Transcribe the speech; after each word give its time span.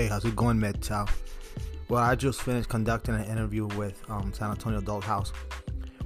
Hey, 0.00 0.06
how's 0.06 0.24
it 0.24 0.34
going, 0.34 0.56
MidTown? 0.56 1.10
Well, 1.90 2.02
I 2.02 2.14
just 2.14 2.40
finished 2.40 2.70
conducting 2.70 3.14
an 3.14 3.24
interview 3.24 3.66
with 3.66 4.02
um, 4.08 4.32
San 4.32 4.50
Antonio 4.50 4.78
Adult 4.78 5.04
Dollhouse. 5.04 5.32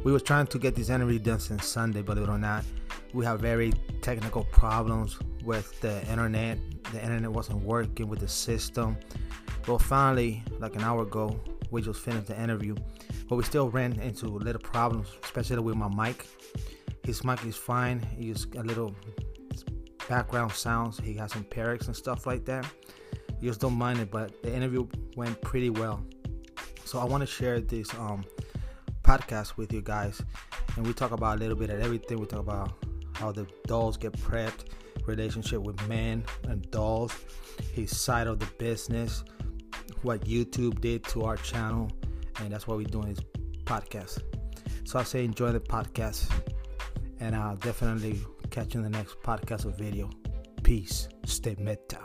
We 0.02 0.10
was 0.10 0.24
trying 0.24 0.48
to 0.48 0.58
get 0.58 0.74
this 0.74 0.88
interview 0.88 1.20
done 1.20 1.38
since 1.38 1.64
Sunday, 1.64 2.02
believe 2.02 2.24
it 2.24 2.28
or 2.28 2.36
not. 2.36 2.64
We 3.12 3.24
have 3.24 3.38
very 3.38 3.72
technical 4.02 4.46
problems 4.46 5.16
with 5.44 5.80
the 5.80 6.04
internet. 6.10 6.58
The 6.90 7.00
internet 7.04 7.30
wasn't 7.30 7.62
working 7.62 8.08
with 8.08 8.18
the 8.18 8.26
system. 8.26 8.96
Well, 9.68 9.78
finally, 9.78 10.42
like 10.58 10.74
an 10.74 10.82
hour 10.82 11.02
ago, 11.02 11.38
we 11.70 11.80
just 11.80 12.00
finished 12.00 12.26
the 12.26 12.42
interview, 12.42 12.74
but 13.28 13.36
we 13.36 13.44
still 13.44 13.70
ran 13.70 13.92
into 14.00 14.26
little 14.26 14.60
problems, 14.60 15.06
especially 15.22 15.60
with 15.60 15.76
my 15.76 15.88
mic. 15.88 16.26
His 17.04 17.22
mic 17.22 17.44
is 17.46 17.54
fine. 17.54 18.00
He 18.18 18.26
He's 18.26 18.48
a 18.56 18.64
little 18.64 18.92
background 20.08 20.50
sounds. 20.50 20.98
He 20.98 21.14
has 21.14 21.30
some 21.30 21.44
parrots 21.44 21.86
and 21.86 21.94
stuff 21.94 22.26
like 22.26 22.44
that. 22.46 22.66
You 23.44 23.50
just 23.50 23.60
don't 23.60 23.74
mind 23.74 24.00
it, 24.00 24.10
but 24.10 24.42
the 24.42 24.56
interview 24.56 24.88
went 25.16 25.38
pretty 25.42 25.68
well. 25.68 26.02
So 26.86 26.98
I 26.98 27.04
want 27.04 27.20
to 27.20 27.26
share 27.26 27.60
this 27.60 27.92
um, 27.92 28.24
podcast 29.02 29.58
with 29.58 29.70
you 29.70 29.82
guys, 29.82 30.22
and 30.76 30.86
we 30.86 30.94
talk 30.94 31.10
about 31.10 31.36
a 31.36 31.40
little 31.40 31.54
bit 31.54 31.68
of 31.68 31.78
everything. 31.82 32.18
We 32.18 32.24
talk 32.24 32.40
about 32.40 32.72
how 33.12 33.32
the 33.32 33.46
dolls 33.66 33.98
get 33.98 34.14
prepped, 34.14 34.70
relationship 35.04 35.60
with 35.60 35.76
men 35.86 36.24
and 36.44 36.70
dolls, 36.70 37.14
his 37.74 37.94
side 37.94 38.28
of 38.28 38.38
the 38.38 38.46
business, 38.56 39.24
what 40.00 40.24
YouTube 40.24 40.80
did 40.80 41.04
to 41.08 41.24
our 41.24 41.36
channel, 41.36 41.90
and 42.40 42.50
that's 42.50 42.66
what 42.66 42.78
we're 42.78 42.84
doing 42.84 43.12
this 43.12 43.22
podcast. 43.64 44.22
So 44.84 44.98
I 44.98 45.02
say 45.02 45.22
enjoy 45.22 45.52
the 45.52 45.60
podcast, 45.60 46.32
and 47.20 47.36
I'll 47.36 47.56
definitely 47.56 48.22
catch 48.48 48.72
you 48.72 48.82
in 48.82 48.90
the 48.90 48.96
next 48.96 49.20
podcast 49.20 49.66
or 49.66 49.72
video. 49.72 50.08
Peace. 50.62 51.10
Stay 51.26 51.56
metal. 51.58 52.00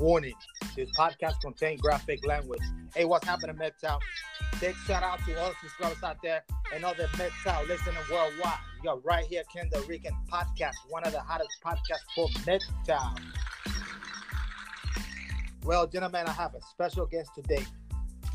Warning, 0.00 0.32
this 0.74 0.88
podcast 0.96 1.42
contains 1.42 1.82
graphic 1.82 2.26
language. 2.26 2.62
Hey, 2.94 3.04
what's 3.04 3.26
happening, 3.26 3.56
MedTown? 3.56 4.00
Big 4.58 4.74
shout 4.86 5.02
out 5.02 5.18
to 5.26 5.38
all 5.38 5.52
subscribers 5.60 6.02
out 6.02 6.16
there 6.22 6.42
and 6.74 6.82
all 6.86 6.94
the 6.94 7.02
MedTown 7.02 7.68
listening 7.68 8.00
worldwide. 8.10 8.58
You're 8.82 8.96
right 9.00 9.26
here, 9.26 9.42
Ken 9.54 9.68
Delrican 9.68 10.16
Podcast, 10.26 10.72
one 10.88 11.04
of 11.04 11.12
the 11.12 11.20
hottest 11.20 11.50
podcasts 11.62 12.14
for 12.14 12.28
MedTown. 12.46 13.20
Well, 15.64 15.86
gentlemen, 15.86 16.26
I 16.26 16.32
have 16.32 16.54
a 16.54 16.62
special 16.62 17.04
guest 17.04 17.32
today. 17.34 17.66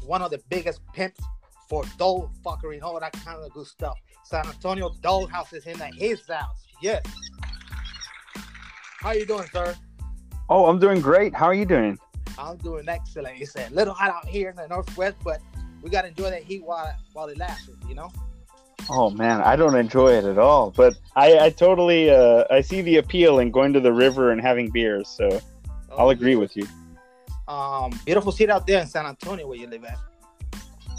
One 0.06 0.22
of 0.22 0.30
the 0.30 0.44
biggest 0.50 0.82
pimps 0.94 1.20
for 1.68 1.84
doll 1.98 2.32
fuckery 2.46 2.76
and 2.76 2.84
all 2.84 3.00
that 3.00 3.14
kind 3.14 3.44
of 3.44 3.52
good 3.54 3.66
stuff. 3.66 3.98
San 4.24 4.46
Antonio 4.46 4.90
Dollhouse 5.02 5.52
is 5.56 5.66
in 5.66 5.80
his 5.98 6.28
house. 6.28 6.64
Yes. 6.84 7.04
How 9.00 9.14
you 9.14 9.26
doing, 9.26 9.48
sir? 9.52 9.76
Oh, 10.50 10.68
I'm 10.68 10.80
doing 10.80 11.02
great. 11.02 11.34
How 11.34 11.46
are 11.46 11.54
you 11.54 11.66
doing? 11.66 11.98
I'm 12.38 12.58
doing 12.58 12.88
excellent. 12.88 13.42
It's 13.42 13.56
a 13.56 13.70
little 13.70 13.94
hot 13.94 14.12
out 14.12 14.28
here 14.28 14.50
in 14.50 14.56
the 14.56 14.68
northwest, 14.68 15.16
but 15.24 15.42
we 15.82 15.90
gotta 15.90 16.10
enjoy 16.10 16.30
that 16.30 16.44
heat 16.44 16.64
while 16.64 16.94
while 17.14 17.28
it 17.28 17.38
lasts. 17.38 17.70
You 17.88 17.96
know. 17.96 18.12
Oh 18.90 19.10
man, 19.10 19.42
I 19.42 19.56
don't 19.56 19.76
enjoy 19.76 20.14
it 20.14 20.26
at 20.26 20.38
all. 20.38 20.72
But 20.72 20.96
I, 21.16 21.40
I 21.40 21.50
totally, 21.50 22.12
uh, 22.12 22.44
I 22.52 22.62
see 22.62 22.82
the 22.82 22.98
appeal 22.98 23.40
in 23.40 23.50
going 23.50 23.74
to 23.74 23.80
the 23.80 23.92
river 23.92 24.32
and 24.32 24.40
having 24.40 24.70
beers. 24.70 25.08
So 25.08 25.42
Oh, 25.96 25.98
I'll 25.98 26.10
agree 26.10 26.36
with 26.36 26.56
you. 26.58 26.68
Um, 27.48 27.98
beautiful 28.06 28.32
city 28.32 28.52
out 28.52 28.68
there 28.68 28.82
in 28.82 28.88
San 28.88 29.06
Antonio 29.06 29.48
where 29.48 29.58
you 29.58 29.68
live 29.68 29.86
at. 29.86 29.98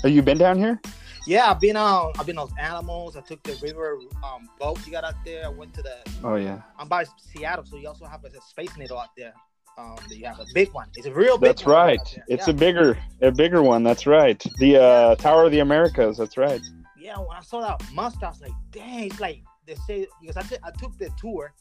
Have 0.02 0.12
you 0.12 0.22
been 0.22 0.38
down 0.38 0.58
here? 0.58 0.80
Yeah, 1.26 1.50
I've 1.50 1.60
been 1.60 1.76
on. 1.76 2.12
I've 2.18 2.26
been 2.26 2.38
on 2.38 2.48
animals. 2.58 3.16
I 3.16 3.20
took 3.20 3.42
the 3.42 3.58
river 3.60 3.98
um, 4.22 4.48
boat 4.60 4.78
you 4.86 4.92
got 4.92 5.02
out 5.02 5.16
there. 5.24 5.44
I 5.44 5.48
went 5.48 5.74
to 5.74 5.82
the. 5.82 5.96
Oh 6.22 6.36
yeah, 6.36 6.62
I'm 6.78 6.88
by 6.88 7.04
Seattle, 7.18 7.64
so 7.64 7.76
you 7.76 7.88
also 7.88 8.04
have 8.06 8.24
a, 8.24 8.30
space 8.40 8.76
needle 8.76 8.98
out 8.98 9.16
there. 9.16 9.34
Um, 9.76 9.96
you 10.08 10.24
have 10.24 10.38
a 10.38 10.46
big 10.54 10.72
one. 10.72 10.88
It's 10.94 11.06
a 11.06 11.12
real 11.12 11.36
big. 11.36 11.48
that's 11.48 11.66
right. 11.66 12.00
It's 12.28 12.46
yeah. 12.46 12.54
a 12.54 12.56
bigger, 12.56 12.96
a 13.20 13.32
bigger 13.32 13.62
one. 13.62 13.82
That's 13.82 14.06
right. 14.06 14.42
The 14.58 14.80
uh, 14.80 15.14
Tower 15.16 15.44
of 15.44 15.50
the 15.50 15.58
Americas. 15.58 16.16
That's 16.16 16.36
right. 16.36 16.60
yeah. 16.96 17.18
When 17.18 17.36
I 17.36 17.42
saw 17.42 17.60
that 17.60 17.82
must, 17.92 18.22
I 18.22 18.28
was 18.28 18.40
like, 18.40 18.52
dang, 18.70 19.06
it's 19.06 19.20
like 19.20 19.42
they 19.66 19.74
say 19.74 20.06
because 20.20 20.36
I 20.36 20.42
t- 20.42 20.62
I 20.62 20.70
took 20.70 20.96
the 20.96 21.10
tour, 21.18 21.52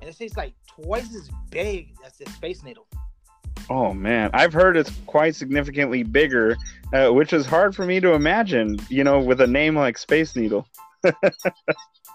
and 0.00 0.08
it 0.08 0.16
says 0.16 0.34
like 0.34 0.54
twice 0.66 1.14
as 1.14 1.28
big 1.50 1.92
as 2.06 2.16
the 2.16 2.28
space 2.30 2.62
needle. 2.62 2.86
Oh 3.70 3.94
man, 3.94 4.30
I've 4.34 4.52
heard 4.52 4.76
it's 4.76 4.90
quite 5.06 5.34
significantly 5.36 6.02
bigger, 6.02 6.56
uh, 6.92 7.10
which 7.10 7.32
is 7.32 7.46
hard 7.46 7.74
for 7.74 7.86
me 7.86 8.00
to 8.00 8.12
imagine. 8.14 8.78
You 8.88 9.04
know, 9.04 9.20
with 9.20 9.40
a 9.40 9.46
name 9.46 9.76
like 9.76 9.96
Space 9.96 10.36
Needle. 10.36 10.66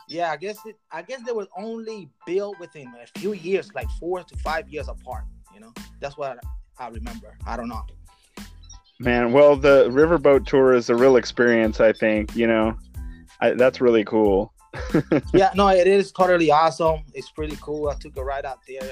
Yeah, 0.07 0.31
I 0.31 0.37
guess 0.37 0.57
it. 0.65 0.77
I 0.91 1.01
guess 1.01 1.21
they 1.25 1.31
were 1.31 1.47
only 1.57 2.09
built 2.25 2.59
within 2.59 2.93
a 3.01 3.19
few 3.19 3.33
years, 3.33 3.73
like 3.73 3.89
four 3.99 4.23
to 4.23 4.37
five 4.37 4.69
years 4.69 4.87
apart. 4.87 5.23
You 5.53 5.61
know, 5.61 5.73
that's 5.99 6.17
what 6.17 6.37
I 6.77 6.87
remember. 6.89 7.37
I 7.47 7.57
don't 7.57 7.69
know. 7.69 7.83
Man, 8.99 9.31
well, 9.31 9.55
the 9.55 9.89
riverboat 9.89 10.45
tour 10.45 10.73
is 10.73 10.89
a 10.89 10.95
real 10.95 11.15
experience. 11.15 11.79
I 11.79 11.91
think 11.91 12.35
you 12.35 12.47
know, 12.47 12.77
I, 13.41 13.51
that's 13.51 13.81
really 13.81 14.05
cool. 14.05 14.53
yeah, 15.33 15.51
no, 15.55 15.69
it 15.69 15.87
is 15.87 16.11
totally 16.11 16.51
awesome. 16.51 17.03
It's 17.13 17.31
pretty 17.31 17.57
cool. 17.59 17.89
I 17.89 17.95
took 17.95 18.15
a 18.17 18.23
ride 18.23 18.45
out 18.45 18.59
there. 18.67 18.91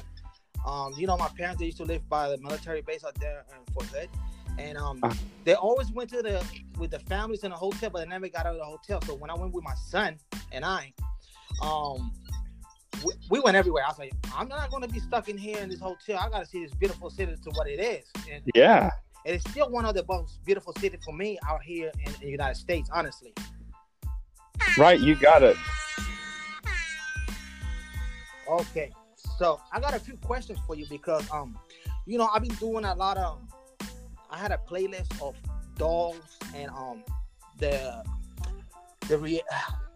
Um, 0.66 0.94
you 0.98 1.08
know, 1.08 1.18
my 1.18 1.28
parents 1.30 1.60
they 1.60 1.66
used 1.66 1.78
to 1.78 1.84
live 1.86 2.08
by 2.10 2.30
the 2.30 2.38
military 2.38 2.82
base 2.82 3.04
out 3.04 3.16
there 3.20 3.44
in 3.50 3.74
Fort 3.74 3.86
Hood, 3.88 4.10
and 4.58 4.78
um, 4.78 5.00
Ah. 5.04 5.14
they 5.44 5.56
always 5.56 5.92
went 5.92 6.10
to 6.12 6.22
the 6.22 6.44
with 6.78 6.92
the 6.92 7.00
families 7.00 7.44
in 7.44 7.52
a 7.52 7.56
hotel, 7.56 7.90
but 7.90 8.00
they 8.00 8.06
never 8.08 8.30
got 8.30 8.46
out 8.46 8.54
of 8.54 8.60
the 8.60 8.66
hotel. 8.66 9.00
So 9.06 9.16
when 9.16 9.30
I 9.30 9.36
went 9.36 9.54
with 9.54 9.64
my 9.64 9.76
son 9.90 10.18
and 10.52 10.64
I, 10.64 10.94
um, 11.62 12.12
we, 13.04 13.12
we 13.30 13.40
went 13.42 13.58
everywhere. 13.58 13.84
I 13.86 13.90
was 13.90 14.00
like, 14.00 14.14
I'm 14.36 14.48
not 14.48 14.70
going 14.72 14.84
to 14.84 14.90
be 14.90 15.00
stuck 15.00 15.28
in 15.28 15.38
here 15.38 15.58
in 15.60 15.70
this 15.70 15.80
hotel. 15.80 16.18
I 16.20 16.30
got 16.30 16.40
to 16.40 16.46
see 16.46 16.64
this 16.64 16.74
beautiful 16.76 17.10
city 17.10 17.36
to 17.44 17.50
what 17.52 17.68
it 17.68 17.80
is. 17.80 18.06
And 18.32 18.42
Yeah, 18.56 18.90
And 19.26 19.36
it 19.36 19.38
is 19.46 19.52
still 19.52 19.70
one 19.70 19.84
of 19.86 19.96
the 19.96 20.06
most 20.08 20.44
beautiful 20.46 20.74
cities 20.74 21.02
for 21.04 21.14
me 21.14 21.38
out 21.48 21.62
here 21.64 21.92
in 22.06 22.14
the 22.22 22.28
United 22.28 22.56
States, 22.56 22.90
honestly. 22.94 23.34
right. 24.78 25.00
You 25.00 25.16
got 25.16 25.44
it. 25.44 25.58
Okay, 28.48 28.92
so 29.38 29.60
I 29.72 29.80
got 29.80 29.94
a 29.94 30.00
few 30.00 30.18
questions 30.18 30.60
for 30.66 30.76
you 30.76 30.86
because 30.90 31.30
um, 31.32 31.58
you 32.06 32.18
know, 32.18 32.28
I've 32.34 32.42
been 32.42 32.56
doing 32.56 32.86
a 32.86 32.96
lot 32.96 33.18
of. 33.18 33.40
I 34.30 34.38
had 34.38 34.52
a 34.52 34.58
playlist 34.58 35.22
of 35.22 35.36
dolls 35.78 36.38
and 36.56 36.70
um, 36.72 37.04
the 37.60 38.04
the 39.08 39.18
re, 39.18 39.42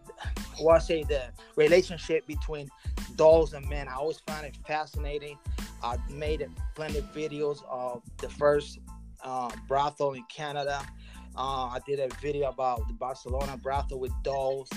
I 0.69 0.79
say 0.79 1.03
the 1.03 1.23
relationship 1.55 2.25
between 2.27 2.69
dolls 3.15 3.53
and 3.53 3.67
men. 3.67 3.87
I 3.87 3.93
always 3.93 4.19
find 4.19 4.45
it 4.45 4.57
fascinating. 4.65 5.37
I 5.83 5.97
made 6.09 6.47
plenty 6.75 6.99
of 6.99 7.05
videos 7.13 7.63
of 7.69 8.01
the 8.17 8.29
first 8.29 8.79
uh, 9.23 9.51
brothel 9.67 10.13
in 10.13 10.23
Canada. 10.23 10.81
Uh, 11.35 11.67
I 11.67 11.79
did 11.85 11.99
a 11.99 12.07
video 12.19 12.49
about 12.49 12.87
the 12.87 12.93
Barcelona 12.93 13.57
brothel 13.57 13.99
with 13.99 14.11
dolls. 14.23 14.69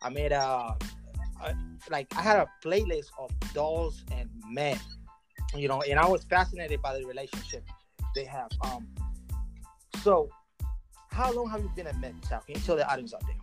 I 0.00 0.08
made 0.08 0.32
a, 0.32 0.76
a 1.44 1.54
like 1.90 2.06
I 2.16 2.22
had 2.22 2.38
a 2.38 2.46
playlist 2.64 3.10
of 3.18 3.30
dolls 3.52 4.04
and 4.12 4.28
men, 4.48 4.78
you 5.54 5.68
know, 5.68 5.82
and 5.82 5.98
I 5.98 6.06
was 6.06 6.24
fascinated 6.24 6.82
by 6.82 6.98
the 6.98 7.04
relationship 7.06 7.64
they 8.14 8.24
have. 8.24 8.50
Um, 8.62 8.86
so 10.02 10.28
how 11.10 11.32
long 11.32 11.48
have 11.48 11.62
you 11.62 11.70
been 11.74 11.86
at 11.86 11.98
Mental? 11.98 12.40
Can 12.46 12.54
you 12.56 12.60
tell 12.60 12.76
the 12.76 12.90
audience 12.90 13.14
out 13.14 13.22
there? 13.26 13.36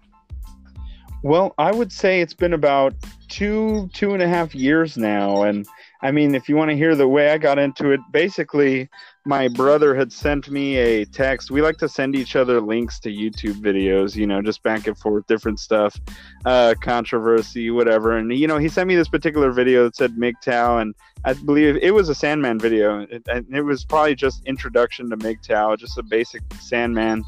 Well, 1.24 1.56
I 1.58 1.72
would 1.72 1.92
say 1.92 2.20
it's 2.20 2.34
been 2.34 2.54
about 2.54 2.94
two, 3.30 3.90
two 3.94 4.14
and 4.14 4.22
a 4.22 4.28
half 4.28 4.54
years 4.54 4.98
now. 4.98 5.44
And 5.44 5.66
I 6.04 6.12
mean, 6.12 6.36
if 6.36 6.50
you 6.50 6.58
want 6.58 6.70
to 6.70 6.76
hear 6.76 6.96
the 6.96 7.08
way 7.08 7.32
I 7.32 7.38
got 7.38 7.58
into 7.58 7.92
it, 7.92 8.02
basically, 8.12 8.90
my 9.26 9.48
brother 9.48 9.96
had 9.96 10.12
sent 10.12 10.50
me 10.50 10.76
a 10.76 11.06
text. 11.06 11.50
We 11.50 11.62
like 11.62 11.78
to 11.78 11.88
send 11.88 12.14
each 12.14 12.36
other 12.36 12.60
links 12.60 13.00
to 13.00 13.10
YouTube 13.10 13.62
videos, 13.62 14.14
you 14.14 14.28
know, 14.28 14.42
just 14.42 14.62
back 14.64 14.86
and 14.86 14.98
forth, 14.98 15.26
different 15.28 15.62
stuff, 15.62 15.96
uh, 16.44 16.76
controversy, 16.82 17.72
whatever. 17.72 18.18
And, 18.18 18.38
you 18.38 18.48
know, 18.48 18.58
he 18.58 18.68
sent 18.68 18.90
me 18.90 18.96
this 18.96 19.08
particular 19.08 19.52
video 19.52 19.86
that 19.86 19.96
said 19.96 20.12
MGTOW, 20.18 20.82
and 20.82 20.94
I 21.24 21.34
believe 21.34 21.78
it 21.78 21.94
was 21.94 22.10
a 22.10 22.16
Sandman 22.16 22.60
video. 22.60 23.08
It, 23.10 23.26
it 23.50 23.62
was 23.62 23.86
probably 23.86 24.16
just 24.16 24.46
introduction 24.46 25.10
to 25.10 25.16
MGTOW, 25.16 25.78
just 25.78 25.98
a 25.98 26.04
basic 26.04 26.42
Sandman 26.60 27.24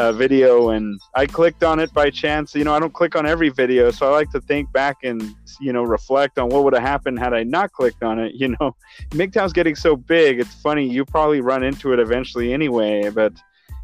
uh, 0.00 0.12
video 0.12 0.70
and 0.70 0.98
I 1.14 1.26
clicked 1.26 1.62
on 1.62 1.78
it 1.78 1.92
by 1.92 2.08
chance. 2.08 2.54
You 2.54 2.64
know, 2.64 2.74
I 2.74 2.80
don't 2.80 2.92
click 2.92 3.14
on 3.14 3.26
every 3.26 3.50
video, 3.50 3.90
so 3.90 4.08
I 4.08 4.12
like 4.12 4.30
to 4.30 4.40
think 4.40 4.72
back 4.72 5.04
and 5.04 5.22
you 5.60 5.74
know 5.74 5.82
reflect 5.82 6.38
on 6.38 6.48
what 6.48 6.64
would 6.64 6.72
have 6.72 6.82
happened 6.82 7.18
had 7.18 7.34
I 7.34 7.42
not 7.42 7.72
clicked 7.72 8.02
on 8.02 8.18
it. 8.18 8.32
You 8.40 8.56
know, 8.58 8.74
MGTOW's 9.10 9.52
getting 9.52 9.74
so 9.74 9.96
big. 9.96 10.40
It's 10.40 10.54
funny. 10.54 10.88
You 10.88 11.04
probably 11.04 11.42
run 11.42 11.62
into 11.62 11.92
it 11.92 11.98
eventually 11.98 12.54
anyway, 12.54 13.10
but 13.10 13.34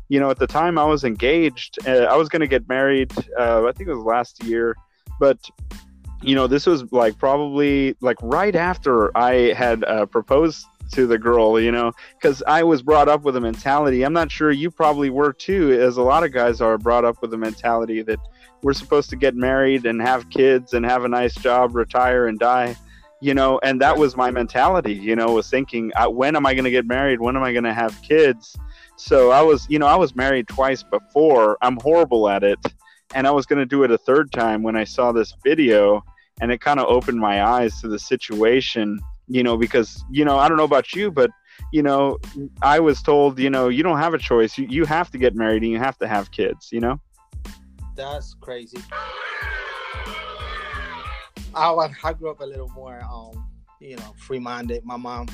you 0.08 0.18
know, 0.18 0.30
at 0.30 0.38
the 0.38 0.46
time 0.46 0.78
I 0.78 0.84
was 0.84 1.04
engaged. 1.04 1.86
Uh, 1.86 2.04
I 2.04 2.16
was 2.16 2.30
going 2.30 2.40
to 2.40 2.46
get 2.46 2.66
married. 2.66 3.12
Uh, 3.38 3.66
I 3.66 3.72
think 3.72 3.90
it 3.90 3.94
was 3.94 4.04
last 4.04 4.42
year, 4.44 4.74
but 5.20 5.38
you 6.22 6.34
know, 6.34 6.46
this 6.46 6.64
was 6.64 6.90
like 6.90 7.18
probably 7.18 7.96
like 8.00 8.16
right 8.22 8.56
after 8.56 9.14
I 9.16 9.52
had 9.52 9.84
uh, 9.84 10.06
proposed 10.06 10.64
to 10.93 11.06
the 11.06 11.19
girl, 11.19 11.61
you 11.61 11.73
know, 11.73 11.93
because 12.15 12.43
I 12.47 12.62
was 12.62 12.83
brought 12.83 13.09
up 13.09 13.23
with 13.23 13.37
a 13.37 13.41
mentality. 13.41 14.03
I'm 14.03 14.12
not 14.12 14.31
sure 14.31 14.50
you 14.50 14.71
probably 14.71 15.11
were 15.11 15.33
too, 15.33 15.73
as 15.73 15.97
a 15.97 16.03
lot 16.03 16.25
of 16.25 16.33
guys 16.33 16.61
are 16.61 16.79
brought 16.79 17.05
up 17.05 17.21
with 17.23 17.33
a 17.35 17.38
mentality 17.38 18.03
that 18.03 18.19
we're 18.62 18.73
supposed 18.73 19.11
to 19.11 19.17
get 19.17 19.35
married 19.35 19.87
and 19.87 20.00
have 20.00 20.31
kids 20.31 20.73
and 20.73 20.85
have 20.85 21.05
a 21.05 21.09
nice 21.09 21.35
job, 21.35 21.75
retire 21.75 22.27
and 22.29 22.38
die, 22.38 22.77
you 23.21 23.35
know, 23.35 23.59
and 23.62 23.81
that 23.81 23.97
was 23.97 24.17
my 24.17 24.31
mentality, 24.31 24.94
you 24.94 25.17
know, 25.17 25.33
was 25.33 25.49
thinking, 25.49 25.93
uh, 25.97 26.09
when 26.09 26.37
am 26.37 26.47
I 26.47 26.55
going 26.55 26.65
to 26.65 26.71
get 26.71 26.87
married? 26.87 27.21
When 27.21 27.37
am 27.37 27.43
I 27.43 27.53
going 27.53 27.65
to 27.65 27.75
have 27.75 28.00
kids? 28.03 28.56
So 28.97 29.31
I 29.31 29.43
was, 29.43 29.67
you 29.69 29.79
know, 29.79 29.87
I 29.87 29.97
was 29.97 30.15
married 30.15 30.49
twice 30.49 30.83
before. 30.83 31.59
I'm 31.62 31.79
horrible 31.83 32.29
at 32.29 32.43
it. 32.43 32.59
And 33.15 33.27
I 33.27 33.31
was 33.31 33.47
going 33.47 33.59
to 33.59 33.67
do 33.67 33.85
it 33.85 33.91
a 33.91 33.99
third 33.99 34.33
time 34.33 34.62
when 34.62 34.77
I 34.77 34.85
saw 34.85 35.12
this 35.12 35.35
video 35.44 36.03
and 36.41 36.50
it 36.53 36.61
kind 36.61 36.81
of 36.81 36.87
opened 36.87 37.19
my 37.19 37.44
eyes 37.44 37.81
to 37.81 37.88
the 37.88 37.99
situation 37.99 39.00
you 39.28 39.43
know 39.43 39.56
because 39.56 40.05
you 40.11 40.25
know 40.25 40.38
i 40.38 40.49
don't 40.49 40.56
know 40.56 40.64
about 40.64 40.94
you 40.94 41.11
but 41.11 41.31
you 41.73 41.82
know 41.82 42.19
i 42.62 42.78
was 42.78 43.02
told 43.02 43.38
you 43.38 43.50
know 43.50 43.69
you 43.69 43.82
don't 43.82 43.99
have 43.99 44.14
a 44.14 44.19
choice. 44.19 44.56
You, 44.56 44.67
you 44.69 44.84
have 44.84 45.11
to 45.11 45.19
get 45.19 45.34
married 45.34 45.62
and 45.62 45.73
you 45.73 45.78
have 45.78 45.99
to 45.99 46.08
have 46.08 46.31
kids 46.31 46.70
you 46.73 46.81
know? 46.81 47.00
That's 47.94 48.34
crazy. 48.40 48.78
I, 51.55 51.88
I 52.05 52.12
grew 52.12 52.31
up 52.31 52.40
a 52.40 52.44
little 52.44 52.69
more 52.70 53.00
um 53.11 53.49
you 53.81 53.96
know 53.96 54.14
free 54.19 54.38
minded 54.38 54.84
my 54.84 54.96
mom 54.96 55.28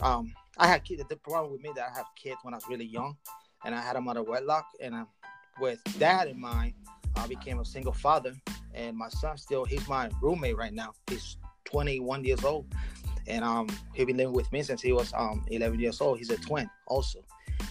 um 0.00 0.32
i 0.58 0.66
had 0.66 0.84
kids 0.84 1.02
the 1.08 1.16
problem 1.16 1.52
with 1.52 1.62
me 1.62 1.70
that 1.76 1.86
i 1.92 1.96
have 1.96 2.06
kids 2.16 2.38
when 2.42 2.54
i 2.54 2.56
was 2.56 2.68
really 2.68 2.84
young 2.84 3.16
and 3.64 3.74
i 3.74 3.80
had 3.80 3.96
them 3.96 4.08
out 4.08 4.16
of 4.16 4.26
wedlock 4.26 4.66
and 4.80 4.94
uh, 4.94 5.04
with 5.60 5.82
that 5.98 6.28
in 6.28 6.40
mind 6.40 6.74
i 7.16 7.26
became 7.26 7.60
a 7.60 7.64
single 7.64 7.92
father 7.92 8.34
and 8.74 8.96
my 8.96 9.08
son 9.08 9.36
still 9.36 9.64
he's 9.64 9.86
my 9.88 10.10
roommate 10.20 10.56
right 10.56 10.72
now. 10.72 10.92
He's 11.08 11.36
21 11.64 12.24
years 12.24 12.44
old 12.44 12.66
and 13.26 13.44
um 13.44 13.68
he 13.92 14.04
been 14.04 14.16
living 14.16 14.32
with 14.34 14.50
me 14.52 14.62
since 14.62 14.80
he 14.80 14.92
was 14.92 15.12
um 15.14 15.44
11 15.48 15.78
years 15.78 16.00
old 16.00 16.18
he's 16.18 16.30
a 16.30 16.36
twin 16.36 16.68
also 16.86 17.24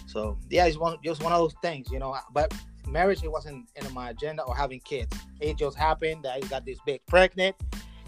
so 0.06 0.38
yeah 0.50 0.66
it's 0.66 0.78
one 0.78 0.96
just 1.04 1.22
one 1.22 1.32
of 1.32 1.38
those 1.38 1.54
things 1.62 1.90
you 1.90 1.98
know 1.98 2.16
but 2.32 2.52
marriage 2.88 3.22
it 3.22 3.30
wasn't 3.30 3.68
in 3.76 3.94
my 3.94 4.10
agenda 4.10 4.42
or 4.42 4.56
having 4.56 4.80
kids 4.80 5.16
it 5.40 5.56
just 5.56 5.76
happened 5.76 6.22
that 6.22 6.34
i 6.34 6.40
got 6.48 6.64
this 6.64 6.78
big 6.84 7.04
pregnant 7.06 7.54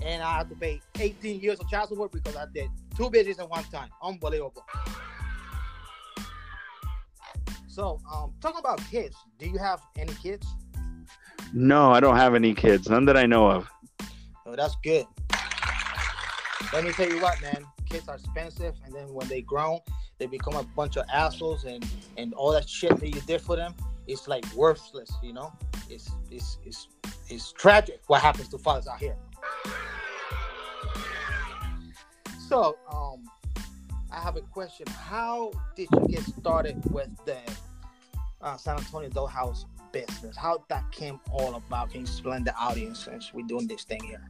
and 0.02 0.22
i 0.22 0.38
had 0.38 0.48
to 0.48 0.54
pay 0.56 0.80
18 0.98 1.40
years 1.40 1.60
of 1.60 1.68
child 1.68 1.88
support 1.88 2.10
because 2.12 2.36
i 2.36 2.44
did 2.54 2.68
two 2.96 3.08
babies 3.10 3.38
at 3.38 3.48
one 3.48 3.64
time 3.64 3.88
unbelievable 4.02 4.64
so 7.68 7.98
um 8.12 8.32
talking 8.40 8.60
about 8.60 8.80
kids 8.90 9.16
do 9.38 9.48
you 9.48 9.58
have 9.58 9.80
any 9.96 10.12
kids 10.14 10.46
no, 11.56 11.92
I 11.92 12.00
don't 12.00 12.16
have 12.16 12.34
any 12.34 12.52
kids. 12.52 12.90
None 12.90 13.04
that 13.04 13.16
I 13.16 13.26
know 13.26 13.48
of. 13.48 13.70
Oh, 14.44 14.56
that's 14.56 14.74
good. 14.82 15.06
Let 16.72 16.84
me 16.84 16.92
tell 16.92 17.08
you 17.08 17.20
what, 17.20 17.40
man. 17.42 17.64
Kids 17.88 18.08
are 18.08 18.16
expensive, 18.16 18.74
and 18.84 18.94
then 18.94 19.12
when 19.12 19.28
they 19.28 19.42
grow, 19.42 19.82
they 20.18 20.26
become 20.26 20.54
a 20.56 20.64
bunch 20.64 20.96
of 20.96 21.04
assholes, 21.12 21.64
and 21.64 21.84
and 22.16 22.34
all 22.34 22.52
that 22.52 22.68
shit 22.68 22.96
that 22.98 23.08
you 23.08 23.20
did 23.22 23.40
for 23.40 23.56
them, 23.56 23.74
it's 24.06 24.26
like 24.26 24.44
worthless. 24.54 25.10
You 25.22 25.32
know, 25.32 25.52
it's 25.88 26.10
it's 26.30 26.58
it's 26.64 26.88
it's 27.28 27.52
tragic 27.52 28.00
what 28.06 28.22
happens 28.22 28.48
to 28.48 28.58
fathers 28.58 28.86
out 28.86 28.98
here. 28.98 29.16
So, 32.48 32.76
um, 32.92 33.24
I 34.12 34.20
have 34.20 34.36
a 34.36 34.42
question. 34.42 34.86
How 34.88 35.50
did 35.76 35.88
you 35.92 36.08
get 36.08 36.22
started 36.22 36.80
with 36.92 37.08
the 37.24 37.38
uh, 38.42 38.56
San 38.56 38.76
Antonio 38.76 39.08
Dollhouse 39.08 39.64
business? 39.92 40.36
How 40.36 40.64
that 40.68 40.90
came 40.92 41.20
all 41.30 41.54
about? 41.54 41.90
Can 41.90 42.00
you 42.00 42.06
explain 42.06 42.44
the 42.44 42.54
audience 42.56 43.04
since 43.04 43.32
we're 43.32 43.46
doing 43.46 43.66
this 43.66 43.84
thing 43.84 44.02
here? 44.04 44.28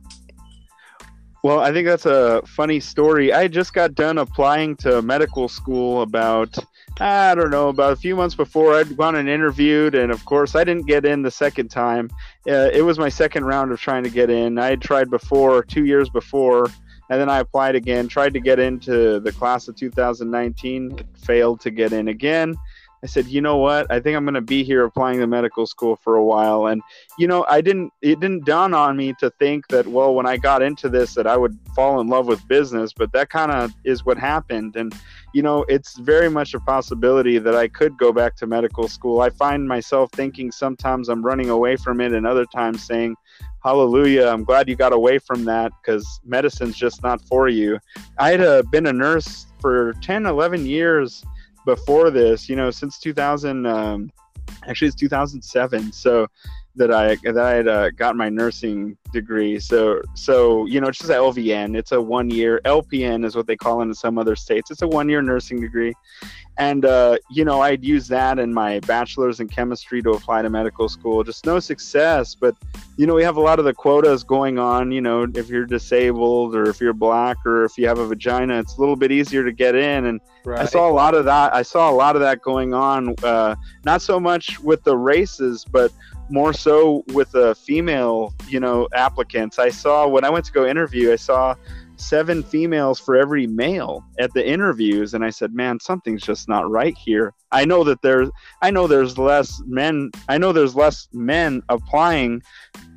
Well, 1.45 1.61
I 1.61 1.73
think 1.73 1.87
that's 1.87 2.07
a 2.07 2.41
funny 2.47 2.81
story. 2.81 3.31
I 3.31 3.49
just 3.49 3.75
got 3.75 3.95
done 3.95 4.17
applying 4.17 4.77
to 4.77 5.03
medical 5.03 5.47
school 5.47 6.01
about, 6.01 6.57
I 6.99 7.35
don't 7.35 7.51
know, 7.51 7.69
about 7.69 7.93
a 7.93 7.97
few 7.97 8.17
months 8.17 8.35
before. 8.35 8.75
I'd 8.75 8.97
gone 8.97 9.15
and 9.17 9.29
interviewed, 9.29 9.95
and 9.95 10.11
of 10.11 10.25
course, 10.25 10.55
I 10.55 10.65
didn't 10.65 10.87
get 10.87 11.05
in 11.05 11.21
the 11.21 11.31
second 11.31 11.69
time. 11.69 12.09
Uh, 12.49 12.71
it 12.73 12.81
was 12.81 12.99
my 12.99 13.11
second 13.11 13.45
round 13.45 13.73
of 13.73 13.79
trying 13.79 14.05
to 14.05 14.09
get 14.09 14.31
in. 14.31 14.59
I 14.59 14.71
had 14.71 14.81
tried 14.81 15.11
before, 15.11 15.63
two 15.63 15.85
years 15.85 16.09
before, 16.09 16.71
and 17.11 17.21
then 17.21 17.29
I 17.29 17.41
applied 17.41 17.75
again, 17.75 18.09
tried 18.09 18.33
to 18.33 18.41
get 18.41 18.59
into 18.59 19.21
the 19.21 19.33
class 19.33 19.69
of 19.69 19.77
2019, 19.77 20.99
failed 21.27 21.61
to 21.61 21.71
get 21.71 21.93
in 21.93 22.09
again. 22.09 22.55
I 23.05 23.07
said, 23.07 23.27
you 23.27 23.43
know 23.43 23.59
what? 23.59 23.87
I 23.93 24.01
think 24.01 24.17
I'm 24.17 24.25
going 24.25 24.33
to 24.33 24.41
be 24.41 24.65
here 24.65 24.83
applying 24.83 25.21
to 25.21 25.27
medical 25.27 25.67
school 25.67 25.95
for 25.95 26.17
a 26.17 26.25
while. 26.25 26.69
And, 26.69 26.81
you 27.19 27.27
know, 27.27 27.45
I 27.51 27.61
didn't, 27.61 27.93
it 28.01 28.19
didn't 28.19 28.47
dawn 28.47 28.73
on 28.73 28.97
me 28.97 29.13
to 29.21 29.29
think 29.39 29.69
that, 29.69 29.87
well, 29.87 30.15
when 30.15 30.25
I 30.25 30.39
got 30.39 30.63
into 30.63 30.89
this, 30.89 31.15
that 31.17 31.27
I 31.27 31.37
would 31.37 31.59
fall 31.77 32.01
in 32.01 32.07
love 32.07 32.27
with 32.27 32.49
business, 32.49 32.95
but 32.95 33.13
that 33.13 33.29
kind 33.29 33.53
of 33.53 33.75
is 33.85 34.07
what 34.07 34.17
happened. 34.17 34.77
And, 34.77 34.95
you 35.35 35.43
know, 35.43 35.67
it's 35.69 35.99
very 35.99 36.31
much 36.31 36.55
a 36.55 36.61
possibility 36.61 37.37
that 37.37 37.55
I 37.55 37.69
could 37.69 37.99
go 37.99 38.11
back 38.11 38.37
to 38.37 38.47
medical 38.47 38.89
school. 38.89 39.21
I 39.21 39.29
find 39.29 39.69
myself 39.69 40.11
thinking 40.13 40.51
sometimes 40.51 41.11
I'm 41.11 41.23
running 41.23 41.51
away 41.51 41.77
from 41.77 42.01
it, 42.01 42.13
and 42.13 42.27
other 42.27 42.47
times 42.47 42.87
saying, 42.87 43.17
Hallelujah, 43.63 44.29
I'm 44.29 44.45
glad 44.45 44.69
you 44.69 44.77
got 44.77 44.93
away 44.93 45.19
from 45.19 45.45
that 45.45 45.73
because 45.81 46.21
medicine's 46.25 46.77
just 46.77 47.03
not 47.03 47.21
for 47.27 47.49
you. 47.49 47.79
I 48.19 48.31
had 48.31 48.41
uh, 48.41 48.63
been 48.71 48.87
a 48.87 48.93
nurse 48.93 49.47
for 49.61 49.95
10, 50.03 50.27
11 50.27 50.67
years 50.67 51.25
before 51.65 52.11
this, 52.11 52.49
you 52.49 52.57
know, 52.57 52.71
since 52.71 52.99
2000, 52.99 53.67
um, 53.67 54.11
actually 54.67 54.89
it's 54.89 54.97
2007. 54.97 55.93
So 55.93 56.27
that 56.77 56.93
I 56.93 57.17
that 57.23 57.39
I 57.39 57.55
had 57.55 57.69
uh, 57.69 57.91
got 57.91 58.17
my 58.17 58.29
nursing 58.29 58.97
degree. 59.13 59.59
So 59.61 60.03
so 60.15 60.67
you 60.67 60.81
know, 60.81 60.89
it's 60.89 60.99
just 60.99 61.11
a 61.11 61.15
LVN. 61.15 61.77
It's 61.77 61.93
a 61.93 62.01
one 62.01 62.31
year 62.31 62.61
LPN 62.65 63.25
is 63.25 63.37
what 63.37 63.47
they 63.47 63.57
call 63.57 63.81
it 63.81 63.85
in 63.85 63.95
some 63.95 64.19
other 64.19 64.37
states. 64.37 64.71
It's 64.71 64.83
a 64.83 64.89
one 64.89 65.09
year 65.09 65.23
nursing 65.23 65.61
degree, 65.61 65.95
and 66.57 66.85
uh, 66.85 67.19
you 67.31 67.45
know, 67.45 67.61
I'd 67.61 67.85
use 67.85 68.09
that 68.09 68.39
in 68.39 68.53
my 68.53 68.81
bachelor's 68.81 69.41
in 69.41 69.49
chemistry 69.49 70.03
to 70.03 70.11
apply 70.11 70.43
to 70.43 70.51
medical 70.51 70.89
school. 70.89 71.25
Just 71.25 71.47
no 71.47 71.59
success, 71.59 72.35
but 72.35 72.57
you 72.97 73.07
know, 73.07 73.15
we 73.15 73.23
have 73.23 73.37
a 73.37 73.41
lot 73.41 73.59
of 73.59 73.65
the 73.65 73.75
quotas 73.75 74.23
going 74.25 74.59
on. 74.59 74.93
You 74.93 75.01
know, 75.01 75.27
if 75.35 75.49
you're 75.49 75.67
disabled 75.67 76.55
or 76.55 76.69
if 76.69 76.81
you're 76.81 76.93
black 76.93 77.37
or 77.45 77.65
if 77.65 77.77
you 77.77 77.87
have 77.89 77.99
a 77.99 78.07
vagina, 78.07 78.59
it's 78.59 78.77
a 78.77 78.81
little 78.81 78.97
bit 78.97 79.11
easier 79.11 79.45
to 79.45 79.53
get 79.53 79.75
in. 79.75 80.07
And 80.07 80.21
right. 80.45 80.61
I 80.61 80.65
saw 80.65 80.89
a 80.89 80.93
lot 80.93 81.15
of 81.15 81.25
that. 81.25 81.55
I 81.55 81.63
saw 81.63 81.91
a 81.91 81.95
lot 81.95 82.15
of 82.15 82.23
that 82.23 82.43
going 82.43 82.75
on. 82.75 83.15
Uh, 83.23 83.57
not 83.85 84.03
so 84.03 84.21
much 84.21 84.61
with 84.61 84.85
the 84.85 84.97
races, 84.97 85.65
but 85.65 85.93
more 86.31 86.53
so 86.53 87.05
with 87.09 87.33
the 87.33 87.55
female, 87.55 88.35
you 88.49 88.61
know, 88.61 88.89
applicants. 88.95 89.59
I 89.59 89.71
saw 89.71 90.07
when 90.07 90.25
I 90.25 90.31
went 90.31 90.45
to 90.47 90.53
go 90.53 90.67
interview, 90.67 91.13
I 91.13 91.17
saw 91.17 91.55
seven 91.97 92.43
females 92.43 92.99
for 92.99 93.17
every 93.17 93.47
male 93.47 94.05
at 94.19 94.33
the 94.33 94.47
interviews 94.47 95.15
and 95.15 95.25
I 95.25 95.31
said, 95.31 95.55
"Man, 95.55 95.79
something's 95.81 96.23
just 96.23 96.49
not 96.49 96.71
right 96.71 96.97
here." 96.97 97.33
I 97.53 97.65
know 97.65 97.85
that 97.85 98.03
there's 98.03 98.31
I 98.63 98.71
know 98.71 98.87
there's 98.87 99.19
less 99.19 99.63
men 99.67 100.11
I 100.29 100.39
know 100.39 100.53
there's 100.53 100.75
less 100.75 101.09
men 101.13 101.63
applying 101.69 102.43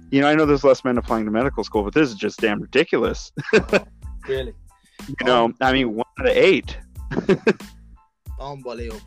you 0.09 0.21
know, 0.21 0.27
I 0.27 0.35
know 0.35 0.45
there's 0.45 0.63
less 0.63 0.85
men 0.85 0.97
applying 0.97 1.25
to 1.25 1.31
medical 1.31 1.63
school, 1.63 1.83
but 1.83 1.93
this 1.93 2.09
is 2.09 2.15
just 2.15 2.39
damn 2.39 2.61
ridiculous. 2.61 3.31
really? 4.27 4.53
You 5.07 5.25
know, 5.25 5.53
I 5.61 5.73
mean, 5.73 5.95
one 5.95 6.05
out 6.19 6.27
of 6.27 6.35
eight. 6.35 6.77
Unbelievable. 8.39 9.01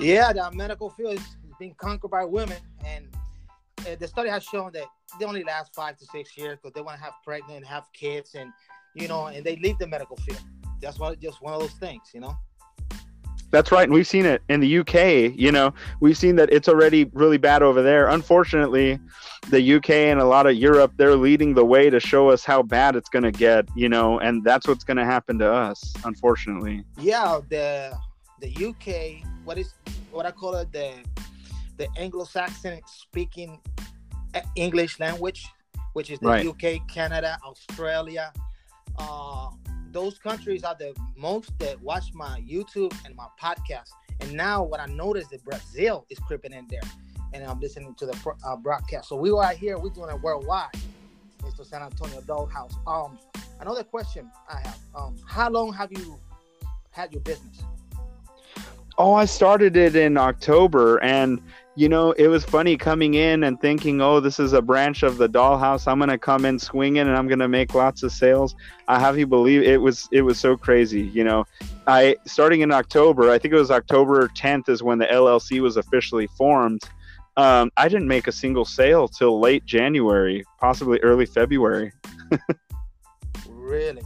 Yeah, 0.00 0.32
the 0.32 0.50
medical 0.52 0.90
field 0.90 1.14
is 1.14 1.36
conquered 1.70 2.10
by 2.10 2.24
women, 2.24 2.58
and 2.84 3.06
uh, 3.80 3.96
the 3.98 4.06
study 4.06 4.28
has 4.28 4.44
shown 4.44 4.72
that 4.72 4.86
they 5.18 5.24
only 5.24 5.44
last 5.44 5.74
five 5.74 5.96
to 5.98 6.06
six 6.06 6.36
years 6.36 6.58
because 6.62 6.74
they 6.74 6.80
want 6.80 6.98
to 6.98 7.04
have 7.04 7.14
pregnant, 7.24 7.58
and 7.58 7.66
have 7.66 7.84
kids, 7.92 8.34
and 8.34 8.52
you 8.94 9.08
know, 9.08 9.26
and 9.26 9.44
they 9.44 9.56
leave 9.56 9.78
the 9.78 9.86
medical 9.86 10.16
field. 10.16 10.40
That's 10.80 10.98
what 10.98 11.20
just 11.20 11.42
one 11.42 11.54
of 11.54 11.60
those 11.60 11.72
things, 11.72 12.02
you 12.12 12.20
know. 12.20 12.36
That's 13.52 13.70
right, 13.70 13.84
and 13.84 13.92
we've 13.92 14.06
seen 14.06 14.24
it 14.24 14.42
in 14.48 14.60
the 14.60 14.78
UK. 14.78 15.38
You 15.38 15.52
know, 15.52 15.74
we've 16.00 16.16
seen 16.16 16.36
that 16.36 16.50
it's 16.50 16.68
already 16.68 17.04
really 17.12 17.36
bad 17.36 17.62
over 17.62 17.82
there. 17.82 18.08
Unfortunately, 18.08 18.98
the 19.50 19.74
UK 19.74 19.90
and 19.90 20.20
a 20.20 20.24
lot 20.24 20.46
of 20.46 20.54
Europe, 20.54 20.94
they're 20.96 21.16
leading 21.16 21.52
the 21.52 21.64
way 21.64 21.90
to 21.90 22.00
show 22.00 22.30
us 22.30 22.44
how 22.44 22.62
bad 22.62 22.96
it's 22.96 23.10
going 23.10 23.24
to 23.24 23.30
get. 23.30 23.68
You 23.76 23.90
know, 23.90 24.18
and 24.20 24.42
that's 24.42 24.66
what's 24.66 24.84
going 24.84 24.96
to 24.96 25.04
happen 25.04 25.38
to 25.38 25.52
us. 25.52 25.92
Unfortunately. 26.04 26.82
Yeah, 26.98 27.40
the 27.50 27.94
the 28.40 28.66
UK, 28.66 29.26
what 29.44 29.58
is 29.58 29.74
what 30.10 30.24
I 30.24 30.30
call 30.30 30.54
it, 30.54 30.72
the 30.72 30.94
the 31.82 32.00
Anglo-Saxon 32.00 32.80
speaking 32.86 33.58
English 34.54 35.00
language, 35.00 35.48
which 35.94 36.12
is 36.12 36.20
the 36.20 36.28
right. 36.28 36.46
UK, 36.46 36.86
Canada, 36.86 37.36
Australia. 37.44 38.32
Uh, 38.96 39.48
those 39.90 40.16
countries 40.16 40.62
are 40.62 40.76
the 40.78 40.94
most 41.16 41.50
that 41.58 41.80
watch 41.82 42.14
my 42.14 42.40
YouTube 42.48 42.94
and 43.04 43.16
my 43.16 43.26
podcast. 43.40 43.90
And 44.20 44.32
now 44.32 44.62
what 44.62 44.78
I 44.78 44.86
noticed 44.86 45.30
that 45.30 45.44
Brazil 45.44 46.06
is 46.08 46.20
creeping 46.20 46.52
in 46.52 46.68
there, 46.70 46.88
and 47.32 47.42
I'm 47.42 47.58
listening 47.58 47.96
to 47.96 48.06
the 48.06 48.36
uh, 48.46 48.54
broadcast. 48.56 49.08
So 49.08 49.16
we 49.16 49.30
are 49.30 49.52
here, 49.52 49.76
we're 49.76 49.90
doing 49.90 50.10
it 50.10 50.22
worldwide. 50.22 50.68
It's 51.44 51.56
the 51.56 51.64
San 51.64 51.82
Antonio 51.82 52.20
Dollhouse. 52.20 52.74
Um, 52.86 53.18
another 53.60 53.82
question 53.82 54.30
I 54.48 54.60
have: 54.60 54.78
um, 54.94 55.16
How 55.26 55.50
long 55.50 55.72
have 55.72 55.90
you 55.90 56.16
had 56.92 57.12
your 57.12 57.22
business? 57.22 57.64
Oh, 58.98 59.14
I 59.14 59.24
started 59.24 59.76
it 59.76 59.96
in 59.96 60.16
October, 60.16 60.98
and 60.98 61.42
you 61.74 61.88
know, 61.88 62.12
it 62.12 62.28
was 62.28 62.44
funny 62.44 62.76
coming 62.76 63.14
in 63.14 63.44
and 63.44 63.58
thinking, 63.60 64.02
oh, 64.02 64.20
this 64.20 64.38
is 64.38 64.52
a 64.52 64.60
branch 64.60 65.02
of 65.02 65.16
the 65.16 65.28
dollhouse. 65.28 65.90
I'm 65.90 65.98
gonna 65.98 66.18
come 66.18 66.44
in 66.44 66.58
swinging 66.58 67.02
and 67.02 67.16
I'm 67.16 67.28
gonna 67.28 67.48
make 67.48 67.74
lots 67.74 68.02
of 68.02 68.12
sales. 68.12 68.54
I 68.88 68.98
have 69.00 69.18
you 69.18 69.26
believe 69.26 69.62
it 69.62 69.80
was 69.80 70.08
it 70.12 70.22
was 70.22 70.38
so 70.38 70.56
crazy. 70.56 71.02
You 71.02 71.24
know, 71.24 71.46
I 71.86 72.16
starting 72.26 72.60
in 72.60 72.72
October. 72.72 73.30
I 73.30 73.38
think 73.38 73.54
it 73.54 73.58
was 73.58 73.70
October 73.70 74.28
10th 74.28 74.68
is 74.68 74.82
when 74.82 74.98
the 74.98 75.06
LLC 75.06 75.60
was 75.60 75.78
officially 75.78 76.26
formed. 76.36 76.82
Um, 77.38 77.70
I 77.78 77.88
didn't 77.88 78.08
make 78.08 78.26
a 78.26 78.32
single 78.32 78.66
sale 78.66 79.08
till 79.08 79.40
late 79.40 79.64
January, 79.64 80.44
possibly 80.58 81.00
early 81.00 81.24
February. 81.24 81.92
really? 83.48 84.02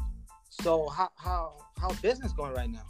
So 0.49 0.89
how 0.89 1.09
how 1.17 1.57
how 1.81 1.93
business 1.95 2.33
going 2.33 2.53
right 2.53 2.71
now? 2.71 2.85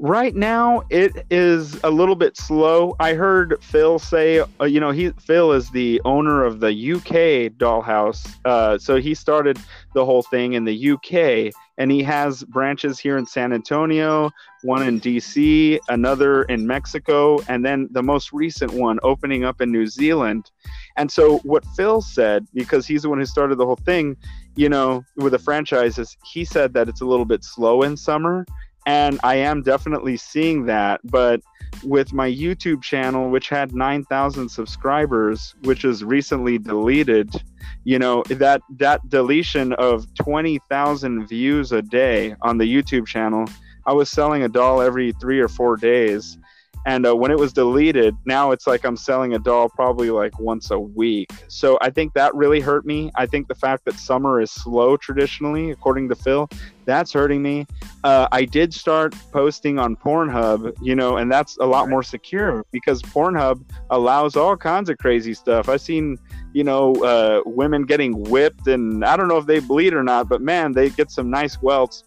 Right 0.00 0.36
now, 0.36 0.84
it 0.90 1.26
is 1.28 1.82
a 1.82 1.90
little 1.90 2.14
bit 2.14 2.36
slow. 2.36 2.94
I 3.00 3.14
heard 3.14 3.56
Phil 3.60 3.98
say, 3.98 4.44
uh, 4.60 4.64
you 4.64 4.78
know, 4.78 4.92
he 4.92 5.10
Phil 5.10 5.50
is 5.52 5.70
the 5.70 6.00
owner 6.04 6.44
of 6.44 6.60
the 6.60 6.68
UK 6.68 7.52
Dollhouse, 7.58 8.32
uh, 8.44 8.78
so 8.78 8.96
he 8.96 9.12
started 9.12 9.58
the 9.94 10.04
whole 10.04 10.22
thing 10.22 10.52
in 10.52 10.64
the 10.64 10.90
UK, 10.90 11.52
and 11.78 11.90
he 11.90 12.04
has 12.04 12.44
branches 12.44 13.00
here 13.00 13.18
in 13.18 13.26
San 13.26 13.52
Antonio, 13.52 14.30
one 14.62 14.86
in 14.86 15.00
DC, 15.00 15.80
another 15.88 16.44
in 16.44 16.64
Mexico, 16.64 17.40
and 17.48 17.64
then 17.64 17.88
the 17.90 18.02
most 18.02 18.32
recent 18.32 18.72
one 18.72 19.00
opening 19.02 19.44
up 19.44 19.60
in 19.60 19.72
New 19.72 19.88
Zealand. 19.88 20.52
And 20.96 21.10
so, 21.10 21.38
what 21.38 21.64
Phil 21.74 22.02
said, 22.02 22.46
because 22.54 22.86
he's 22.86 23.02
the 23.02 23.08
one 23.08 23.18
who 23.18 23.26
started 23.26 23.58
the 23.58 23.66
whole 23.66 23.74
thing, 23.74 24.16
you 24.54 24.68
know, 24.68 25.04
with 25.16 25.32
the 25.32 25.40
franchises, 25.40 26.16
he 26.24 26.44
said 26.44 26.72
that 26.74 26.88
it's 26.88 27.00
a 27.00 27.06
little 27.06 27.24
bit 27.24 27.42
slow 27.42 27.82
in 27.82 27.96
summer 27.96 28.46
and 28.88 29.20
I 29.22 29.34
am 29.34 29.60
definitely 29.60 30.16
seeing 30.16 30.64
that. 30.64 31.02
But 31.04 31.42
with 31.84 32.14
my 32.14 32.26
YouTube 32.26 32.82
channel, 32.82 33.28
which 33.28 33.50
had 33.50 33.74
9,000 33.74 34.48
subscribers, 34.48 35.54
which 35.64 35.84
is 35.84 36.02
recently 36.02 36.56
deleted, 36.56 37.30
you 37.84 37.98
know 37.98 38.22
that 38.30 38.62
that 38.78 39.06
deletion 39.10 39.74
of 39.74 40.06
20,000 40.14 41.28
views 41.28 41.70
a 41.70 41.82
day 41.82 42.34
on 42.40 42.56
the 42.56 42.64
YouTube 42.64 43.06
channel, 43.06 43.44
I 43.86 43.92
was 43.92 44.10
selling 44.10 44.42
a 44.42 44.48
doll 44.48 44.80
every 44.80 45.12
three 45.12 45.38
or 45.38 45.48
four 45.48 45.76
days, 45.76 46.38
and 46.88 47.06
uh, 47.06 47.14
when 47.14 47.30
it 47.30 47.38
was 47.38 47.52
deleted 47.52 48.16
now 48.24 48.50
it's 48.50 48.66
like 48.66 48.84
i'm 48.84 48.96
selling 48.96 49.34
a 49.34 49.38
doll 49.38 49.68
probably 49.68 50.10
like 50.10 50.38
once 50.40 50.70
a 50.70 50.78
week. 50.78 51.30
So 51.48 51.78
i 51.82 51.90
think 51.90 52.14
that 52.14 52.34
really 52.34 52.60
hurt 52.60 52.86
me. 52.86 53.10
I 53.14 53.26
think 53.26 53.46
the 53.46 53.54
fact 53.54 53.84
that 53.84 53.94
summer 53.94 54.40
is 54.40 54.50
slow 54.50 54.96
traditionally 54.96 55.70
according 55.70 56.08
to 56.08 56.16
phil 56.16 56.48
that's 56.86 57.12
hurting 57.12 57.42
me. 57.42 57.66
Uh, 58.04 58.26
i 58.32 58.44
did 58.44 58.72
start 58.72 59.14
posting 59.32 59.78
on 59.78 59.96
pornhub 59.96 60.74
you 60.80 60.94
know 60.94 61.18
and 61.18 61.30
that's 61.30 61.58
a 61.58 61.66
lot 61.66 61.88
more 61.90 62.02
secure 62.02 62.64
because 62.72 63.02
pornhub 63.02 63.62
allows 63.90 64.34
all 64.34 64.56
kinds 64.56 64.88
of 64.88 64.96
crazy 64.98 65.34
stuff. 65.34 65.68
I've 65.68 65.82
seen 65.82 66.16
you 66.54 66.64
know 66.64 66.94
uh, 67.04 67.42
women 67.44 67.82
getting 67.82 68.12
whipped 68.30 68.66
and 68.66 69.04
i 69.04 69.16
don't 69.16 69.28
know 69.28 69.36
if 69.36 69.46
they 69.46 69.60
bleed 69.60 69.92
or 69.92 70.02
not 70.02 70.28
but 70.28 70.40
man 70.40 70.72
they 70.72 70.88
get 70.88 71.10
some 71.10 71.28
nice 71.28 71.60
welts 71.60 72.04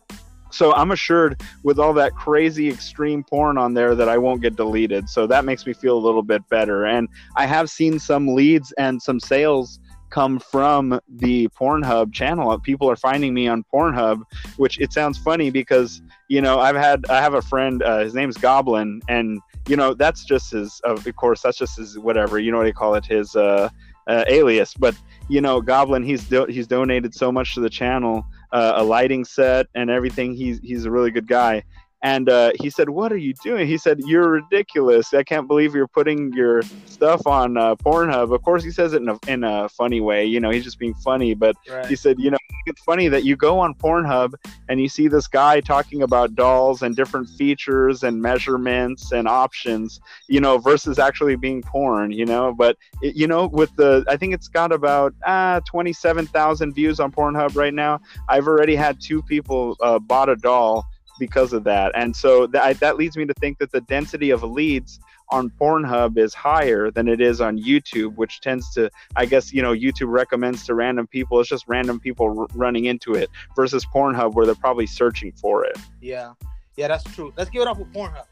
so 0.51 0.73
I'm 0.73 0.91
assured 0.91 1.41
with 1.63 1.79
all 1.79 1.93
that 1.93 2.13
crazy 2.15 2.69
extreme 2.69 3.23
porn 3.23 3.57
on 3.57 3.73
there 3.73 3.95
that 3.95 4.09
I 4.09 4.17
won't 4.17 4.41
get 4.41 4.55
deleted. 4.55 5.09
So 5.09 5.27
that 5.27 5.45
makes 5.45 5.65
me 5.65 5.73
feel 5.73 5.97
a 5.97 5.99
little 5.99 6.23
bit 6.23 6.47
better. 6.49 6.85
And 6.85 7.07
I 7.35 7.45
have 7.45 7.69
seen 7.69 7.99
some 7.99 8.35
leads 8.35 8.71
and 8.73 9.01
some 9.01 9.19
sales 9.19 9.79
come 10.11 10.39
from 10.39 10.99
the 11.09 11.47
Pornhub 11.49 12.13
channel. 12.13 12.57
People 12.59 12.89
are 12.89 12.95
finding 12.95 13.33
me 13.33 13.47
on 13.47 13.63
Pornhub, 13.73 14.21
which 14.57 14.79
it 14.79 14.93
sounds 14.93 15.17
funny 15.17 15.49
because 15.49 16.01
you 16.27 16.41
know 16.41 16.59
I've 16.59 16.75
had 16.75 17.05
I 17.09 17.21
have 17.21 17.33
a 17.33 17.41
friend. 17.41 17.81
Uh, 17.81 17.99
his 17.99 18.13
name's 18.13 18.37
Goblin, 18.37 19.01
and 19.07 19.39
you 19.67 19.75
know 19.75 19.93
that's 19.93 20.23
just 20.23 20.51
his. 20.51 20.79
Of 20.83 21.07
course, 21.15 21.41
that's 21.41 21.57
just 21.57 21.77
his 21.77 21.97
whatever. 21.97 22.37
You 22.37 22.51
know 22.51 22.57
what 22.57 22.65
they 22.65 22.71
call 22.73 22.93
it, 22.95 23.05
his 23.05 23.35
uh, 23.35 23.69
uh, 24.07 24.25
alias. 24.27 24.75
But 24.75 24.95
you 25.29 25.41
know, 25.41 25.61
Goblin, 25.61 26.03
he's 26.03 26.25
do- 26.25 26.45
he's 26.45 26.67
donated 26.67 27.15
so 27.15 27.31
much 27.31 27.55
to 27.55 27.61
the 27.61 27.69
channel 27.69 28.25
uh, 28.51 28.73
a 28.75 28.83
lighting 28.83 29.25
set 29.25 29.67
and 29.75 29.89
everything. 29.89 30.33
He's 30.33 30.59
he's 30.59 30.85
a 30.85 30.91
really 30.91 31.11
good 31.11 31.27
guy. 31.27 31.63
And 32.03 32.29
uh, 32.29 32.51
he 32.59 32.71
said, 32.71 32.89
"What 32.89 33.11
are 33.11 33.17
you 33.17 33.33
doing?" 33.43 33.67
He 33.67 33.77
said, 33.77 33.99
"You're 33.99 34.29
ridiculous. 34.29 35.13
I 35.13 35.21
can't 35.21 35.47
believe 35.47 35.75
you're 35.75 35.87
putting 35.87 36.33
your 36.33 36.63
stuff 36.85 37.27
on 37.27 37.57
uh, 37.57 37.75
Pornhub." 37.75 38.33
Of 38.33 38.41
course, 38.41 38.63
he 38.63 38.71
says 38.71 38.93
it 38.93 39.03
in 39.03 39.09
a, 39.09 39.19
in 39.27 39.43
a 39.43 39.69
funny 39.69 40.01
way. 40.01 40.25
You 40.25 40.39
know, 40.39 40.49
he's 40.49 40.63
just 40.63 40.79
being 40.79 40.95
funny. 40.95 41.35
But 41.35 41.55
right. 41.69 41.85
he 41.85 41.95
said, 41.95 42.19
"You 42.19 42.31
know, 42.31 42.37
it's 42.65 42.81
funny 42.81 43.07
that 43.07 43.23
you 43.23 43.35
go 43.35 43.59
on 43.59 43.75
Pornhub 43.75 44.33
and 44.67 44.81
you 44.81 44.89
see 44.89 45.07
this 45.07 45.27
guy 45.27 45.61
talking 45.61 46.01
about 46.01 46.33
dolls 46.33 46.81
and 46.81 46.95
different 46.95 47.29
features 47.29 48.01
and 48.01 48.19
measurements 48.19 49.11
and 49.11 49.27
options. 49.27 50.01
You 50.27 50.41
know, 50.41 50.57
versus 50.57 50.97
actually 50.97 51.35
being 51.35 51.61
porn. 51.61 52.11
You 52.11 52.25
know, 52.25 52.51
but 52.51 52.77
it, 53.03 53.15
you 53.15 53.27
know, 53.27 53.45
with 53.45 53.75
the, 53.75 54.03
I 54.07 54.17
think 54.17 54.33
it's 54.33 54.47
got 54.47 54.71
about 54.71 55.13
ah, 55.27 55.61
twenty-seven 55.65 56.25
thousand 56.27 56.73
views 56.73 56.99
on 56.99 57.11
Pornhub 57.11 57.55
right 57.55 57.75
now. 57.75 58.01
I've 58.27 58.47
already 58.47 58.75
had 58.75 58.99
two 58.99 59.21
people 59.21 59.77
uh, 59.81 59.99
bought 59.99 60.29
a 60.29 60.35
doll." 60.35 60.87
Because 61.21 61.53
of 61.53 61.63
that. 61.63 61.91
And 61.93 62.15
so 62.15 62.47
that, 62.47 62.79
that 62.79 62.97
leads 62.97 63.15
me 63.15 63.25
to 63.25 63.33
think 63.35 63.59
that 63.59 63.71
the 63.71 63.81
density 63.81 64.31
of 64.31 64.41
leads 64.41 64.99
on 65.29 65.51
Pornhub 65.51 66.17
is 66.17 66.33
higher 66.33 66.89
than 66.89 67.07
it 67.07 67.21
is 67.21 67.39
on 67.39 67.59
YouTube, 67.59 68.15
which 68.15 68.41
tends 68.41 68.73
to, 68.73 68.89
I 69.15 69.27
guess, 69.27 69.53
you 69.53 69.61
know, 69.61 69.73
YouTube 69.73 70.11
recommends 70.11 70.65
to 70.65 70.73
random 70.73 71.05
people. 71.05 71.39
It's 71.39 71.47
just 71.47 71.65
random 71.67 71.99
people 71.99 72.39
r- 72.39 72.47
running 72.55 72.85
into 72.85 73.13
it 73.13 73.29
versus 73.55 73.85
Pornhub 73.85 74.33
where 74.33 74.47
they're 74.47 74.55
probably 74.55 74.87
searching 74.87 75.31
for 75.33 75.63
it. 75.63 75.77
Yeah. 76.01 76.33
Yeah, 76.75 76.87
that's 76.87 77.03
true. 77.03 77.31
Let's 77.37 77.51
give 77.51 77.61
it 77.61 77.67
up 77.67 77.77
for 77.77 77.85
Pornhub. 77.85 78.25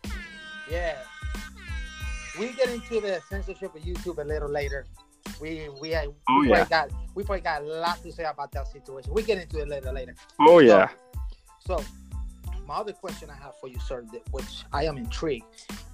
Yeah. 0.68 0.98
We 2.40 2.54
get 2.54 2.70
into 2.70 3.00
the 3.02 3.22
censorship 3.30 3.76
of 3.76 3.84
YouTube 3.84 4.18
a 4.18 4.24
little 4.24 4.50
later. 4.50 4.88
We 5.40 5.70
we, 5.80 5.92
had, 5.92 6.08
oh, 6.28 6.40
we 6.40 6.50
yeah. 6.50 6.66
probably 6.66 6.70
got 6.70 6.90
we 7.14 7.24
probably 7.24 7.42
got 7.42 7.62
a 7.62 7.66
lot 7.66 8.02
to 8.02 8.12
say 8.12 8.24
about 8.24 8.52
that 8.54 8.68
situation. 8.68 9.14
We 9.14 9.22
get 9.22 9.38
into 9.38 9.60
it 9.60 9.68
later 9.68 9.94
later. 9.94 10.16
Oh 10.40 10.58
yeah. 10.58 10.90
So, 11.60 11.78
so 11.78 11.84
my 12.70 12.76
other 12.76 12.94
question 12.94 13.32
I 13.32 13.44
have 13.44 13.56
for 13.60 13.68
you, 13.68 13.80
sir, 13.80 14.06
which 14.30 14.64
I 14.72 14.86
am 14.86 14.96
intrigued. 14.96 15.46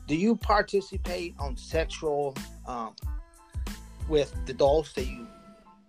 Do 0.08 0.16
you 0.16 0.36
participate 0.36 1.34
on 1.40 1.56
sexual 1.56 2.36
um, 2.68 2.94
with 4.10 4.36
the 4.46 4.54
dolls 4.54 4.92
that 4.94 5.06
you 5.08 5.26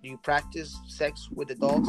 do 0.01 0.11
you 0.11 0.17
practice 0.19 0.79
sex 0.87 1.29
with 1.35 1.49
the 1.49 1.57
dolls? 1.57 1.89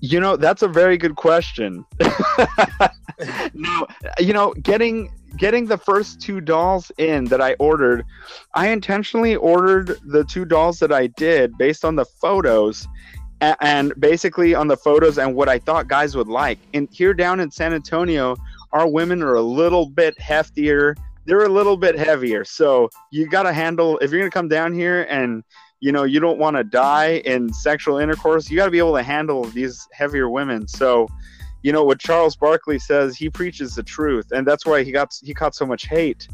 You 0.00 0.18
know, 0.18 0.36
that's 0.36 0.62
a 0.62 0.68
very 0.68 0.98
good 0.98 1.14
question. 1.14 1.84
no, 3.54 3.86
you 4.18 4.32
know, 4.32 4.52
getting 4.54 5.12
getting 5.36 5.66
the 5.66 5.78
first 5.78 6.20
two 6.20 6.40
dolls 6.40 6.90
in 6.98 7.26
that 7.26 7.40
I 7.40 7.54
ordered, 7.60 8.04
I 8.56 8.70
intentionally 8.70 9.36
ordered 9.36 9.96
the 10.04 10.24
two 10.24 10.44
dolls 10.44 10.80
that 10.80 10.92
I 10.92 11.06
did 11.06 11.56
based 11.56 11.84
on 11.84 11.94
the 11.94 12.04
photos 12.04 12.88
and 13.40 13.92
basically 13.98 14.54
on 14.54 14.68
the 14.68 14.76
photos 14.76 15.18
and 15.18 15.34
what 15.34 15.48
I 15.48 15.58
thought 15.58 15.88
guys 15.88 16.16
would 16.16 16.28
like. 16.28 16.58
And 16.74 16.88
here 16.90 17.14
down 17.14 17.40
in 17.40 17.50
San 17.50 17.72
Antonio, 17.72 18.36
our 18.72 18.88
women 18.88 19.22
are 19.22 19.34
a 19.34 19.42
little 19.42 19.86
bit 19.86 20.16
heftier. 20.18 20.96
They're 21.24 21.44
a 21.44 21.48
little 21.48 21.76
bit 21.76 21.98
heavier. 21.98 22.44
So 22.44 22.90
you 23.10 23.28
got 23.28 23.44
to 23.44 23.52
handle, 23.52 23.98
if 23.98 24.10
you're 24.10 24.20
going 24.20 24.30
to 24.30 24.34
come 24.34 24.48
down 24.48 24.72
here 24.72 25.02
and, 25.10 25.42
you 25.80 25.92
know, 25.92 26.04
you 26.04 26.20
don't 26.20 26.38
want 26.38 26.56
to 26.56 26.64
die 26.64 27.22
in 27.24 27.52
sexual 27.52 27.98
intercourse, 27.98 28.50
you 28.50 28.56
got 28.56 28.66
to 28.66 28.70
be 28.70 28.78
able 28.78 28.96
to 28.96 29.02
handle 29.02 29.44
these 29.44 29.88
heavier 29.92 30.28
women. 30.28 30.68
So, 30.68 31.08
you 31.62 31.72
know, 31.72 31.84
what 31.84 31.98
Charles 31.98 32.36
Barkley 32.36 32.78
says, 32.78 33.16
he 33.16 33.30
preaches 33.30 33.74
the 33.74 33.82
truth. 33.82 34.32
And 34.32 34.46
that's 34.46 34.66
why 34.66 34.82
he 34.82 34.92
got, 34.92 35.14
he 35.22 35.32
caught 35.32 35.54
so 35.54 35.66
much 35.66 35.86
hate. 35.86 36.28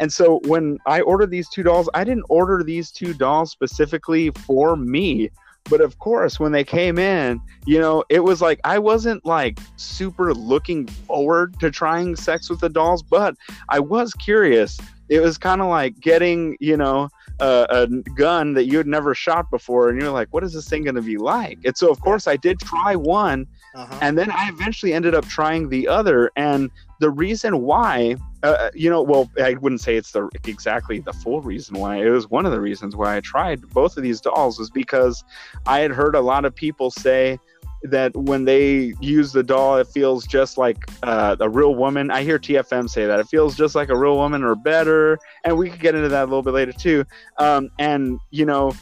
And 0.00 0.12
so 0.12 0.40
when 0.44 0.78
I 0.86 1.00
ordered 1.00 1.30
these 1.30 1.48
two 1.48 1.62
dolls, 1.62 1.88
I 1.94 2.04
didn't 2.04 2.24
order 2.28 2.62
these 2.62 2.90
two 2.90 3.14
dolls 3.14 3.50
specifically 3.50 4.30
for 4.30 4.76
me. 4.76 5.30
But 5.68 5.80
of 5.80 5.98
course, 5.98 6.40
when 6.40 6.52
they 6.52 6.64
came 6.64 6.98
in, 6.98 7.40
you 7.66 7.78
know, 7.78 8.04
it 8.08 8.20
was 8.20 8.40
like 8.40 8.60
I 8.64 8.78
wasn't 8.78 9.24
like 9.24 9.58
super 9.76 10.34
looking 10.34 10.86
forward 10.86 11.58
to 11.60 11.70
trying 11.70 12.16
sex 12.16 12.48
with 12.48 12.60
the 12.60 12.68
dolls, 12.68 13.02
but 13.02 13.36
I 13.68 13.80
was 13.80 14.12
curious. 14.14 14.78
It 15.08 15.20
was 15.20 15.38
kind 15.38 15.60
of 15.60 15.68
like 15.68 15.98
getting, 16.00 16.56
you 16.60 16.76
know, 16.76 17.08
a, 17.40 17.66
a, 17.70 17.86
gun 18.10 18.54
that 18.54 18.64
you 18.64 18.76
had 18.76 18.86
never 18.86 19.14
shot 19.14 19.50
before, 19.50 19.88
and 19.88 20.00
you're 20.00 20.10
like, 20.10 20.28
what 20.32 20.44
is 20.44 20.52
this 20.52 20.68
thing 20.68 20.84
going 20.84 20.96
to 20.96 21.02
be 21.02 21.16
like? 21.16 21.58
And 21.64 21.76
so, 21.76 21.90
of 21.90 22.00
course, 22.00 22.26
I 22.26 22.36
did 22.36 22.58
try 22.58 22.96
one, 22.96 23.46
uh-huh. 23.74 23.98
and 24.02 24.18
then 24.18 24.30
I 24.30 24.48
eventually 24.48 24.92
ended 24.92 25.14
up 25.14 25.26
trying 25.26 25.68
the 25.68 25.88
other. 25.88 26.30
And 26.36 26.70
the 27.00 27.10
reason 27.10 27.62
why 27.62 28.16
uh, 28.42 28.46
uh, 28.46 28.70
you 28.74 28.88
know, 28.88 29.02
well, 29.02 29.30
I 29.42 29.54
wouldn't 29.54 29.80
say 29.80 29.96
it's 29.96 30.12
the 30.12 30.28
exactly 30.46 31.00
the 31.00 31.12
full 31.12 31.40
reason 31.40 31.78
why. 31.78 31.96
It 31.96 32.10
was 32.10 32.30
one 32.30 32.46
of 32.46 32.52
the 32.52 32.60
reasons 32.60 32.94
why 32.94 33.16
I 33.16 33.20
tried 33.20 33.68
both 33.70 33.96
of 33.96 34.02
these 34.02 34.20
dolls 34.20 34.58
was 34.58 34.70
because 34.70 35.24
I 35.66 35.80
had 35.80 35.90
heard 35.90 36.14
a 36.14 36.20
lot 36.20 36.44
of 36.44 36.54
people 36.54 36.90
say 36.90 37.38
that 37.84 38.14
when 38.16 38.44
they 38.44 38.94
use 39.00 39.32
the 39.32 39.42
doll, 39.42 39.78
it 39.78 39.88
feels 39.88 40.26
just 40.26 40.56
like 40.56 40.88
uh, 41.02 41.36
a 41.40 41.48
real 41.48 41.74
woman. 41.74 42.10
I 42.10 42.22
hear 42.22 42.38
TFM 42.38 42.88
say 42.88 43.06
that 43.06 43.18
it 43.18 43.26
feels 43.26 43.56
just 43.56 43.74
like 43.74 43.88
a 43.88 43.96
real 43.96 44.16
woman 44.16 44.44
or 44.44 44.54
better, 44.54 45.18
and 45.44 45.58
we 45.58 45.70
could 45.70 45.80
get 45.80 45.94
into 45.96 46.08
that 46.08 46.22
a 46.22 46.26
little 46.26 46.42
bit 46.42 46.54
later 46.54 46.72
too. 46.72 47.04
Um, 47.38 47.70
and 47.80 48.20
you 48.30 48.44
know, 48.44 48.72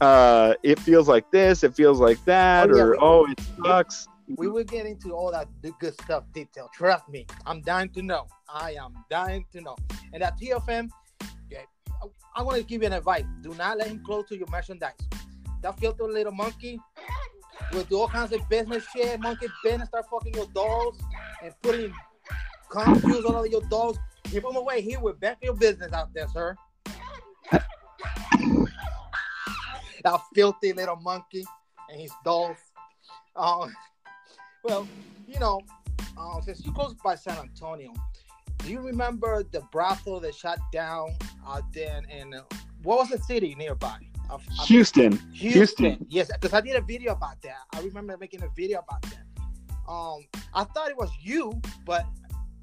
uh, 0.00 0.54
it 0.64 0.80
feels 0.80 1.08
like 1.08 1.30
this, 1.30 1.62
it 1.62 1.74
feels 1.76 2.00
like 2.00 2.24
that, 2.24 2.70
oh, 2.70 2.76
yeah. 2.76 2.82
or 2.82 2.96
oh, 3.00 3.26
it 3.30 3.40
sucks 3.64 4.08
we 4.36 4.48
will 4.48 4.64
get 4.64 4.86
into 4.86 5.12
all 5.12 5.30
that 5.32 5.48
good 5.78 5.94
stuff 6.02 6.24
detail. 6.32 6.70
Trust 6.72 7.08
me, 7.08 7.26
I'm 7.46 7.60
dying 7.60 7.90
to 7.90 8.02
know. 8.02 8.26
I 8.54 8.76
am 8.80 8.94
dying 9.10 9.44
to 9.52 9.60
know. 9.60 9.76
And 10.12 10.22
at 10.22 10.38
TFM, 10.38 10.88
yeah, 11.50 11.58
I'm 12.36 12.44
gonna 12.44 12.62
give 12.62 12.82
you 12.82 12.86
an 12.86 12.92
advice. 12.92 13.24
Do 13.42 13.52
not 13.54 13.78
let 13.78 13.88
him 13.88 14.00
close 14.04 14.28
to 14.28 14.36
your 14.36 14.46
merchandise. 14.48 14.94
That 15.62 15.78
filthy 15.80 16.04
little 16.04 16.32
monkey 16.32 16.78
will 17.72 17.82
do 17.82 17.98
all 17.98 18.08
kinds 18.08 18.32
of 18.32 18.48
business 18.48 18.84
shit. 18.94 19.18
Monkey 19.18 19.48
business, 19.64 19.88
start 19.88 20.06
fucking 20.08 20.34
your 20.34 20.46
dolls 20.54 20.96
and 21.42 21.52
putting 21.62 21.92
confuse 22.70 23.24
all 23.24 23.44
of 23.44 23.50
your 23.50 23.62
dolls. 23.62 23.98
Keep 24.24 24.44
them 24.44 24.54
away. 24.56 24.80
He 24.82 24.96
will 24.96 25.14
back 25.14 25.38
your 25.42 25.54
business 25.54 25.92
out 25.92 26.14
there, 26.14 26.28
sir. 26.28 26.56
that 30.04 30.20
filthy 30.32 30.72
little 30.72 30.96
monkey 30.96 31.44
and 31.90 32.00
his 32.00 32.12
dolls. 32.24 32.58
Um, 33.34 33.74
well, 34.62 34.86
you 35.26 35.40
know, 35.40 35.60
uh, 36.16 36.40
since 36.42 36.64
you 36.64 36.72
close 36.72 36.94
by 37.02 37.16
San 37.16 37.36
Antonio, 37.38 37.92
do 38.64 38.70
you 38.72 38.80
remember 38.80 39.42
the 39.42 39.60
brothel 39.70 40.20
that 40.20 40.34
shut 40.34 40.58
down 40.72 41.14
out 41.46 41.70
there? 41.72 42.00
And 42.10 42.34
uh, 42.34 42.42
what 42.82 42.98
was 42.98 43.10
the 43.10 43.18
city 43.18 43.54
nearby? 43.54 43.98
Of, 44.30 44.42
of 44.58 44.66
Houston. 44.66 45.12
Houston. 45.32 45.84
Houston. 45.84 46.06
Yes, 46.08 46.30
because 46.32 46.54
I 46.54 46.62
did 46.62 46.76
a 46.76 46.80
video 46.80 47.12
about 47.12 47.42
that. 47.42 47.58
I 47.74 47.80
remember 47.82 48.16
making 48.16 48.42
a 48.42 48.48
video 48.56 48.80
about 48.80 49.02
that. 49.02 49.22
Um, 49.86 50.24
I 50.54 50.64
thought 50.64 50.88
it 50.88 50.96
was 50.96 51.10
you, 51.20 51.60
but 51.84 52.06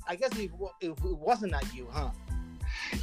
I 0.08 0.16
guess 0.16 0.32
it, 0.40 0.50
it, 0.82 0.90
it 0.90 1.18
wasn't 1.18 1.52
that 1.52 1.72
you, 1.74 1.88
huh? 1.92 2.10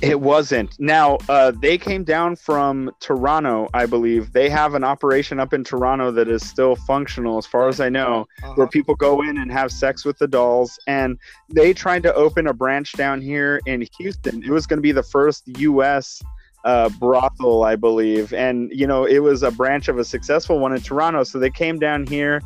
It 0.01 0.21
wasn't. 0.21 0.79
Now, 0.79 1.19
uh, 1.29 1.51
they 1.51 1.79
came 1.79 2.05
down 2.05 2.37
from 2.37 2.91
Toronto, 3.01 3.69
I 3.75 3.87
believe. 3.87 4.33
They 4.33 4.49
have 4.49 4.75
an 4.75 4.85
operation 4.85 5.41
up 5.41 5.53
in 5.53 5.65
Toronto 5.65 6.11
that 6.13 6.29
is 6.29 6.49
still 6.49 6.77
functional, 6.77 7.39
as 7.39 7.47
far 7.47 7.69
as 7.69 7.81
I 7.81 7.89
know, 7.89 8.27
uh-huh. 8.43 8.55
where 8.55 8.67
people 8.69 8.95
go 8.95 9.23
in 9.23 9.39
and 9.39 9.51
have 9.51 9.73
sex 9.73 10.05
with 10.05 10.19
the 10.19 10.29
dolls. 10.29 10.79
And 10.87 11.19
they 11.49 11.73
tried 11.73 12.03
to 12.05 12.15
open 12.15 12.47
a 12.47 12.53
branch 12.53 12.93
down 12.93 13.21
here 13.21 13.61
in 13.67 13.87
Houston. 13.99 14.43
It 14.43 14.51
was 14.51 14.67
going 14.67 14.79
to 14.79 14.83
be 14.83 14.93
the 14.93 15.03
first 15.03 15.49
U.S. 15.59 16.23
Uh, 16.65 16.89
brothel, 16.91 17.65
I 17.65 17.77
believe. 17.77 18.33
And, 18.33 18.71
you 18.73 18.87
know, 18.87 19.05
it 19.05 19.19
was 19.19 19.43
a 19.43 19.51
branch 19.51 19.89
of 19.89 19.99
a 19.99 20.05
successful 20.05 20.59
one 20.59 20.73
in 20.75 20.81
Toronto. 20.81 21.25
So 21.25 21.39
they 21.39 21.51
came 21.51 21.79
down 21.79 22.07
here 22.07 22.41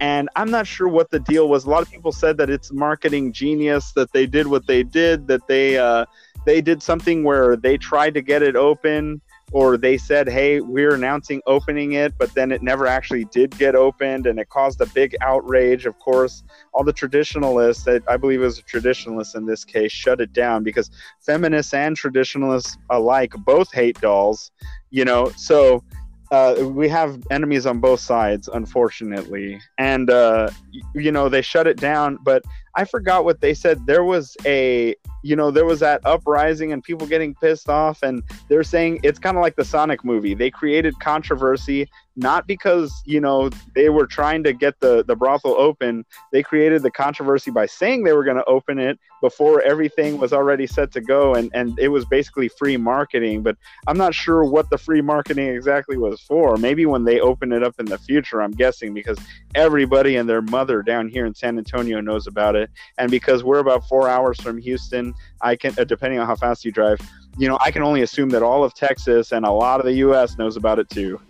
and 0.00 0.28
I'm 0.36 0.50
not 0.50 0.66
sure 0.66 0.88
what 0.88 1.10
the 1.10 1.18
deal 1.18 1.48
was. 1.48 1.64
A 1.64 1.70
lot 1.70 1.82
of 1.82 1.90
people 1.90 2.12
said 2.12 2.36
that 2.36 2.50
it's 2.50 2.72
marketing 2.72 3.32
genius 3.32 3.92
that 3.92 4.12
they 4.12 4.26
did 4.26 4.46
what 4.46 4.66
they 4.66 4.82
did, 4.82 5.26
that 5.26 5.46
they 5.48 5.78
uh, 5.78 6.06
they 6.48 6.62
did 6.62 6.82
something 6.82 7.24
where 7.24 7.56
they 7.56 7.76
tried 7.76 8.14
to 8.14 8.22
get 8.22 8.42
it 8.42 8.56
open 8.56 9.20
or 9.52 9.76
they 9.76 9.98
said, 9.98 10.28
"Hey, 10.28 10.60
we're 10.60 10.94
announcing 10.94 11.42
opening 11.46 11.92
it," 11.92 12.14
but 12.16 12.32
then 12.32 12.52
it 12.52 12.62
never 12.62 12.86
actually 12.86 13.24
did 13.26 13.56
get 13.58 13.74
opened, 13.74 14.26
and 14.26 14.38
it 14.38 14.48
caused 14.48 14.80
a 14.80 14.86
big 14.86 15.14
outrage. 15.20 15.84
Of 15.84 15.98
course, 15.98 16.42
all 16.72 16.84
the 16.84 16.92
traditionalists, 16.92 17.86
I 17.86 18.16
believe 18.16 18.40
it 18.40 18.44
was 18.44 18.58
a 18.58 18.62
traditionalist 18.62 19.36
in 19.36 19.44
this 19.44 19.62
case, 19.62 19.92
shut 19.92 20.22
it 20.22 20.32
down 20.32 20.62
because 20.62 20.90
feminists 21.20 21.74
and 21.74 21.94
traditionalists 21.94 22.78
alike 22.88 23.32
both 23.44 23.70
hate 23.70 24.00
dolls. 24.00 24.50
You 24.90 25.04
know, 25.04 25.30
so 25.36 25.84
uh, 26.30 26.56
we 26.60 26.88
have 26.88 27.22
enemies 27.30 27.66
on 27.66 27.78
both 27.78 28.00
sides, 28.00 28.48
unfortunately, 28.48 29.60
and 29.78 30.10
uh, 30.10 30.50
you 30.94 31.12
know 31.12 31.28
they 31.28 31.42
shut 31.42 31.66
it 31.66 31.76
down. 31.78 32.18
But 32.22 32.42
I 32.78 32.84
forgot 32.84 33.24
what 33.24 33.40
they 33.40 33.54
said. 33.54 33.84
There 33.86 34.04
was 34.04 34.36
a 34.46 34.94
you 35.24 35.34
know, 35.34 35.50
there 35.50 35.64
was 35.64 35.80
that 35.80 36.00
uprising 36.06 36.72
and 36.72 36.80
people 36.80 37.04
getting 37.04 37.34
pissed 37.34 37.68
off, 37.68 38.04
and 38.04 38.22
they're 38.48 38.62
saying 38.62 39.00
it's 39.02 39.18
kind 39.18 39.36
of 39.36 39.42
like 39.42 39.56
the 39.56 39.64
Sonic 39.64 40.04
movie. 40.04 40.32
They 40.32 40.48
created 40.48 40.98
controversy 41.00 41.88
not 42.18 42.48
because 42.48 42.92
you 43.06 43.20
know 43.20 43.48
they 43.76 43.88
were 43.88 44.06
trying 44.06 44.42
to 44.42 44.52
get 44.52 44.78
the 44.80 45.04
the 45.04 45.14
brothel 45.14 45.54
open. 45.56 46.04
They 46.32 46.42
created 46.42 46.82
the 46.82 46.90
controversy 46.90 47.52
by 47.52 47.66
saying 47.66 48.02
they 48.02 48.12
were 48.12 48.24
going 48.24 48.36
to 48.36 48.44
open 48.44 48.78
it 48.78 48.98
before 49.22 49.62
everything 49.62 50.18
was 50.18 50.32
already 50.32 50.66
set 50.66 50.90
to 50.92 51.00
go, 51.00 51.34
and 51.34 51.50
and 51.54 51.78
it 51.78 51.88
was 51.88 52.04
basically 52.04 52.48
free 52.48 52.76
marketing. 52.76 53.42
But 53.42 53.56
I'm 53.86 53.96
not 53.96 54.14
sure 54.14 54.44
what 54.44 54.68
the 54.68 54.78
free 54.78 55.00
marketing 55.00 55.46
exactly 55.48 55.96
was 55.96 56.20
for. 56.20 56.56
Maybe 56.56 56.86
when 56.86 57.04
they 57.04 57.20
open 57.20 57.52
it 57.52 57.62
up 57.62 57.78
in 57.78 57.86
the 57.86 57.98
future, 57.98 58.42
I'm 58.42 58.52
guessing 58.52 58.92
because 58.92 59.18
everybody 59.58 60.16
and 60.16 60.28
their 60.28 60.40
mother 60.40 60.82
down 60.82 61.08
here 61.08 61.26
in 61.26 61.34
San 61.34 61.58
Antonio 61.58 62.00
knows 62.00 62.28
about 62.28 62.54
it, 62.54 62.70
and 62.96 63.10
because 63.10 63.42
we're 63.42 63.58
about 63.58 63.86
four 63.88 64.08
hours 64.08 64.40
from 64.40 64.56
Houston 64.58 65.12
I 65.40 65.56
can, 65.56 65.74
uh, 65.78 65.84
depending 65.84 66.20
on 66.20 66.26
how 66.26 66.36
fast 66.36 66.64
you 66.64 66.70
drive, 66.70 67.00
you 67.36 67.48
know, 67.48 67.58
I 67.60 67.72
can 67.72 67.82
only 67.82 68.02
assume 68.02 68.28
that 68.30 68.42
all 68.42 68.62
of 68.62 68.74
Texas 68.74 69.32
and 69.32 69.44
a 69.44 69.50
lot 69.50 69.80
of 69.80 69.86
the 69.86 69.94
U.S. 69.94 70.38
knows 70.38 70.56
about 70.56 70.78
it 70.78 70.88
too. 70.88 71.20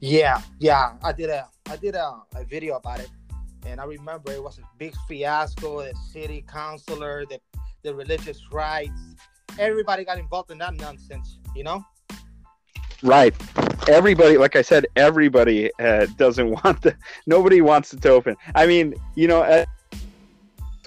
Yeah, 0.00 0.42
yeah, 0.58 0.92
I 1.02 1.12
did 1.12 1.30
a, 1.30 1.48
I 1.70 1.76
did 1.76 1.94
a, 1.94 2.20
a 2.34 2.44
video 2.44 2.76
about 2.76 3.00
it, 3.00 3.10
and 3.66 3.80
I 3.80 3.84
remember 3.84 4.32
it 4.32 4.42
was 4.42 4.58
a 4.58 4.62
big 4.78 4.94
fiasco. 5.08 5.82
The 5.82 5.94
city 6.10 6.44
councilor, 6.46 7.24
the, 7.30 7.40
the 7.82 7.94
religious 7.94 8.40
rights, 8.52 9.00
everybody 9.58 10.04
got 10.04 10.18
involved 10.18 10.50
in 10.50 10.58
that 10.58 10.74
nonsense. 10.74 11.38
You 11.56 11.64
know. 11.64 11.82
Right. 13.02 13.34
Everybody, 13.88 14.38
like 14.38 14.54
I 14.54 14.62
said, 14.62 14.86
everybody 14.94 15.70
uh, 15.80 16.06
doesn't 16.16 16.50
want 16.64 16.82
the. 16.82 16.96
Nobody 17.26 17.60
wants 17.60 17.92
it 17.92 18.02
to 18.02 18.10
open. 18.10 18.36
I 18.54 18.66
mean, 18.66 18.94
you 19.14 19.28
know. 19.28 19.42
Uh, 19.42 19.64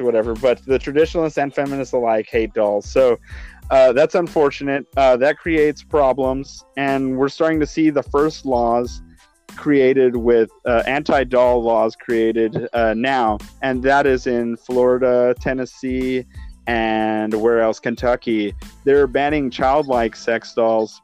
whatever. 0.04 0.34
But 0.34 0.66
the 0.66 0.78
traditionalists 0.78 1.38
and 1.38 1.54
feminists 1.54 1.94
alike 1.94 2.28
hate 2.30 2.54
dolls. 2.54 2.86
So 2.86 3.18
uh, 3.70 3.94
that's 3.94 4.16
unfortunate. 4.16 4.86
Uh, 4.98 5.18
that 5.18 5.38
creates 5.38 5.84
problems, 5.84 6.64
and 6.78 7.18
we're 7.18 7.30
starting 7.30 7.60
to 7.60 7.68
see 7.68 7.90
the 7.90 8.04
first 8.04 8.46
laws 8.46 9.02
created 9.56 10.18
with 10.18 10.50
uh, 10.66 10.84
anti-doll 10.86 11.64
laws 11.64 11.96
created 11.96 12.68
uh, 12.74 12.94
now, 12.94 13.38
and 13.62 13.82
that 13.84 14.06
is 14.06 14.28
in 14.28 14.58
Florida, 14.58 15.34
Tennessee, 15.40 16.26
and 16.68 17.34
where 17.34 17.62
else? 17.62 17.80
Kentucky. 17.80 18.54
They're 18.84 19.08
banning 19.08 19.50
childlike 19.50 20.16
sex 20.16 20.54
dolls, 20.54 21.02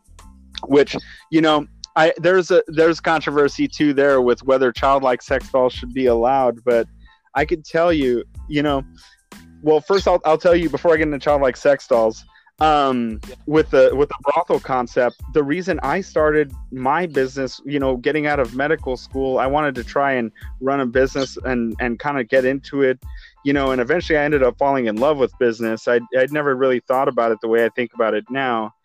which 0.68 0.96
you 1.32 1.42
know. 1.42 1.68
I, 1.94 2.14
there's 2.16 2.52
a 2.52 2.64
there's 2.68 3.02
controversy 3.02 3.68
too 3.68 3.94
there 3.94 4.22
with 4.22 4.42
whether 4.44 4.72
childlike 4.72 5.22
sex 5.22 5.52
dolls 5.52 5.74
should 5.74 5.94
be 5.94 6.06
allowed, 6.06 6.64
but 6.64 6.88
I 7.36 7.44
could 7.44 7.66
tell 7.66 7.92
you, 7.92 8.24
you 8.48 8.64
know, 8.64 8.86
well, 9.62 9.82
first 9.82 10.08
I'll, 10.08 10.22
I'll 10.26 10.38
tell 10.38 10.56
you 10.56 10.70
before 10.70 10.94
I 10.94 10.98
get 10.98 11.04
into 11.04 11.20
childlike 11.20 11.58
sex 11.58 11.88
dolls. 11.88 12.26
Um, 12.60 13.20
with 13.48 13.72
the 13.72 13.90
with 13.96 14.10
the 14.10 14.16
brothel 14.22 14.60
concept, 14.60 15.20
the 15.34 15.44
reason 15.44 15.80
I 15.82 16.02
started 16.02 16.54
my 16.72 17.08
business, 17.08 17.60
you 17.66 17.80
know, 17.80 17.98
getting 17.98 18.28
out 18.28 18.40
of 18.40 18.54
medical 18.56 18.98
school, 18.98 19.40
I 19.40 19.48
wanted 19.48 19.74
to 19.76 19.84
try 19.84 20.12
and 20.12 20.32
run 20.60 20.80
a 20.80 20.86
business 20.86 21.38
and 21.44 21.76
and 21.80 21.98
kind 21.98 22.20
of 22.20 22.30
get 22.30 22.46
into 22.46 22.84
it, 22.84 23.00
you 23.44 23.52
know, 23.52 23.72
and 23.72 23.82
eventually 23.82 24.20
I 24.20 24.26
ended 24.26 24.44
up 24.44 24.60
falling 24.60 24.86
in 24.86 24.98
love 24.98 25.18
with 25.18 25.34
business. 25.40 25.88
I 25.88 26.02
I'd 26.16 26.32
never 26.32 26.56
really 26.56 26.82
thought 26.82 27.08
about 27.08 27.32
it 27.32 27.40
the 27.42 27.48
way 27.48 27.66
I 27.66 27.70
think 27.70 27.96
about 27.96 28.14
it 28.14 28.26
now. 28.30 28.76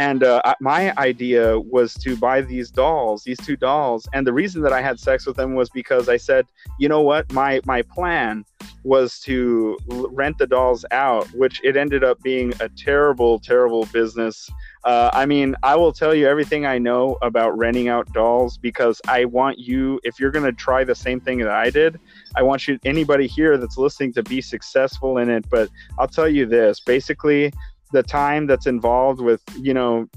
And 0.00 0.24
uh, 0.24 0.40
my 0.62 0.96
idea 0.96 1.60
was 1.60 1.92
to 1.96 2.16
buy 2.16 2.40
these 2.40 2.70
dolls, 2.70 3.22
these 3.22 3.36
two 3.36 3.54
dolls. 3.54 4.08
And 4.14 4.26
the 4.26 4.32
reason 4.32 4.62
that 4.62 4.72
I 4.72 4.80
had 4.80 4.98
sex 4.98 5.26
with 5.26 5.36
them 5.36 5.54
was 5.54 5.68
because 5.68 6.08
I 6.08 6.16
said, 6.16 6.46
you 6.78 6.88
know 6.88 7.02
what, 7.02 7.30
my 7.34 7.60
my 7.66 7.82
plan 7.82 8.46
was 8.82 9.20
to 9.20 9.76
rent 9.88 10.38
the 10.38 10.46
dolls 10.46 10.86
out, 10.90 11.26
which 11.34 11.60
it 11.62 11.76
ended 11.76 12.02
up 12.02 12.18
being 12.22 12.54
a 12.60 12.68
terrible, 12.70 13.38
terrible 13.40 13.84
business. 13.92 14.48
Uh, 14.84 15.10
I 15.12 15.26
mean, 15.26 15.54
I 15.62 15.76
will 15.76 15.92
tell 15.92 16.14
you 16.14 16.26
everything 16.26 16.64
I 16.64 16.78
know 16.78 17.18
about 17.20 17.58
renting 17.58 17.88
out 17.88 18.10
dolls 18.14 18.56
because 18.56 19.02
I 19.06 19.26
want 19.26 19.58
you, 19.58 20.00
if 20.02 20.18
you're 20.18 20.30
going 20.30 20.46
to 20.46 20.52
try 20.52 20.82
the 20.82 20.94
same 20.94 21.20
thing 21.20 21.40
that 21.40 21.50
I 21.50 21.68
did, 21.68 22.00
I 22.34 22.42
want 22.42 22.66
you, 22.66 22.78
anybody 22.86 23.26
here 23.26 23.58
that's 23.58 23.76
listening, 23.76 24.14
to 24.14 24.22
be 24.22 24.40
successful 24.40 25.18
in 25.18 25.28
it. 25.28 25.44
But 25.50 25.68
I'll 25.98 26.08
tell 26.08 26.26
you 26.28 26.46
this 26.46 26.80
basically, 26.80 27.52
the 27.92 28.02
time 28.02 28.46
that's 28.46 28.66
involved 28.66 29.20
with 29.20 29.42
you 29.58 29.74
know 29.74 30.08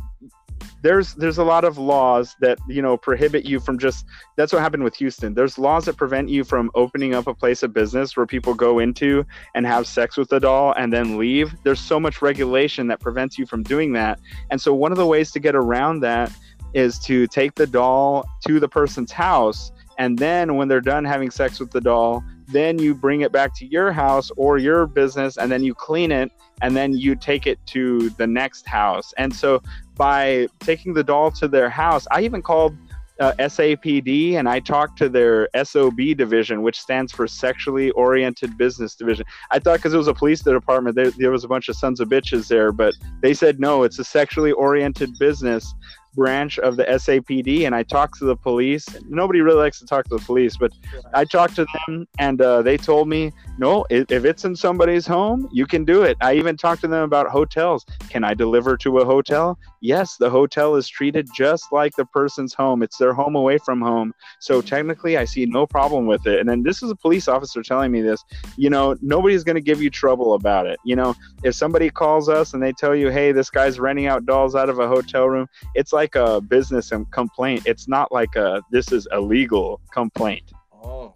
there's 0.81 1.13
there's 1.15 1.37
a 1.37 1.43
lot 1.43 1.63
of 1.63 1.77
laws 1.77 2.35
that 2.41 2.59
you 2.67 2.81
know 2.81 2.97
prohibit 2.97 3.45
you 3.45 3.59
from 3.59 3.79
just 3.79 4.05
that's 4.35 4.51
what 4.51 4.61
happened 4.61 4.83
with 4.83 4.95
Houston. 4.97 5.33
There's 5.33 5.57
laws 5.57 5.85
that 5.85 5.95
prevent 5.95 6.29
you 6.29 6.43
from 6.43 6.69
opening 6.75 7.15
up 7.15 7.25
a 7.25 7.33
place 7.33 7.63
of 7.63 7.73
business 7.73 8.15
where 8.17 8.25
people 8.25 8.53
go 8.53 8.79
into 8.79 9.25
and 9.55 9.65
have 9.65 9.87
sex 9.87 10.17
with 10.17 10.29
the 10.29 10.39
doll 10.39 10.73
and 10.77 10.91
then 10.91 11.17
leave. 11.17 11.55
There's 11.63 11.79
so 11.79 11.99
much 11.99 12.21
regulation 12.21 12.87
that 12.87 12.99
prevents 12.99 13.37
you 13.37 13.45
from 13.45 13.63
doing 13.63 13.93
that. 13.93 14.19
And 14.51 14.59
so 14.59 14.73
one 14.73 14.91
of 14.91 14.97
the 14.97 15.05
ways 15.05 15.31
to 15.31 15.39
get 15.39 15.55
around 15.55 16.01
that 16.01 16.31
is 16.73 16.99
to 16.99 17.27
take 17.27 17.55
the 17.55 17.67
doll 17.67 18.27
to 18.45 18.59
the 18.59 18.67
person's 18.67 19.11
house 19.11 19.71
and 19.97 20.17
then 20.17 20.55
when 20.55 20.67
they're 20.67 20.81
done 20.81 21.05
having 21.05 21.31
sex 21.31 21.59
with 21.59 21.71
the 21.71 21.81
doll, 21.81 22.23
then 22.47 22.79
you 22.79 22.93
bring 22.93 23.21
it 23.21 23.31
back 23.31 23.55
to 23.57 23.65
your 23.65 23.91
house 23.91 24.31
or 24.37 24.57
your 24.57 24.85
business 24.85 25.37
and 25.37 25.51
then 25.51 25.63
you 25.63 25.73
clean 25.73 26.11
it 26.11 26.31
and 26.61 26.75
then 26.75 26.93
you 26.93 27.15
take 27.15 27.47
it 27.47 27.59
to 27.67 28.09
the 28.11 28.27
next 28.27 28.67
house. 28.67 29.13
And 29.17 29.33
so 29.33 29.61
by 29.95 30.47
taking 30.59 30.93
the 30.93 31.03
doll 31.03 31.31
to 31.31 31.47
their 31.47 31.69
house, 31.69 32.07
I 32.11 32.21
even 32.21 32.41
called 32.41 32.75
uh, 33.19 33.33
SAPD 33.39 34.33
and 34.33 34.49
I 34.49 34.59
talked 34.59 34.97
to 34.97 35.09
their 35.09 35.47
SOB 35.63 35.97
division, 36.17 36.61
which 36.61 36.79
stands 36.79 37.11
for 37.11 37.27
Sexually 37.27 37.91
Oriented 37.91 38.57
Business 38.57 38.95
Division. 38.95 39.25
I 39.51 39.59
thought 39.59 39.77
because 39.77 39.93
it 39.93 39.97
was 39.97 40.07
a 40.07 40.13
police 40.13 40.41
department, 40.41 40.95
there, 40.95 41.11
there 41.11 41.31
was 41.31 41.43
a 41.43 41.47
bunch 41.47 41.69
of 41.69 41.75
sons 41.75 41.99
of 41.99 42.09
bitches 42.09 42.47
there, 42.47 42.71
but 42.71 42.93
they 43.21 43.33
said 43.33 43.59
no, 43.59 43.83
it's 43.83 43.99
a 43.99 44.03
sexually 44.03 44.51
oriented 44.51 45.17
business 45.19 45.73
branch 46.15 46.59
of 46.59 46.75
the 46.75 46.83
SAPD, 46.85 47.65
and 47.65 47.75
I 47.75 47.83
talked 47.83 48.19
to 48.19 48.25
the 48.25 48.35
police. 48.35 48.87
Nobody 49.07 49.41
really 49.41 49.59
likes 49.59 49.79
to 49.79 49.85
talk 49.85 50.05
to 50.09 50.17
the 50.17 50.23
police, 50.23 50.57
but 50.57 50.71
I 51.13 51.25
talked 51.25 51.55
to 51.57 51.65
them, 51.87 52.07
and 52.19 52.41
uh, 52.41 52.61
they 52.61 52.77
told 52.77 53.07
me, 53.07 53.31
no, 53.57 53.85
if 53.89 54.25
it's 54.25 54.45
in 54.45 54.55
somebody's 54.55 55.05
home, 55.05 55.49
you 55.51 55.65
can 55.65 55.85
do 55.85 56.03
it. 56.03 56.17
I 56.21 56.33
even 56.33 56.57
talked 56.57 56.81
to 56.81 56.87
them 56.87 57.03
about 57.03 57.27
hotels. 57.27 57.85
Can 58.09 58.23
I 58.23 58.33
deliver 58.33 58.77
to 58.77 58.99
a 58.99 59.05
hotel? 59.05 59.57
Yes, 59.83 60.15
the 60.15 60.29
hotel 60.29 60.75
is 60.75 60.87
treated 60.87 61.27
just 61.35 61.71
like 61.71 61.93
the 61.95 62.05
person's 62.05 62.53
home. 62.53 62.81
It's 62.81 62.97
their 62.97 63.13
home 63.13 63.35
away 63.35 63.57
from 63.57 63.81
home. 63.81 64.13
So 64.39 64.61
technically, 64.61 65.17
I 65.17 65.25
see 65.25 65.45
no 65.45 65.67
problem 65.67 66.07
with 66.07 66.25
it. 66.25 66.39
And 66.39 66.47
then 66.47 66.63
this 66.63 66.81
is 66.81 66.89
a 66.89 66.95
police 66.95 67.27
officer 67.27 67.61
telling 67.61 67.91
me 67.91 68.01
this. 68.01 68.23
You 68.55 68.69
know, 68.69 68.95
nobody's 69.01 69.43
going 69.43 69.57
to 69.57 69.61
give 69.61 69.81
you 69.81 69.89
trouble 69.89 70.33
about 70.33 70.65
it. 70.65 70.79
You 70.85 70.95
know, 70.95 71.13
if 71.43 71.53
somebody 71.53 71.89
calls 71.89 72.29
us 72.29 72.53
and 72.53 72.63
they 72.63 72.71
tell 72.71 72.95
you, 72.95 73.09
hey, 73.09 73.33
this 73.33 73.49
guy's 73.49 73.79
renting 73.79 74.07
out 74.07 74.25
dolls 74.25 74.55
out 74.55 74.69
of 74.69 74.79
a 74.79 74.87
hotel 74.87 75.27
room, 75.27 75.47
it's 75.75 75.91
like 75.91 76.15
a 76.15 76.39
business 76.39 76.93
and 76.93 77.11
complaint. 77.11 77.63
It's 77.65 77.87
not 77.87 78.11
like 78.11 78.35
a 78.37 78.61
this 78.71 78.91
is 78.91 79.07
illegal 79.11 79.81
complaint. 79.91 80.49
Oh, 80.81 81.13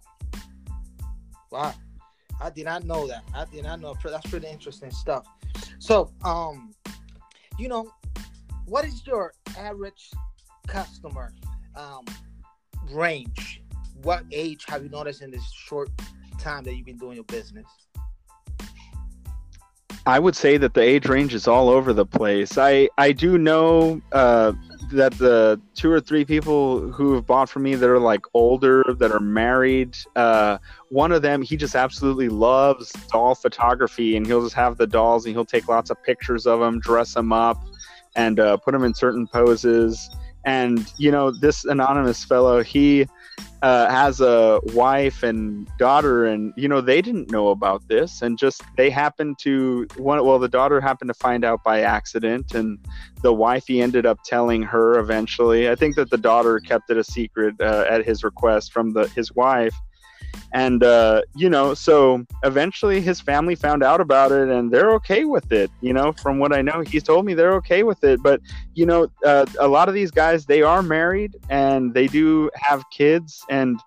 wow. 1.50 1.74
I 2.40 2.50
did 2.50 2.66
not 2.66 2.84
know 2.84 3.06
that. 3.08 3.24
I 3.34 3.46
did 3.46 3.64
not 3.64 3.80
know. 3.80 3.96
That's 4.04 4.30
pretty 4.30 4.46
interesting 4.46 4.90
stuff. 4.90 5.26
So, 5.80 6.12
um, 6.22 6.72
you 7.58 7.66
know, 7.66 7.90
what 8.68 8.84
is 8.84 9.06
your 9.06 9.32
average 9.56 10.10
customer 10.66 11.32
um, 11.74 12.04
range? 12.90 13.62
What 14.02 14.24
age 14.30 14.64
have 14.68 14.82
you 14.82 14.90
noticed 14.90 15.22
in 15.22 15.30
this 15.30 15.50
short 15.52 15.90
time 16.38 16.64
that 16.64 16.74
you've 16.76 16.86
been 16.86 16.98
doing 16.98 17.14
your 17.14 17.24
business? 17.24 17.66
I 20.06 20.18
would 20.18 20.36
say 20.36 20.56
that 20.56 20.72
the 20.72 20.80
age 20.80 21.06
range 21.06 21.34
is 21.34 21.46
all 21.46 21.68
over 21.68 21.92
the 21.92 22.06
place. 22.06 22.56
I 22.56 22.88
I 22.96 23.12
do 23.12 23.36
know 23.36 24.00
uh, 24.12 24.52
that 24.92 25.12
the 25.18 25.60
two 25.74 25.90
or 25.90 26.00
three 26.00 26.24
people 26.24 26.90
who 26.92 27.14
have 27.14 27.26
bought 27.26 27.50
from 27.50 27.64
me 27.64 27.74
that 27.74 27.88
are 27.90 27.98
like 27.98 28.22
older, 28.32 28.84
that 28.98 29.12
are 29.12 29.20
married, 29.20 29.98
uh, 30.16 30.58
one 30.88 31.12
of 31.12 31.20
them 31.20 31.42
he 31.42 31.58
just 31.58 31.74
absolutely 31.74 32.30
loves 32.30 32.92
doll 33.12 33.34
photography, 33.34 34.16
and 34.16 34.26
he'll 34.26 34.42
just 34.42 34.54
have 34.54 34.78
the 34.78 34.86
dolls 34.86 35.26
and 35.26 35.34
he'll 35.34 35.44
take 35.44 35.68
lots 35.68 35.90
of 35.90 36.02
pictures 36.02 36.46
of 36.46 36.60
them, 36.60 36.80
dress 36.80 37.12
them 37.12 37.32
up, 37.32 37.58
and 38.18 38.40
uh, 38.40 38.56
put 38.58 38.72
them 38.72 38.84
in 38.84 38.92
certain 38.92 39.26
poses. 39.26 40.10
And 40.44 40.86
you 40.98 41.10
know, 41.10 41.30
this 41.30 41.64
anonymous 41.64 42.24
fellow, 42.24 42.62
he 42.62 43.06
uh, 43.62 43.88
has 43.90 44.20
a 44.20 44.60
wife 44.72 45.22
and 45.22 45.68
daughter, 45.78 46.24
and 46.26 46.52
you 46.56 46.68
know 46.68 46.80
they 46.80 47.00
didn't 47.02 47.30
know 47.30 47.48
about 47.48 47.86
this, 47.88 48.22
and 48.22 48.38
just 48.38 48.62
they 48.76 48.90
happened 48.90 49.38
to 49.40 49.86
one. 49.96 50.24
Well, 50.24 50.38
the 50.38 50.48
daughter 50.48 50.80
happened 50.80 51.08
to 51.08 51.14
find 51.14 51.44
out 51.44 51.62
by 51.64 51.80
accident, 51.80 52.54
and 52.54 52.78
the 53.22 53.32
wife 53.32 53.66
he 53.66 53.82
ended 53.82 54.06
up 54.06 54.18
telling 54.24 54.62
her 54.62 54.98
eventually. 54.98 55.68
I 55.68 55.74
think 55.74 55.96
that 55.96 56.10
the 56.10 56.18
daughter 56.18 56.60
kept 56.60 56.90
it 56.90 56.96
a 56.96 57.04
secret 57.04 57.54
uh, 57.60 57.84
at 57.88 58.06
his 58.06 58.24
request 58.24 58.72
from 58.72 58.92
the 58.92 59.08
his 59.08 59.34
wife, 59.34 59.74
and 60.52 60.82
uh, 60.82 61.22
you 61.34 61.48
know 61.48 61.74
so 61.74 62.24
eventually 62.42 63.00
his 63.00 63.20
family 63.20 63.54
found 63.54 63.82
out 63.82 64.00
about 64.00 64.32
it 64.32 64.48
and 64.48 64.70
they're 64.70 64.92
okay 64.92 65.24
with 65.24 65.52
it 65.52 65.70
you 65.80 65.92
know 65.92 66.12
from 66.12 66.38
what 66.38 66.52
i 66.52 66.62
know 66.62 66.80
he's 66.80 67.02
told 67.02 67.24
me 67.24 67.34
they're 67.34 67.54
okay 67.54 67.82
with 67.82 68.04
it. 68.04 68.22
But 68.22 68.40
you 68.74 68.86
know 68.86 69.08
uh, 69.24 69.46
a 69.58 69.68
lot 69.68 69.88
of 69.88 69.94
these 69.94 70.10
guys 70.10 70.46
they 70.46 70.62
are 70.62 70.82
married 70.82 71.36
and 71.48 71.94
they 71.94 72.06
do 72.06 72.50
have 72.54 72.82
kids 72.90 73.44
and 73.48 73.80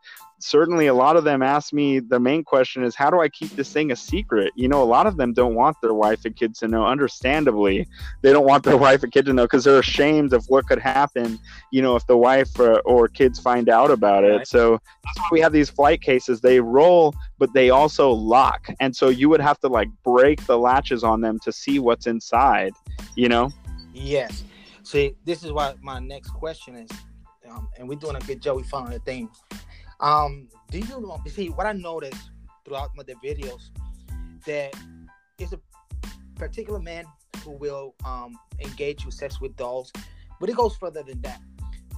certainly 0.43 0.87
a 0.87 0.93
lot 0.93 1.15
of 1.15 1.23
them 1.23 1.41
ask 1.41 1.73
me 1.73 1.99
the 1.99 2.19
main 2.19 2.43
question 2.43 2.83
is 2.83 2.95
how 2.95 3.09
do 3.09 3.21
I 3.21 3.29
keep 3.29 3.51
this 3.55 3.71
thing 3.71 3.91
a 3.91 3.95
secret? 3.95 4.51
You 4.55 4.67
know, 4.67 4.81
a 4.81 4.85
lot 4.85 5.07
of 5.07 5.17
them 5.17 5.33
don't 5.33 5.55
want 5.55 5.77
their 5.81 5.93
wife 5.93 6.25
and 6.25 6.35
kids 6.35 6.59
to 6.59 6.67
know. 6.67 6.85
Understandably, 6.85 7.87
they 8.21 8.31
don't 8.31 8.45
want 8.45 8.63
their 8.63 8.77
wife 8.87 9.03
and 9.03 9.11
kid 9.11 9.25
to 9.25 9.33
know 9.33 9.43
because 9.43 9.63
they're 9.63 9.79
ashamed 9.79 10.33
of 10.33 10.45
what 10.47 10.67
could 10.67 10.79
happen. 10.79 11.39
You 11.71 11.81
know, 11.81 11.95
if 11.95 12.05
the 12.07 12.17
wife 12.17 12.59
or, 12.59 12.79
or 12.81 13.07
kids 13.07 13.39
find 13.39 13.69
out 13.69 13.91
about 13.91 14.23
it. 14.23 14.37
Right. 14.37 14.47
So 14.47 14.79
that's 15.03 15.19
why 15.19 15.29
we 15.31 15.39
have 15.41 15.53
these 15.53 15.69
flight 15.69 16.01
cases. 16.01 16.41
They 16.41 16.59
roll, 16.59 17.13
but 17.37 17.53
they 17.53 17.69
also 17.69 18.11
lock, 18.11 18.67
and 18.79 18.95
so 18.95 19.09
you 19.09 19.29
would 19.29 19.41
have 19.41 19.59
to 19.59 19.67
like 19.67 19.89
break 20.03 20.45
the 20.45 20.57
latches 20.57 21.03
on 21.03 21.21
them 21.21 21.39
to 21.43 21.51
see 21.51 21.79
what's 21.79 22.07
inside. 22.07 22.73
You 23.15 23.29
know. 23.29 23.51
Yes. 23.93 24.43
See, 24.83 25.15
this 25.25 25.43
is 25.43 25.51
why 25.51 25.75
my 25.81 25.99
next 25.99 26.31
question 26.31 26.75
is, 26.75 26.89
um, 27.49 27.69
and 27.77 27.87
we're 27.87 27.99
doing 27.99 28.15
a 28.15 28.19
good 28.19 28.41
job. 28.41 28.57
We 28.57 28.63
found 28.63 28.93
a 28.93 28.99
thing 28.99 29.29
um, 30.01 30.47
do 30.69 30.79
you 30.79 30.85
see 31.27 31.49
what 31.49 31.67
I 31.67 31.73
noticed 31.73 32.31
throughout 32.65 32.91
my 32.95 33.03
the 33.03 33.15
videos 33.15 33.69
that 34.45 34.73
is 35.37 35.53
a 35.53 35.59
particular 36.35 36.79
man 36.79 37.05
who 37.43 37.51
will 37.51 37.95
um, 38.05 38.37
engage 38.59 39.05
with 39.05 39.13
sex 39.13 39.39
with 39.39 39.55
dolls, 39.55 39.91
but 40.39 40.49
it 40.49 40.55
goes 40.55 40.75
further 40.75 41.03
than 41.03 41.21
that. 41.21 41.41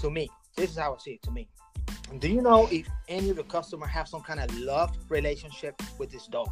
To 0.02 0.10
me, 0.10 0.30
this 0.56 0.72
is 0.72 0.78
how 0.78 0.94
I 0.94 0.98
see 0.98 1.12
it. 1.12 1.22
To 1.24 1.32
me, 1.32 1.48
do 2.20 2.28
you 2.28 2.42
know 2.42 2.68
if 2.72 2.88
any 3.08 3.30
of 3.30 3.38
the 3.38 3.44
customer 3.44 3.88
have 3.88 4.08
some 4.08 4.22
kind 4.22 4.40
of 4.40 4.54
love 4.58 4.96
relationship 5.10 5.82
with 5.98 6.12
this 6.12 6.28
doll? 6.28 6.52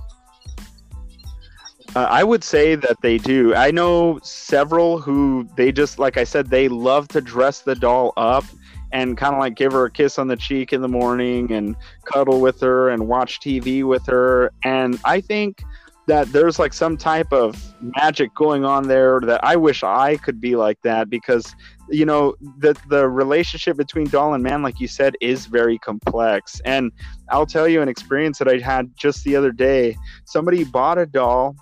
Uh, 1.93 2.07
I 2.09 2.23
would 2.23 2.43
say 2.43 2.75
that 2.75 3.01
they 3.01 3.17
do. 3.17 3.53
I 3.53 3.71
know 3.71 4.19
several 4.23 4.99
who 4.99 5.45
they 5.57 5.73
just, 5.73 5.99
like 5.99 6.15
I 6.15 6.23
said, 6.23 6.49
they 6.49 6.69
love 6.69 7.09
to 7.09 7.19
dress 7.19 7.61
the 7.61 7.75
doll 7.75 8.13
up 8.15 8.45
and 8.91 9.17
kind 9.17 9.33
of 9.33 9.39
like 9.39 9.55
give 9.55 9.71
her 9.71 9.85
a 9.85 9.91
kiss 9.91 10.19
on 10.19 10.27
the 10.27 10.35
cheek 10.35 10.73
in 10.73 10.81
the 10.81 10.87
morning 10.87 11.51
and 11.51 11.75
cuddle 12.05 12.41
with 12.41 12.59
her 12.61 12.89
and 12.89 13.07
watch 13.07 13.39
TV 13.39 13.83
with 13.83 14.05
her. 14.07 14.51
And 14.63 14.99
I 15.05 15.21
think 15.21 15.63
that 16.07 16.31
there's 16.33 16.59
like 16.59 16.73
some 16.73 16.97
type 16.97 17.31
of 17.31 17.73
magic 17.95 18.33
going 18.33 18.65
on 18.65 18.87
there 18.87 19.19
that 19.21 19.43
I 19.43 19.55
wish 19.55 19.83
I 19.83 20.17
could 20.17 20.41
be 20.41 20.55
like 20.55 20.81
that 20.81 21.09
because 21.09 21.55
you 21.89 22.05
know 22.05 22.35
the 22.57 22.75
the 22.89 23.07
relationship 23.07 23.77
between 23.77 24.07
doll 24.07 24.33
and 24.33 24.43
man 24.43 24.63
like 24.63 24.79
you 24.79 24.87
said 24.87 25.15
is 25.21 25.45
very 25.45 25.77
complex 25.77 26.59
and 26.65 26.91
I'll 27.29 27.45
tell 27.45 27.67
you 27.67 27.81
an 27.81 27.89
experience 27.89 28.39
that 28.39 28.47
I 28.47 28.57
had 28.57 28.91
just 28.97 29.23
the 29.23 29.35
other 29.35 29.51
day 29.51 29.95
somebody 30.25 30.63
bought 30.63 30.97
a 30.97 31.05
doll 31.05 31.55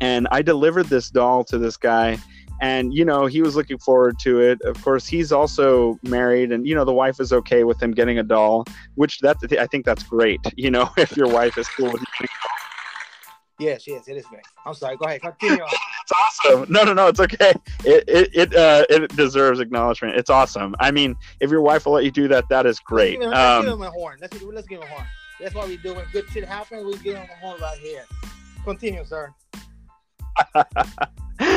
and 0.00 0.28
I 0.30 0.42
delivered 0.42 0.86
this 0.86 1.10
doll 1.10 1.42
to 1.44 1.58
this 1.58 1.76
guy 1.76 2.18
and 2.60 2.94
you 2.94 3.04
know 3.04 3.26
he 3.26 3.42
was 3.42 3.56
looking 3.56 3.78
forward 3.78 4.18
to 4.20 4.40
it. 4.40 4.60
Of 4.62 4.82
course 4.82 5.06
he's 5.06 5.32
also 5.32 5.98
married 6.02 6.52
and 6.52 6.66
you 6.66 6.74
know 6.74 6.84
the 6.84 6.92
wife 6.92 7.20
is 7.20 7.32
okay 7.32 7.64
with 7.64 7.82
him 7.82 7.92
getting 7.92 8.18
a 8.18 8.22
doll 8.22 8.64
which 8.94 9.18
that 9.20 9.36
i 9.58 9.66
think 9.66 9.84
that's 9.84 10.02
great 10.02 10.40
you 10.56 10.70
know 10.70 10.90
if 10.96 11.16
your 11.16 11.28
wife 11.28 11.58
is 11.58 11.68
cool 11.68 11.92
with 11.92 12.02
you 12.20 12.26
yes 13.58 13.86
yes 13.86 14.08
it 14.08 14.16
is 14.16 14.26
great. 14.26 14.42
I'm 14.64 14.74
sorry 14.74 14.96
go 14.96 15.06
ahead 15.06 15.22
continue 15.22 15.62
on. 15.62 15.68
it's 16.02 16.12
awesome. 16.12 16.70
No 16.70 16.84
no 16.84 16.92
no 16.92 17.08
it's 17.08 17.20
okay. 17.20 17.52
It 17.84 18.04
it 18.06 18.30
it, 18.34 18.54
uh, 18.54 18.84
it 18.90 19.16
deserves 19.16 19.60
acknowledgement. 19.60 20.16
It's 20.16 20.30
awesome. 20.30 20.74
I 20.78 20.90
mean 20.90 21.16
if 21.40 21.50
your 21.50 21.62
wife 21.62 21.86
will 21.86 21.94
let 21.94 22.04
you 22.04 22.10
do 22.10 22.28
that 22.28 22.48
that 22.50 22.66
is 22.66 22.78
great. 22.80 23.18
let's 23.20 23.30
give 23.30 23.32
him, 23.32 23.40
let's 23.40 23.64
give 23.64 23.72
him 23.72 23.82
a 23.82 23.90
horn. 23.90 24.18
Let's, 24.20 24.42
let's 24.42 24.68
give 24.68 24.80
him 24.82 24.88
a 24.88 24.90
horn. 24.90 25.06
That's 25.40 25.54
what 25.54 25.68
we 25.68 25.76
do. 25.78 25.94
When 25.94 26.04
good 26.12 26.28
shit 26.30 26.44
happens 26.44 26.84
we 26.84 26.92
give 27.02 27.16
him 27.16 27.28
a 27.32 27.36
horn 27.40 27.60
right 27.60 27.78
here. 27.78 28.04
Continue 28.64 29.04
sir 29.04 29.32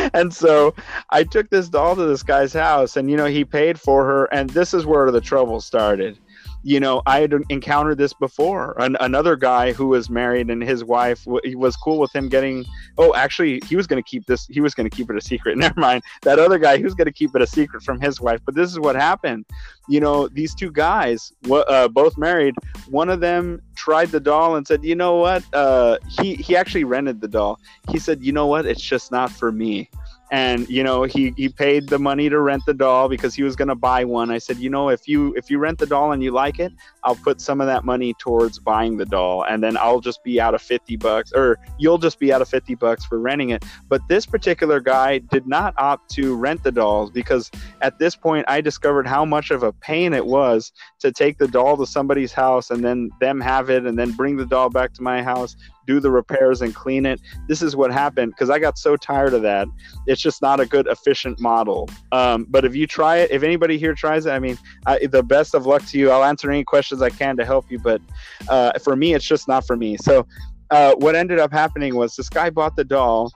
and 0.14 0.34
so 0.34 0.74
I 1.10 1.24
took 1.24 1.50
this 1.50 1.70
doll 1.70 1.96
to 1.96 2.06
this 2.06 2.24
guy's 2.24 2.54
house, 2.54 2.98
and 2.98 3.10
you 3.10 3.18
know 3.18 3.26
he 3.26 3.46
paid 3.46 3.80
for 3.80 4.06
her, 4.06 4.26
and 4.26 4.50
this 4.50 4.74
is 4.74 4.86
where 4.86 5.12
the 5.12 5.22
trouble 5.22 5.62
started 5.62 6.18
you 6.63 6.80
know, 6.80 7.02
I 7.06 7.22
had 7.22 7.34
encountered 7.50 7.98
this 7.98 8.13
before. 8.13 8.76
An- 8.80 8.98
another 9.00 9.36
guy 9.36 9.72
who 9.72 9.88
was 9.88 10.10
married 10.10 10.50
and 10.50 10.62
his 10.62 10.84
wife 10.84 11.24
w- 11.26 11.58
was 11.58 11.76
cool 11.76 12.00
with 12.00 12.13
him 12.13 12.28
getting. 12.28 12.65
Oh, 12.98 13.13
actually, 13.15 13.62
he 13.67 13.76
was 13.76 13.88
going 13.88 14.02
to 14.02 14.08
keep 14.08 14.26
this. 14.26 14.45
He 14.48 14.60
was 14.60 14.74
going 14.74 14.89
to 14.89 14.95
keep 14.95 15.10
it 15.10 15.15
a 15.15 15.22
secret. 15.22 15.58
Never 15.58 15.80
mind. 15.80 16.04
That 16.24 16.38
other 16.39 16.60
guy, 16.60 16.78
he 16.78 16.84
was 16.84 16.93
going 16.95 17.06
to 17.06 17.13
keep 17.13 17.36
it 17.36 17.41
a 17.41 17.48
secret 17.48 17.84
from 17.84 18.00
his 18.00 18.19
wife. 18.19 18.41
But 18.45 18.56
this 18.56 18.69
is 18.69 18.80
what 18.80 18.95
happened. 18.95 19.45
You 19.88 20.00
know, 20.02 20.28
these 20.28 20.54
two 20.54 20.72
guys, 20.72 21.32
w- 21.43 21.63
uh, 21.63 21.88
both 21.88 22.17
married. 22.17 22.56
One 22.89 23.10
of 23.10 23.22
them 23.22 23.62
tried 23.76 24.10
the 24.10 24.19
doll 24.19 24.56
and 24.56 24.67
said, 24.67 24.84
"You 24.84 24.95
know 24.95 25.15
what? 25.15 25.43
Uh, 25.54 25.98
he 26.10 26.36
he 26.36 26.56
actually 26.56 26.84
rented 26.84 27.22
the 27.22 27.28
doll. 27.28 27.60
He 27.89 28.00
said, 28.00 28.22
"You 28.22 28.34
know 28.34 28.48
what? 28.48 28.65
It's 28.65 28.82
just 28.82 29.12
not 29.12 29.32
for 29.32 29.52
me." 29.52 29.89
And 30.32 30.70
you 30.70 30.84
know 30.84 31.04
he 31.04 31.34
he 31.38 31.50
paid 31.50 31.88
the 31.88 31.98
money 31.98 32.30
to 32.30 32.39
rent 32.39 32.63
the 32.65 32.74
doll 32.74 33.10
because 33.10 33.34
he 33.34 33.44
was 33.44 33.56
going 33.56 33.68
to 33.68 33.76
buy 33.76 34.04
one. 34.04 34.30
I 34.32 34.38
said 34.38 34.58
you 34.58 34.70
know 34.70 34.89
if 34.89 35.08
you 35.08 35.34
if 35.36 35.50
you 35.50 35.58
rent 35.58 35.80
the 35.80 35.86
doll 35.86 36.12
and 36.12 36.24
you 36.24 36.32
like 36.32 36.60
it 36.60 36.72
i'll 37.04 37.15
put 37.15 37.42
some 37.42 37.62
of 37.62 37.68
that 37.68 37.86
money 37.86 38.13
towards 38.20 38.60
buying 38.60 38.98
the 38.98 39.06
doll. 39.06 39.44
And 39.44 39.63
then 39.63 39.78
i'll 39.78 40.00
just 40.00 40.24
be 40.24 40.39
out 40.39 40.54
of 40.54 40.62
50 40.62 40.96
bucks 40.98 41.32
or 41.34 41.58
you'll 41.78 41.98
just 41.98 42.20
be 42.20 42.32
out 42.32 42.42
of 42.42 42.50
50 42.50 42.76
bucks 42.76 43.06
for 43.06 43.20
renting 43.20 43.50
it. 43.50 43.65
But 43.88 44.02
this 44.08 44.26
particular 44.26 44.80
guy 44.80 45.20
did 45.20 45.48
not 45.48 45.74
opt 45.78 46.12
to 46.12 46.36
rent 46.36 46.63
the 46.63 46.72
dolls 46.72 47.12
because 47.12 47.50
at 47.82 47.98
this 48.00 48.15
point 48.15 48.46
i 48.48 48.62
discovered 48.62 49.08
how 49.08 49.26
much 49.26 49.52
of 49.52 49.63
a 49.63 49.72
pain 49.74 50.13
it 50.13 50.26
was 50.26 50.72
to 51.00 51.12
take 51.12 51.38
the 51.38 51.48
doll 51.48 51.78
to 51.78 51.86
somebody's 51.86 52.34
house 52.34 52.70
and 52.70 52.84
then 52.84 53.10
them 53.20 53.39
have 53.39 53.70
it 53.70 53.86
and 53.86 53.98
then 53.98 54.12
bring 54.12 54.38
the 54.38 54.46
doll 54.46 54.70
back 54.70 54.94
to 54.94 55.02
my 55.02 55.22
house 55.22 55.56
do 55.89 55.99
the 55.99 56.12
repairs 56.12 56.62
and 56.62 56.75
clean 56.75 57.04
it. 57.08 57.19
This 57.47 57.63
is 57.63 57.75
what 57.75 57.91
happened 57.91 58.34
because 58.34 58.52
I 58.52 58.60
got 58.60 58.78
so 58.78 58.95
tired 58.95 59.34
of 59.34 59.41
that. 59.41 59.67
It's 60.06 60.21
just 60.21 60.39
not 60.39 60.60
a 60.60 60.65
good, 60.67 60.86
efficient 60.86 61.39
model. 61.39 61.89
Um, 62.12 62.45
but 62.47 62.63
if 62.63 62.75
you 62.75 62.86
try 62.86 63.17
it, 63.17 63.32
if 63.32 63.41
anybody 63.41 63.80
here 63.80 63.95
tries 63.95 64.28
it, 64.28 64.32
I 64.32 64.39
mean, 64.39 64.58
I, 64.86 65.08
the 65.08 65.23
best 65.23 65.56
of 65.56 65.65
luck 65.65 65.84
to 65.88 65.97
you. 65.97 66.12
I'll 66.12 66.23
answer 66.23 66.52
any 66.52 66.63
questions 66.63 67.02
I 67.02 67.10
can 67.10 67.36
to 67.38 67.45
help 67.45 67.71
you. 67.71 67.80
But 67.80 68.02
uh, 68.49 68.78
for 68.78 68.95
me, 68.95 69.15
it's 69.15 69.25
just 69.25 69.47
not 69.47 69.65
for 69.65 69.75
me. 69.75 69.97
So 69.97 70.28
uh, 70.72 70.94
what 70.96 71.16
ended 71.16 71.40
up 71.40 71.52
happening 71.52 71.96
was 71.96 72.16
this 72.16 72.30
guy 72.30 72.50
bought 72.50 72.76
the 72.76 72.84
doll, 72.84 73.32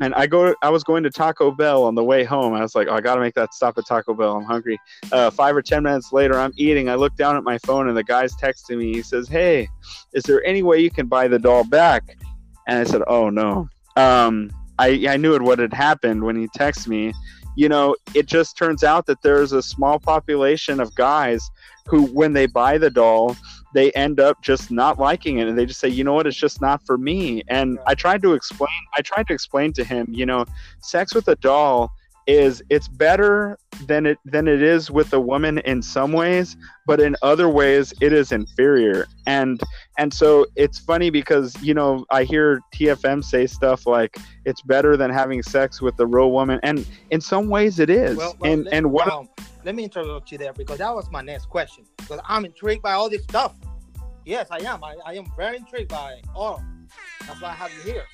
and 0.00 0.14
I 0.14 0.26
go. 0.26 0.54
I 0.62 0.70
was 0.70 0.84
going 0.84 1.02
to 1.02 1.10
Taco 1.10 1.50
Bell 1.50 1.84
on 1.84 1.94
the 1.94 2.04
way 2.04 2.24
home. 2.24 2.54
I 2.54 2.62
was 2.62 2.74
like, 2.74 2.88
oh, 2.88 2.94
I 2.94 3.00
got 3.00 3.16
to 3.16 3.20
make 3.20 3.34
that 3.34 3.52
stop 3.52 3.76
at 3.78 3.86
Taco 3.86 4.14
Bell. 4.14 4.36
I'm 4.36 4.44
hungry. 4.44 4.78
Uh, 5.12 5.30
five 5.30 5.54
or 5.54 5.62
ten 5.62 5.82
minutes 5.82 6.12
later, 6.12 6.38
I'm 6.38 6.52
eating. 6.56 6.88
I 6.88 6.94
look 6.94 7.14
down 7.16 7.36
at 7.36 7.44
my 7.44 7.58
phone, 7.58 7.88
and 7.88 7.96
the 7.96 8.04
guy's 8.04 8.34
texting 8.36 8.78
me. 8.78 8.94
He 8.94 9.02
says, 9.02 9.28
"Hey, 9.28 9.68
is 10.12 10.22
there 10.24 10.42
any 10.44 10.62
way 10.62 10.78
you 10.78 10.90
can 10.90 11.06
buy 11.06 11.28
the 11.28 11.38
doll 11.38 11.64
back?" 11.64 12.16
And 12.66 12.78
I 12.78 12.84
said, 12.84 13.02
"Oh 13.06 13.30
no." 13.30 13.68
Um, 13.96 14.50
I 14.78 15.06
I 15.08 15.16
knew 15.16 15.34
it 15.34 15.42
what 15.42 15.58
had 15.58 15.72
happened 15.72 16.22
when 16.22 16.36
he 16.36 16.48
texted 16.48 16.88
me 16.88 17.12
you 17.58 17.68
know, 17.68 17.96
it 18.14 18.26
just 18.26 18.56
turns 18.56 18.84
out 18.84 19.06
that 19.06 19.20
there's 19.20 19.50
a 19.50 19.60
small 19.60 19.98
population 19.98 20.78
of 20.78 20.94
guys 20.94 21.50
who, 21.86 22.04
when 22.06 22.32
they 22.32 22.46
buy 22.46 22.78
the 22.78 22.88
doll, 22.88 23.36
they 23.74 23.90
end 23.92 24.20
up 24.20 24.40
just 24.42 24.70
not 24.70 24.98
liking 24.98 25.38
it 25.38 25.48
and 25.48 25.58
they 25.58 25.66
just 25.66 25.80
say 25.80 25.88
you 25.88 26.04
know 26.04 26.14
what? 26.14 26.26
It's 26.26 26.36
just 26.36 26.60
not 26.60 26.84
for 26.86 26.98
me. 26.98 27.42
And 27.48 27.78
i 27.86 27.94
tried 27.94 28.22
to 28.22 28.34
explain 28.34 28.70
i 28.94 29.02
tried 29.02 29.26
to 29.26 29.34
explain 29.34 29.72
to 29.72 29.84
him 29.84 30.06
you 30.10 30.26
know 30.26 30.44
sex 30.80 31.14
with 31.14 31.28
a 31.28 31.36
doll 31.36 31.90
is 32.26 32.62
it's 32.68 32.88
better 32.88 33.58
than 33.86 34.04
it 34.04 34.18
than 34.26 34.46
it 34.46 34.62
is 34.62 34.90
with 34.90 35.12
a 35.14 35.20
woman 35.20 35.58
in 35.60 35.80
some 35.80 36.12
ways 36.12 36.56
but 36.86 37.00
in 37.00 37.16
other 37.22 37.48
ways 37.48 37.92
it 38.00 38.12
is 38.12 38.32
inferior. 38.32 39.06
And 39.26 39.60
and 39.98 40.12
so 40.12 40.46
it's 40.54 40.78
funny 40.78 41.10
because 41.10 41.54
you 41.62 41.74
know 41.74 42.04
i 42.10 42.24
hear 42.24 42.60
tfm 42.74 43.24
say 43.24 43.46
stuff 43.46 43.86
like 43.86 44.16
it's 44.44 44.62
better 44.62 44.96
than 44.96 45.10
having 45.10 45.42
sex 45.42 45.82
with 45.82 45.98
a 46.00 46.06
real 46.06 46.30
woman 46.30 46.60
and 46.62 46.86
in 47.10 47.20
some 47.20 47.48
ways 47.48 47.78
it 47.78 47.90
is. 47.90 48.16
Well, 48.16 48.36
well, 48.38 48.52
and 48.52 48.68
and 48.72 48.90
what 48.92 49.10
um, 49.10 49.28
let 49.68 49.74
me 49.74 49.84
interrupt 49.84 50.32
you 50.32 50.38
there 50.38 50.54
because 50.54 50.78
that 50.78 50.94
was 50.94 51.10
my 51.10 51.20
next 51.20 51.44
question 51.50 51.84
because 51.98 52.18
i'm 52.24 52.46
intrigued 52.46 52.82
by 52.82 52.94
all 52.94 53.10
this 53.10 53.22
stuff. 53.24 53.54
Yes 54.24 54.46
i 54.50 54.56
am. 54.60 54.82
I, 54.82 54.96
I 55.04 55.12
am 55.12 55.26
very 55.36 55.58
intrigued 55.58 55.90
by 55.90 56.22
all. 56.34 56.64
That's 57.26 57.38
why 57.42 57.50
i 57.50 57.52
have 57.52 57.70
you 57.74 57.82
here. 57.82 58.04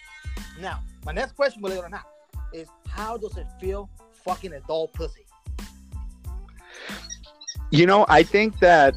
Now 0.60 0.80
my 1.06 1.12
next 1.12 1.36
question 1.36 1.62
believe 1.62 1.78
it 1.78 1.84
or 1.84 1.88
not 1.88 2.06
is 2.52 2.66
how 2.88 3.16
does 3.18 3.36
it 3.36 3.46
feel 3.60 3.88
fucking 4.24 4.52
adult 4.52 4.94
pussy. 4.94 5.26
You 7.70 7.86
know, 7.86 8.04
I 8.08 8.24
think 8.24 8.58
that 8.58 8.96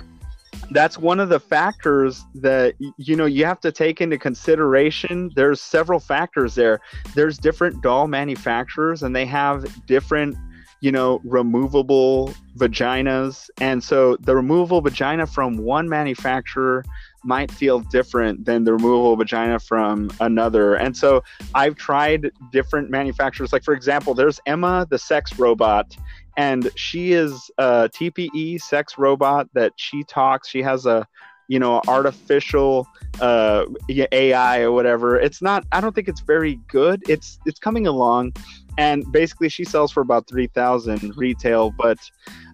that's 0.72 0.98
one 0.98 1.20
of 1.20 1.30
the 1.30 1.40
factors 1.40 2.26
that 2.34 2.74
you 2.80 3.16
know 3.16 3.28
you 3.28 3.46
have 3.46 3.60
to 3.62 3.72
take 3.72 4.02
into 4.02 4.18
consideration. 4.18 5.30
There's 5.36 5.62
several 5.62 6.00
factors 6.00 6.56
there. 6.56 6.80
There's 7.14 7.38
different 7.38 7.84
doll 7.84 8.08
manufacturers 8.08 9.04
and 9.04 9.16
they 9.16 9.28
have 9.28 9.86
different 9.86 10.36
you 10.82 10.92
know 10.92 11.20
removable 11.24 12.34
vaginas 12.58 13.50
and 13.60 13.84
so 13.84 14.16
the 14.18 14.36
removable 14.36 14.82
vagina 14.82 15.26
from 15.26 15.58
one 15.58 15.90
manufacturer 15.90 16.84
might 17.28 17.52
feel 17.52 17.80
different 17.80 18.46
than 18.46 18.64
the 18.64 18.72
removable 18.72 19.16
vagina 19.18 19.60
from 19.60 20.10
another. 20.22 20.76
And 20.76 20.96
so 20.96 21.24
I've 21.54 21.76
tried 21.76 22.32
different 22.54 22.90
manufacturers. 22.90 23.52
Like, 23.52 23.66
for 23.66 23.74
example, 23.74 24.14
there's 24.14 24.40
Emma, 24.46 24.88
the 24.90 24.98
sex 24.98 25.38
robot, 25.38 25.96
and 26.38 26.72
she 26.76 27.12
is 27.12 27.52
a 27.58 27.90
TPE 27.94 28.62
sex 28.62 28.98
robot 28.98 29.50
that 29.54 29.74
she 29.76 30.04
talks. 30.06 30.48
She 30.48 30.62
has 30.62 30.86
a 30.86 31.06
you 31.50 31.60
know 31.60 31.82
artificial 31.88 32.88
uh, 33.20 33.66
AI 33.90 34.62
or 34.62 34.72
whatever. 34.72 35.20
It's 35.20 35.42
not. 35.42 35.66
I 35.72 35.82
don't 35.82 35.94
think 35.94 36.08
it's 36.08 36.22
very 36.22 36.60
good. 36.68 37.04
It's 37.10 37.40
it's 37.46 37.60
coming 37.60 37.88
along, 37.88 38.34
and 38.78 39.10
basically 39.12 39.50
she 39.50 39.64
sells 39.64 39.92
for 39.92 40.02
about 40.02 40.28
three 40.28 40.48
thousand 40.48 41.16
retail, 41.18 41.72
but 41.72 41.98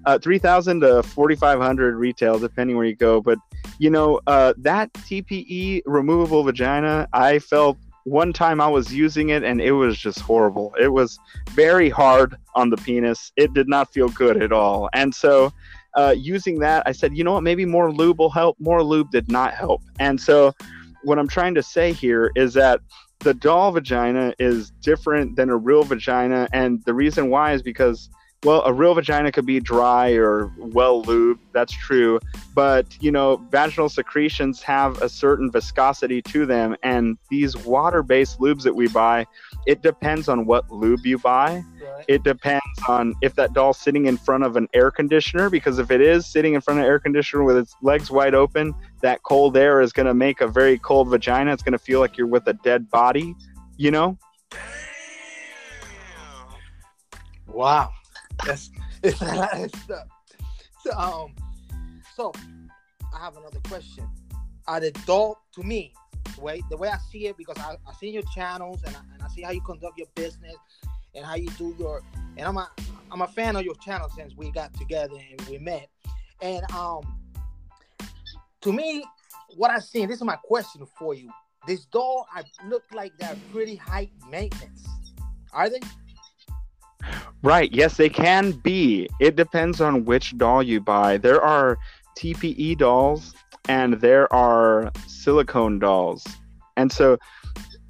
uh, 0.05 0.17
three 0.19 0.39
thousand 0.39 0.81
to 0.81 1.03
forty 1.03 1.35
five 1.35 1.59
hundred 1.59 1.95
retail, 1.95 2.39
depending 2.39 2.77
where 2.77 2.85
you 2.85 2.95
go. 2.95 3.21
But 3.21 3.37
you 3.79 3.89
know 3.89 4.19
uh, 4.27 4.53
that 4.57 4.93
TPE 4.93 5.81
removable 5.85 6.43
vagina, 6.43 7.07
I 7.13 7.39
felt 7.39 7.77
one 8.05 8.33
time 8.33 8.59
I 8.59 8.67
was 8.67 8.93
using 8.93 9.29
it 9.29 9.43
and 9.43 9.61
it 9.61 9.71
was 9.71 9.97
just 9.97 10.19
horrible. 10.19 10.75
It 10.79 10.89
was 10.91 11.17
very 11.51 11.89
hard 11.89 12.35
on 12.55 12.69
the 12.69 12.77
penis. 12.77 13.31
It 13.37 13.53
did 13.53 13.69
not 13.69 13.93
feel 13.93 14.09
good 14.09 14.41
at 14.41 14.51
all. 14.51 14.89
And 14.93 15.13
so 15.13 15.53
uh, 15.95 16.13
using 16.17 16.59
that, 16.59 16.83
I 16.85 16.91
said, 16.91 17.15
you 17.15 17.23
know 17.23 17.33
what, 17.33 17.43
maybe 17.43 17.65
more 17.65 17.91
lube 17.91 18.19
will 18.19 18.29
help. 18.29 18.57
More 18.59 18.83
lube 18.83 19.11
did 19.11 19.31
not 19.31 19.53
help. 19.53 19.81
And 19.99 20.19
so 20.19 20.53
what 21.03 21.19
I'm 21.19 21.27
trying 21.27 21.55
to 21.55 21.63
say 21.63 21.93
here 21.93 22.31
is 22.35 22.53
that 22.55 22.81
the 23.23 23.33
doll 23.33 23.71
vagina 23.71 24.33
is 24.37 24.71
different 24.81 25.35
than 25.35 25.49
a 25.49 25.57
real 25.57 25.83
vagina. 25.83 26.47
And 26.51 26.83
the 26.83 26.93
reason 26.93 27.29
why 27.29 27.53
is 27.53 27.61
because 27.61 28.09
well, 28.43 28.61
a 28.65 28.73
real 28.73 28.93
vagina 28.93 29.31
could 29.31 29.45
be 29.45 29.59
dry 29.59 30.11
or 30.11 30.51
well 30.57 31.03
lubed. 31.03 31.39
That's 31.53 31.71
true. 31.71 32.19
But, 32.53 32.85
you 33.01 33.11
know, 33.11 33.37
vaginal 33.49 33.89
secretions 33.89 34.61
have 34.63 35.01
a 35.01 35.07
certain 35.07 35.49
viscosity 35.49 36.21
to 36.23 36.45
them. 36.45 36.75
And 36.83 37.17
these 37.29 37.55
water 37.55 38.03
based 38.03 38.39
lubes 38.39 38.63
that 38.63 38.75
we 38.75 38.89
buy, 38.89 39.25
it 39.65 39.81
depends 39.81 40.27
on 40.27 40.45
what 40.45 40.69
lube 40.71 41.05
you 41.05 41.17
buy. 41.17 41.63
Right. 41.81 42.05
It 42.07 42.23
depends 42.23 42.63
on 42.87 43.13
if 43.21 43.35
that 43.35 43.53
doll's 43.53 43.77
sitting 43.77 44.05
in 44.05 44.17
front 44.17 44.43
of 44.43 44.55
an 44.55 44.67
air 44.73 44.91
conditioner, 44.91 45.49
because 45.49 45.79
if 45.79 45.91
it 45.91 46.01
is 46.01 46.25
sitting 46.25 46.53
in 46.53 46.61
front 46.61 46.79
of 46.79 46.85
an 46.85 46.89
air 46.89 46.99
conditioner 46.99 47.43
with 47.43 47.57
its 47.57 47.75
legs 47.81 48.11
wide 48.11 48.35
open, 48.35 48.73
that 49.01 49.23
cold 49.23 49.55
air 49.57 49.81
is 49.81 49.93
going 49.93 50.05
to 50.05 50.13
make 50.13 50.41
a 50.41 50.47
very 50.47 50.77
cold 50.77 51.09
vagina. 51.09 51.53
It's 51.53 51.63
going 51.63 51.73
to 51.73 51.79
feel 51.79 51.99
like 51.99 52.17
you're 52.17 52.27
with 52.27 52.47
a 52.47 52.53
dead 52.53 52.89
body, 52.89 53.35
you 53.77 53.91
know? 53.91 54.17
Wow. 57.47 57.93
That's 58.45 58.69
it's 59.03 59.21
a 59.21 59.25
lot 59.25 59.59
of 59.59 59.75
stuff. 59.75 60.07
So, 60.81 60.91
um, 60.97 61.35
so 62.15 62.31
I 63.13 63.19
have 63.19 63.37
another 63.37 63.59
question. 63.67 64.09
Are 64.67 64.79
the 64.79 64.91
dog 65.05 65.35
to 65.55 65.63
me, 65.63 65.93
way 66.39 66.61
the 66.69 66.77
way 66.77 66.89
I 66.89 66.97
see 67.11 67.27
it, 67.27 67.37
because 67.37 67.57
I, 67.57 67.75
I 67.87 67.93
see 67.99 68.09
your 68.09 68.23
channels 68.33 68.81
and 68.85 68.95
I, 68.95 68.99
and 69.13 69.23
I 69.23 69.27
see 69.29 69.41
how 69.41 69.51
you 69.51 69.61
conduct 69.61 69.97
your 69.97 70.07
business 70.15 70.55
and 71.15 71.25
how 71.25 71.35
you 71.35 71.49
do 71.51 71.75
your 71.79 72.01
and 72.37 72.47
I'm 72.47 72.57
a 72.57 72.69
I'm 73.11 73.21
a 73.21 73.27
fan 73.27 73.55
of 73.55 73.63
your 73.63 73.75
channel 73.75 74.09
since 74.09 74.35
we 74.35 74.51
got 74.51 74.73
together 74.73 75.15
and 75.31 75.41
we 75.49 75.57
met. 75.57 75.87
And 76.41 76.69
um 76.71 77.01
to 78.61 78.71
me, 78.71 79.05
what 79.57 79.71
I 79.71 79.79
see, 79.79 80.05
this 80.05 80.17
is 80.17 80.23
my 80.23 80.37
question 80.37 80.85
for 80.97 81.13
you. 81.13 81.29
This 81.67 81.85
doll 81.85 82.27
I 82.33 82.43
look 82.67 82.83
like 82.93 83.13
they're 83.19 83.37
pretty 83.51 83.75
high 83.75 84.09
maintenance. 84.29 84.87
Are 85.53 85.69
they? 85.69 85.79
Right. 87.43 87.71
Yes, 87.73 87.97
they 87.97 88.09
can 88.09 88.51
be. 88.51 89.09
It 89.19 89.35
depends 89.35 89.81
on 89.81 90.05
which 90.05 90.37
doll 90.37 90.63
you 90.63 90.79
buy. 90.79 91.17
There 91.17 91.41
are 91.41 91.77
TPE 92.17 92.77
dolls 92.77 93.33
and 93.67 93.93
there 93.95 94.31
are 94.33 94.91
silicone 95.07 95.79
dolls. 95.79 96.25
And 96.75 96.91
so 96.91 97.17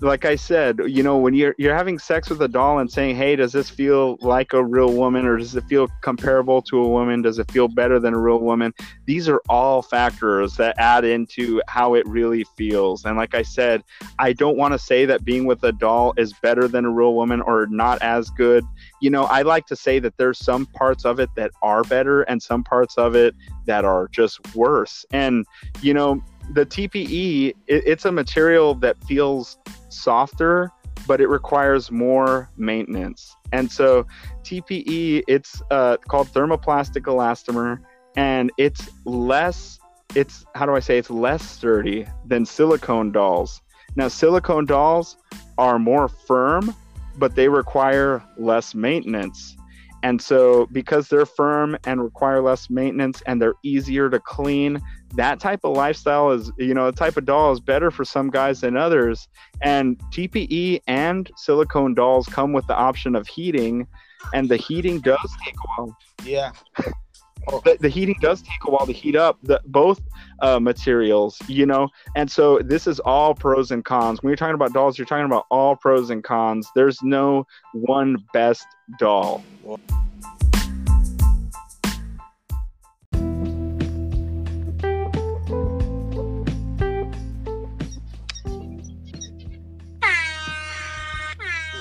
like 0.03 0.25
I 0.25 0.36
said, 0.36 0.79
you 0.86 1.01
know, 1.01 1.17
when 1.17 1.33
you're 1.33 1.55
you're 1.57 1.75
having 1.75 1.97
sex 1.97 2.29
with 2.29 2.41
a 2.41 2.47
doll 2.47 2.79
and 2.79 2.91
saying, 2.91 3.15
"Hey, 3.15 3.36
does 3.36 3.53
this 3.53 3.69
feel 3.69 4.17
like 4.21 4.53
a 4.53 4.63
real 4.63 4.93
woman, 4.93 5.25
or 5.25 5.38
does 5.38 5.55
it 5.55 5.63
feel 5.65 5.88
comparable 6.01 6.62
to 6.63 6.79
a 6.79 6.88
woman? 6.88 7.21
Does 7.21 7.39
it 7.39 7.49
feel 7.51 7.67
better 7.67 7.99
than 7.99 8.13
a 8.13 8.19
real 8.19 8.39
woman?" 8.39 8.73
These 9.05 9.29
are 9.29 9.41
all 9.49 9.81
factors 9.81 10.57
that 10.57 10.75
add 10.77 11.05
into 11.05 11.62
how 11.67 11.93
it 11.93 12.05
really 12.07 12.43
feels. 12.57 13.05
And 13.05 13.17
like 13.17 13.33
I 13.33 13.43
said, 13.43 13.83
I 14.19 14.33
don't 14.33 14.57
want 14.57 14.73
to 14.73 14.79
say 14.79 15.05
that 15.05 15.23
being 15.23 15.45
with 15.45 15.63
a 15.63 15.71
doll 15.71 16.13
is 16.17 16.33
better 16.33 16.67
than 16.67 16.86
a 16.86 16.91
real 16.91 17.15
woman 17.15 17.41
or 17.41 17.67
not 17.67 18.01
as 18.01 18.29
good. 18.29 18.65
You 19.01 19.10
know, 19.10 19.23
I 19.23 19.41
like 19.41 19.65
to 19.67 19.75
say 19.75 19.99
that 19.99 20.17
there's 20.17 20.39
some 20.39 20.65
parts 20.65 21.06
of 21.06 21.19
it 21.19 21.29
that 21.36 21.51
are 21.62 21.84
better 21.84 22.21
and 22.23 22.41
some 22.41 22.63
parts 22.63 22.97
of 22.97 23.15
it 23.15 23.36
that 23.65 23.86
are 23.86 24.08
just 24.10 24.56
worse. 24.56 25.06
And 25.12 25.45
you 25.82 25.93
know, 25.93 26.23
the 26.51 26.65
TPE, 26.65 27.49
it, 27.67 27.84
it's 27.86 28.06
a 28.06 28.12
material 28.12 28.75
that 28.75 29.01
feels 29.06 29.58
softer, 29.89 30.71
but 31.08 31.21
it 31.21 31.27
requires 31.27 31.91
more 31.91 32.49
maintenance. 32.58 33.36
And 33.51 33.71
so 33.71 34.06
TPE, 34.43 35.23
it's 35.27 35.62
uh, 35.71 35.97
called 36.08 36.27
thermoplastic 36.29 37.03
elastomer, 37.03 37.79
and 38.15 38.51
it's 38.58 38.89
less. 39.06 39.79
It's 40.15 40.45
how 40.56 40.65
do 40.65 40.75
I 40.75 40.79
say? 40.79 40.97
It's 40.97 41.10
less 41.10 41.43
sturdy 41.43 42.06
than 42.25 42.45
silicone 42.45 43.12
dolls. 43.12 43.62
Now, 43.95 44.08
silicone 44.08 44.65
dolls 44.65 45.17
are 45.58 45.77
more 45.77 46.08
firm, 46.08 46.75
but 47.17 47.36
they 47.36 47.49
require 47.49 48.23
less 48.38 48.76
maintenance. 48.76 49.56
And 50.04 50.21
so, 50.21 50.67
because 50.73 51.08
they're 51.08 51.26
firm 51.26 51.78
and 51.86 52.04
require 52.04 52.41
less 52.41 52.69
maintenance 52.69 53.23
and 53.26 53.41
they're 53.41 53.54
easier 53.63 54.10
to 54.10 54.19
clean, 54.19 54.82
that 55.15 55.39
type 55.39 55.62
of 55.63 55.78
lifestyle 55.78 56.32
is, 56.32 56.52
you 56.58 56.73
know, 56.73 56.88
a 56.88 56.91
type 56.91 57.15
of 57.15 57.26
doll 57.26 57.54
is 57.54 57.62
better 57.62 57.89
for 57.89 58.04
some 58.04 58.30
guys 58.30 58.62
than 58.62 58.76
others. 58.76 59.30
And 59.62 59.97
TPE 60.12 60.82
and 60.88 61.32
silicone 61.38 61.93
dolls 61.93 62.28
come 62.28 62.52
with 62.52 62.67
the 62.67 62.76
option 62.76 63.15
of 63.15 63.28
heating, 63.28 63.88
and 64.34 64.49
the 64.49 64.58
heating 64.58 64.99
does 64.99 65.30
take 65.45 65.56
a 65.56 65.82
while. 65.82 65.97
Yeah. 66.26 66.52
The, 67.47 67.77
the, 67.79 67.89
heating 67.89 68.15
does 68.21 68.41
take 68.41 68.63
a 68.65 68.71
while 68.71 68.86
to 68.86 68.93
heat 68.93 69.15
up 69.15 69.38
the, 69.43 69.62
both 69.65 70.01
uh, 70.41 70.60
materials, 70.60 71.38
you 71.47 71.65
know, 71.65 71.89
and 72.15 72.29
so 72.29 72.60
this 72.60 72.88
is 72.88 72.99
all 73.01 73.36
pros 73.36 73.71
and 73.71 73.84
cons. 73.84 74.21
When 74.21 74.29
you're 74.29 74.38
talking 74.38 74.56
about 74.56 74.73
dolls, 74.73 74.97
you're 74.97 75.06
talking 75.06 75.25
about 75.25 75.45
all 75.49 75.75
pros 75.75 76.10
and 76.10 76.23
cons. 76.23 76.69
There's 76.75 77.01
no 77.03 77.45
one 77.73 78.23
best 78.34 78.65
doll. 78.97 79.43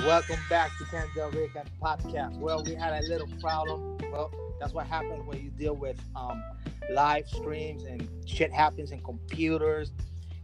Welcome 0.07 0.41
back 0.51 0.77
to 0.79 0.85
Ken 0.87 1.07
Delrican 1.15 1.65
Podcast. 1.81 2.37
Well, 2.39 2.65
we 2.65 2.75
had 2.75 2.93
a 2.93 3.07
little 3.07 3.29
problem. 3.41 3.99
Well, 4.11 4.33
that's 4.59 4.73
what 4.73 4.89
happens 4.89 5.25
when 5.25 5.41
you 5.41 5.51
deal 5.51 5.77
with 5.77 5.97
um, 6.17 6.43
live 6.91 7.29
streams 7.29 7.85
and 7.85 8.09
shit 8.27 8.53
happens 8.53 8.91
in 8.91 9.01
computers. 9.03 9.93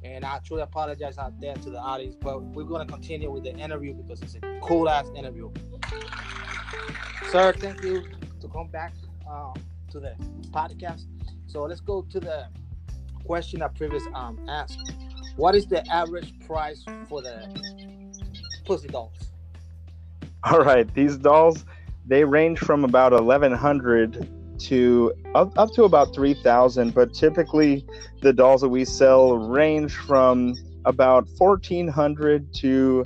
And 0.04 0.24
I 0.24 0.38
truly 0.46 0.62
apologize 0.62 1.18
out 1.18 1.40
there 1.40 1.56
to 1.56 1.70
the 1.70 1.78
audience, 1.78 2.14
but 2.20 2.40
we're 2.40 2.62
going 2.62 2.86
to 2.86 2.92
continue 2.92 3.32
with 3.32 3.42
the 3.42 3.52
interview 3.56 3.94
because 3.94 4.22
it's 4.22 4.36
a 4.36 4.60
cool 4.62 4.88
ass 4.88 5.10
interview. 5.16 5.50
Sir, 7.32 7.52
thank 7.54 7.82
you 7.82 8.04
to 8.40 8.48
come 8.48 8.68
back 8.68 8.92
uh, 9.28 9.54
to 9.90 9.98
the 9.98 10.14
podcast. 10.52 11.06
So 11.48 11.64
let's 11.64 11.80
go 11.80 12.02
to 12.02 12.20
the 12.20 12.46
question 13.24 13.60
I 13.62 13.68
previously 13.68 14.12
um, 14.14 14.38
asked. 14.48 14.78
What 15.34 15.56
is 15.56 15.66
the 15.66 15.84
average 15.92 16.32
price 16.46 16.84
for 17.08 17.22
the 17.22 17.48
pussy 18.64 18.86
dolls? 18.86 19.27
All 20.44 20.60
right, 20.60 20.92
these 20.94 21.16
dolls 21.16 21.64
they 22.06 22.24
range 22.24 22.58
from 22.58 22.84
about 22.84 23.12
1100 23.12 24.28
to 24.60 25.12
up, 25.34 25.56
up 25.58 25.72
to 25.74 25.84
about 25.84 26.14
3000 26.14 26.94
but 26.94 27.14
typically 27.14 27.84
the 28.22 28.32
dolls 28.32 28.60
that 28.62 28.68
we 28.68 28.84
sell 28.84 29.36
range 29.36 29.94
from 29.94 30.54
about 30.84 31.28
1400 31.36 32.52
to 32.54 33.04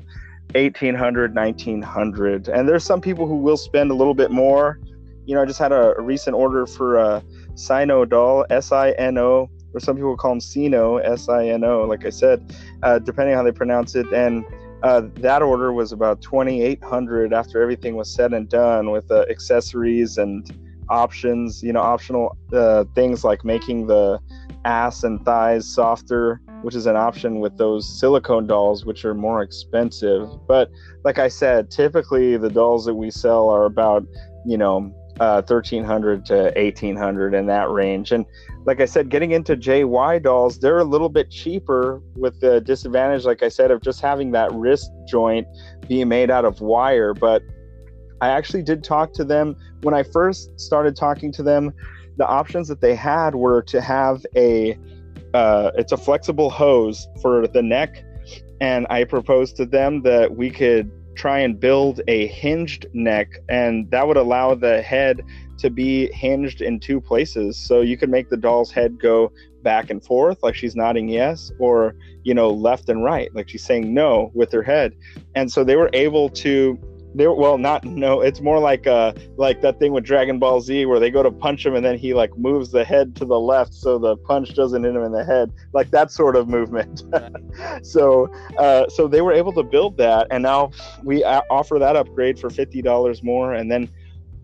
1800 0.55 1.35
1900 1.35 2.49
and 2.49 2.69
there's 2.69 2.85
some 2.85 3.01
people 3.01 3.27
who 3.27 3.37
will 3.37 3.57
spend 3.57 3.91
a 3.91 3.95
little 3.95 4.15
bit 4.15 4.31
more. 4.31 4.79
You 5.27 5.35
know 5.35 5.43
i 5.43 5.45
just 5.45 5.59
had 5.59 5.73
a, 5.73 5.95
a 5.97 6.01
recent 6.01 6.35
order 6.35 6.67
for 6.67 6.97
a 6.97 7.23
sino 7.55 8.05
doll 8.05 8.47
s-i-n-o 8.51 9.51
or 9.75 9.81
some 9.81 9.97
people 9.97 10.17
call 10.17 10.33
them 10.33 10.41
sino 10.41 10.97
s-i-n-o 10.97 11.83
like 11.83 12.05
i 12.07 12.11
said 12.11 12.55
uh, 12.83 12.99
depending 12.99 13.35
how 13.35 13.43
they 13.43 13.53
pronounce 13.53 13.95
it. 13.95 14.11
And 14.13 14.45
uh, 14.83 15.03
that 15.17 15.43
order 15.43 15.73
was 15.73 15.93
about 15.93 16.21
2800 16.23 17.33
after 17.33 17.63
everything 17.63 17.97
was 17.97 18.13
said 18.13 18.33
and 18.33 18.49
done 18.49 18.91
with 18.91 19.11
uh, 19.11 19.25
accessories 19.31 20.19
and 20.19 20.51
options 20.89 21.63
you 21.63 21.73
know 21.73 21.81
optional 21.81 22.37
uh, 22.53 22.85
things 22.95 23.25
like 23.25 23.45
making 23.45 23.87
the 23.87 24.19
ass 24.65 25.03
and 25.05 25.25
thighs 25.25 25.67
softer 25.67 26.41
which 26.63 26.75
is 26.75 26.87
an 26.87 26.97
option 26.97 27.41
with 27.41 27.57
those 27.59 27.99
silicone 27.99 28.47
dolls 28.47 28.85
which 28.85 29.05
are 29.05 29.15
more 29.15 29.43
expensive. 29.43 30.29
But 30.47 30.71
like 31.05 31.19
i 31.19 31.29
said 31.29 31.71
typically 31.71 32.37
the 32.37 32.51
dolls 32.51 32.85
that 32.85 32.95
we 32.95 33.11
sell 33.11 33.49
are 33.49 33.65
about 33.65 34.05
you 34.47 34.57
know 34.57 34.95
uh, 35.21 35.43
1300 35.43 36.25
to 36.27 36.53
1800 36.57 37.35
in 37.35 37.47
that 37.47 37.71
range. 37.71 38.13
And 38.13 38.25
like 38.65 38.81
i 38.81 38.85
said 38.85 39.09
getting 39.09 39.33
into 39.33 39.57
jy 39.57 39.83
dolls 40.21 40.59
they're 40.59 40.79
a 40.79 40.85
little 40.85 41.09
bit 41.09 41.31
cheaper 41.31 42.01
with 42.15 42.39
the 42.41 42.61
disadvantage 42.61 43.25
like 43.25 43.43
i 43.43 43.49
said 43.49 43.71
of 43.71 43.83
just 43.83 44.01
having 44.01 44.31
that 44.31 44.53
wrist 44.53 44.91
joint 45.07 45.47
being 45.89 46.09
made 46.09 46.31
out 46.31 46.45
of 46.45 46.61
wire. 46.61 47.15
But 47.15 47.43
i 48.21 48.29
actually 48.29 48.63
did 48.63 48.85
talk 48.85 49.13
to 49.15 49.25
them. 49.25 49.57
When 49.83 49.95
i 49.95 50.03
first 50.03 50.59
started 50.59 50.97
talking 50.97 51.33
to 51.33 51.43
them 51.43 51.73
the 52.19 52.27
options 52.27 52.69
that 52.69 52.81
they 52.81 52.95
had 52.95 53.35
were 53.35 53.63
to 53.63 53.81
have 53.81 54.25
a 54.37 54.79
uh, 55.35 55.71
it's 55.77 55.93
a 55.93 55.97
flexible 55.97 56.51
hose 56.51 57.09
for 57.23 57.47
the 57.47 57.63
neck. 57.63 58.05
And 58.61 58.87
i 58.91 59.05
proposed 59.05 59.57
to 59.57 59.67
them 59.67 60.03
that 60.03 60.37
we 60.37 60.51
could 60.51 60.91
try 61.15 61.41
and 61.41 61.59
build 61.59 62.01
a 62.09 62.27
hinged 62.29 62.87
neck, 62.93 63.39
and 63.49 63.91
that 63.91 64.07
would 64.07 64.17
allow 64.17 64.55
the 64.55 64.83
head 64.83 65.23
to 65.59 65.71
be 65.71 66.11
hinged 66.13 66.61
in 66.61 66.81
two 66.81 67.01
places. 67.01 67.57
So 67.57 67.81
you 67.81 67.97
could 67.97 68.11
make 68.11 68.29
the 68.31 68.37
doll's 68.37 68.71
head 68.71 68.99
go 68.99 69.33
back 69.63 69.91
and 69.91 70.05
forth, 70.05 70.43
like 70.43 70.55
she's 70.55 70.75
nodding 70.75 71.09
yes, 71.09 71.53
or 71.59 71.95
you 72.25 72.35
know, 72.35 72.51
left 72.51 72.89
and 72.89 73.05
right, 73.05 73.35
like 73.35 73.49
she's 73.49 73.65
saying 73.65 73.93
no 73.93 74.31
with 74.35 74.53
her 74.53 74.63
head. 74.63 74.95
And 75.35 75.51
so 75.51 75.65
they 75.65 75.77
were 75.77 75.91
able 75.93 76.29
to 76.31 76.79
they 77.15 77.27
well 77.27 77.59
not 77.59 77.85
no 77.85 78.21
it's 78.21 78.41
more 78.41 78.59
like 78.59 78.87
uh 78.87 79.13
like 79.37 79.61
that 79.61 79.79
thing 79.79 79.93
with 79.93 80.05
dragon 80.05 80.39
ball 80.39 80.61
z 80.61 80.87
where 80.87 80.99
they 80.99 81.11
go 81.11 81.23
to 81.23 81.31
punch 81.31 81.65
him 81.65 81.75
and 81.75 81.85
then 81.85 81.99
he 81.99 82.15
like 82.15 82.37
moves 82.39 82.71
the 82.71 82.85
head 82.85 83.15
to 83.17 83.25
the 83.25 83.39
left 83.39 83.75
so 83.75 83.99
the 83.99 84.17
punch 84.19 84.55
doesn't 84.55 84.85
hit 84.85 84.95
him 84.95 85.03
in 85.03 85.13
the 85.13 85.25
head 85.25 85.53
like 85.73 85.91
that 85.91 86.11
sort 86.11 86.37
of 86.37 86.49
movement. 86.49 87.03
So 87.83 88.31
uh 88.59 88.89
so 88.89 89.07
they 89.07 89.21
were 89.21 89.33
able 89.33 89.53
to 89.53 89.63
build 89.63 89.97
that 89.99 90.27
and 90.31 90.43
now 90.43 90.71
we 91.03 91.23
offer 91.25 91.79
that 91.79 91.97
upgrade 91.97 92.39
for 92.39 92.49
$50 92.49 93.23
more 93.23 93.53
and 93.55 93.71
then 93.71 93.91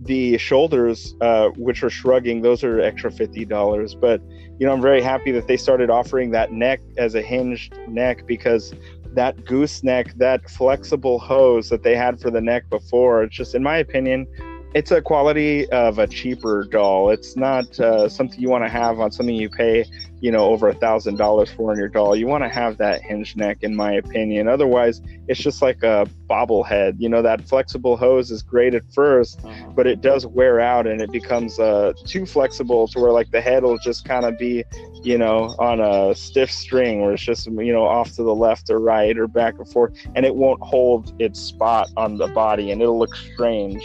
the 0.00 0.38
shoulders 0.38 1.14
uh 1.20 1.48
which 1.56 1.82
are 1.82 1.90
shrugging 1.90 2.42
those 2.42 2.62
are 2.62 2.80
extra 2.80 3.10
$50 3.10 4.00
but 4.00 4.20
you 4.58 4.66
know 4.66 4.72
i'm 4.72 4.80
very 4.80 5.02
happy 5.02 5.32
that 5.32 5.48
they 5.48 5.56
started 5.56 5.90
offering 5.90 6.30
that 6.30 6.52
neck 6.52 6.80
as 6.96 7.14
a 7.14 7.22
hinged 7.22 7.76
neck 7.88 8.26
because 8.26 8.72
that 9.18 9.44
gooseneck, 9.44 10.14
that 10.14 10.48
flexible 10.48 11.18
hose 11.18 11.68
that 11.70 11.82
they 11.82 11.96
had 11.96 12.20
for 12.20 12.30
the 12.30 12.40
neck 12.40 12.70
before. 12.70 13.24
It's 13.24 13.34
just, 13.34 13.56
in 13.56 13.64
my 13.64 13.78
opinion, 13.78 14.28
it's 14.74 14.90
a 14.90 15.00
quality 15.00 15.68
of 15.70 15.98
a 15.98 16.06
cheaper 16.06 16.64
doll. 16.64 17.10
It's 17.10 17.36
not 17.36 17.80
uh, 17.80 18.08
something 18.08 18.38
you 18.38 18.50
want 18.50 18.64
to 18.64 18.68
have 18.68 19.00
on 19.00 19.10
something 19.10 19.34
you 19.34 19.48
pay, 19.48 19.86
you 20.20 20.30
know, 20.30 20.44
over 20.44 20.68
a 20.68 20.74
thousand 20.74 21.16
dollars 21.16 21.50
for 21.50 21.72
in 21.72 21.78
your 21.78 21.88
doll. 21.88 22.14
You 22.14 22.26
want 22.26 22.44
to 22.44 22.50
have 22.50 22.76
that 22.76 23.00
hinge 23.00 23.34
neck, 23.34 23.58
in 23.62 23.74
my 23.74 23.94
opinion. 23.94 24.46
Otherwise, 24.46 25.00
it's 25.26 25.40
just 25.40 25.62
like 25.62 25.82
a 25.82 26.06
bobblehead. 26.28 26.96
You 26.98 27.08
know, 27.08 27.22
that 27.22 27.48
flexible 27.48 27.96
hose 27.96 28.30
is 28.30 28.42
great 28.42 28.74
at 28.74 28.86
1st 28.88 29.44
uh-huh. 29.44 29.70
but 29.74 29.86
it 29.86 30.02
does 30.02 30.26
wear 30.26 30.60
out 30.60 30.86
and 30.86 31.00
it 31.00 31.10
becomes 31.12 31.58
uh, 31.58 31.94
too 32.04 32.26
flexible 32.26 32.86
to 32.88 33.00
where 33.00 33.12
like 33.12 33.30
the 33.30 33.40
head 33.40 33.62
will 33.62 33.78
just 33.78 34.04
kind 34.04 34.26
of 34.26 34.36
be, 34.38 34.64
you 35.02 35.16
know, 35.16 35.54
on 35.58 35.80
a 35.80 36.14
stiff 36.14 36.50
string 36.50 37.00
where 37.00 37.12
it's 37.12 37.22
just 37.22 37.46
you 37.46 37.72
know 37.72 37.84
off 37.84 38.12
to 38.12 38.22
the 38.22 38.34
left 38.34 38.68
or 38.68 38.80
right 38.80 39.16
or 39.16 39.26
back 39.26 39.54
and 39.58 39.68
forth, 39.68 39.94
and 40.14 40.26
it 40.26 40.34
won't 40.34 40.60
hold 40.60 41.14
its 41.18 41.40
spot 41.40 41.88
on 41.96 42.18
the 42.18 42.28
body, 42.28 42.70
and 42.70 42.82
it'll 42.82 42.98
look 42.98 43.14
strange 43.14 43.82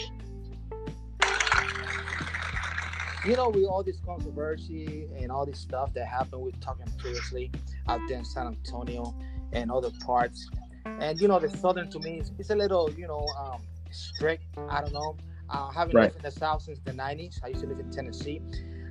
you 3.25 3.35
know, 3.35 3.49
with 3.49 3.65
all 3.65 3.83
this 3.83 3.99
controversy 4.05 5.07
and 5.17 5.31
all 5.31 5.45
this 5.45 5.59
stuff 5.59 5.93
that 5.93 6.07
happened 6.07 6.41
with 6.41 6.59
talking 6.59 6.87
previously 6.97 7.51
out 7.87 8.01
there 8.07 8.17
in 8.17 8.25
San 8.25 8.47
Antonio 8.47 9.15
and 9.53 9.71
other 9.71 9.91
parts, 10.05 10.49
and 10.85 11.19
you 11.21 11.27
know, 11.27 11.39
the 11.39 11.49
southern 11.49 11.89
to 11.91 11.99
me 11.99 12.19
is 12.19 12.31
it's 12.37 12.49
a 12.49 12.55
little, 12.55 12.89
you 12.91 13.07
know, 13.07 13.25
um, 13.37 13.61
strict. 13.91 14.43
I 14.69 14.81
don't 14.81 14.93
know. 14.93 15.17
Uh, 15.49 15.69
having 15.71 15.95
right. 15.95 16.05
lived 16.05 16.17
in 16.17 16.21
the 16.23 16.31
South 16.31 16.63
since 16.63 16.79
the 16.79 16.91
'90s, 16.91 17.39
I 17.43 17.49
used 17.49 17.61
to 17.61 17.67
live 17.67 17.79
in 17.79 17.91
Tennessee. 17.91 18.41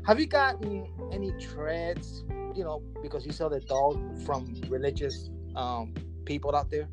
Have 0.06 0.18
you 0.18 0.26
gotten 0.26 0.88
any 1.12 1.32
threats, 1.40 2.24
you 2.54 2.64
know, 2.64 2.82
because 3.02 3.24
you 3.24 3.32
saw 3.32 3.48
the 3.48 3.60
dog 3.60 4.18
from 4.24 4.54
religious 4.68 5.30
um, 5.54 5.94
people 6.24 6.56
out 6.56 6.70
there? 6.70 6.88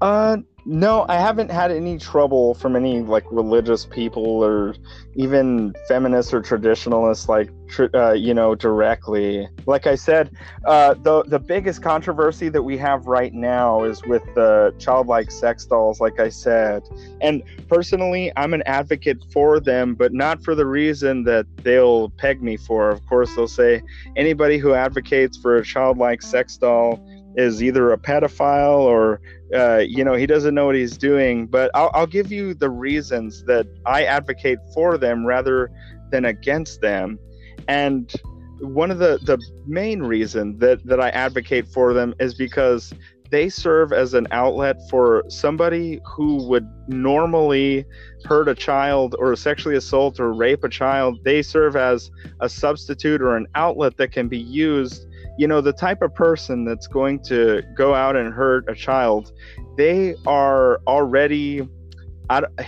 Uh, 0.00 0.38
no, 0.66 1.04
I 1.08 1.16
haven't 1.16 1.50
had 1.50 1.70
any 1.70 1.98
trouble 1.98 2.54
from 2.54 2.74
any 2.74 3.00
like 3.00 3.24
religious 3.30 3.84
people 3.84 4.42
or 4.42 4.74
even 5.14 5.74
feminists 5.88 6.32
or 6.32 6.40
traditionalists, 6.40 7.28
like 7.28 7.50
uh, 7.94 8.12
you 8.12 8.32
know, 8.32 8.54
directly. 8.54 9.46
Like 9.66 9.86
I 9.86 9.94
said, 9.94 10.34
uh, 10.64 10.94
the 10.94 11.22
the 11.24 11.38
biggest 11.38 11.82
controversy 11.82 12.48
that 12.48 12.62
we 12.62 12.78
have 12.78 13.06
right 13.06 13.34
now 13.34 13.84
is 13.84 14.02
with 14.04 14.22
the 14.34 14.74
childlike 14.78 15.30
sex 15.30 15.66
dolls. 15.66 16.00
Like 16.00 16.18
I 16.18 16.30
said, 16.30 16.82
and 17.20 17.42
personally, 17.68 18.32
I'm 18.34 18.54
an 18.54 18.62
advocate 18.64 19.22
for 19.32 19.60
them, 19.60 19.94
but 19.94 20.14
not 20.14 20.42
for 20.42 20.54
the 20.54 20.66
reason 20.66 21.24
that 21.24 21.46
they'll 21.58 22.08
peg 22.10 22.42
me 22.42 22.56
for. 22.56 22.88
Of 22.88 23.04
course, 23.06 23.34
they'll 23.36 23.48
say 23.48 23.82
anybody 24.16 24.56
who 24.56 24.72
advocates 24.72 25.36
for 25.36 25.56
a 25.56 25.64
childlike 25.64 26.22
sex 26.22 26.56
doll 26.56 27.06
is 27.36 27.62
either 27.62 27.92
a 27.92 27.98
pedophile 27.98 28.80
or 28.80 29.20
uh, 29.54 29.78
you 29.78 30.04
know 30.04 30.14
he 30.14 30.26
doesn't 30.26 30.54
know 30.54 30.66
what 30.66 30.74
he's 30.74 30.96
doing 30.96 31.46
but 31.46 31.70
I'll, 31.74 31.90
I'll 31.94 32.06
give 32.06 32.30
you 32.30 32.54
the 32.54 32.70
reasons 32.70 33.44
that 33.44 33.66
i 33.86 34.04
advocate 34.04 34.58
for 34.72 34.98
them 34.98 35.26
rather 35.26 35.70
than 36.14 36.26
against 36.26 36.80
them. 36.80 37.18
And 37.66 38.12
one 38.60 38.90
of 38.92 38.98
the 38.98 39.18
the 39.24 39.38
main 39.66 40.00
reason 40.00 40.58
that 40.58 40.84
that 40.86 41.00
i 41.00 41.08
advocate 41.10 41.66
for 41.66 41.92
them 41.92 42.14
is 42.20 42.34
because 42.34 42.94
they 43.30 43.48
serve 43.48 43.92
as 43.92 44.14
an 44.14 44.28
outlet 44.30 44.76
for 44.88 45.24
somebody 45.28 46.00
who 46.06 46.46
would 46.46 46.68
normally 46.86 47.84
hurt 48.26 48.48
a 48.48 48.54
child 48.54 49.16
or 49.18 49.34
sexually 49.34 49.76
assault 49.76 50.20
or 50.20 50.32
rape 50.32 50.62
a 50.62 50.68
child. 50.68 51.18
They 51.24 51.42
serve 51.42 51.74
as 51.74 52.12
a 52.40 52.48
substitute 52.48 53.20
or 53.20 53.36
an 53.36 53.48
outlet 53.56 53.96
that 53.96 54.12
can 54.12 54.28
be 54.28 54.38
used 54.38 55.06
you 55.38 55.46
know 55.46 55.60
the 55.60 55.72
type 55.72 56.02
of 56.02 56.14
person 56.14 56.64
that's 56.64 56.86
going 56.86 57.18
to 57.20 57.62
go 57.74 57.94
out 57.94 58.16
and 58.16 58.32
hurt 58.32 58.68
a 58.68 58.74
child 58.74 59.32
they 59.76 60.14
are 60.26 60.80
already 60.86 61.68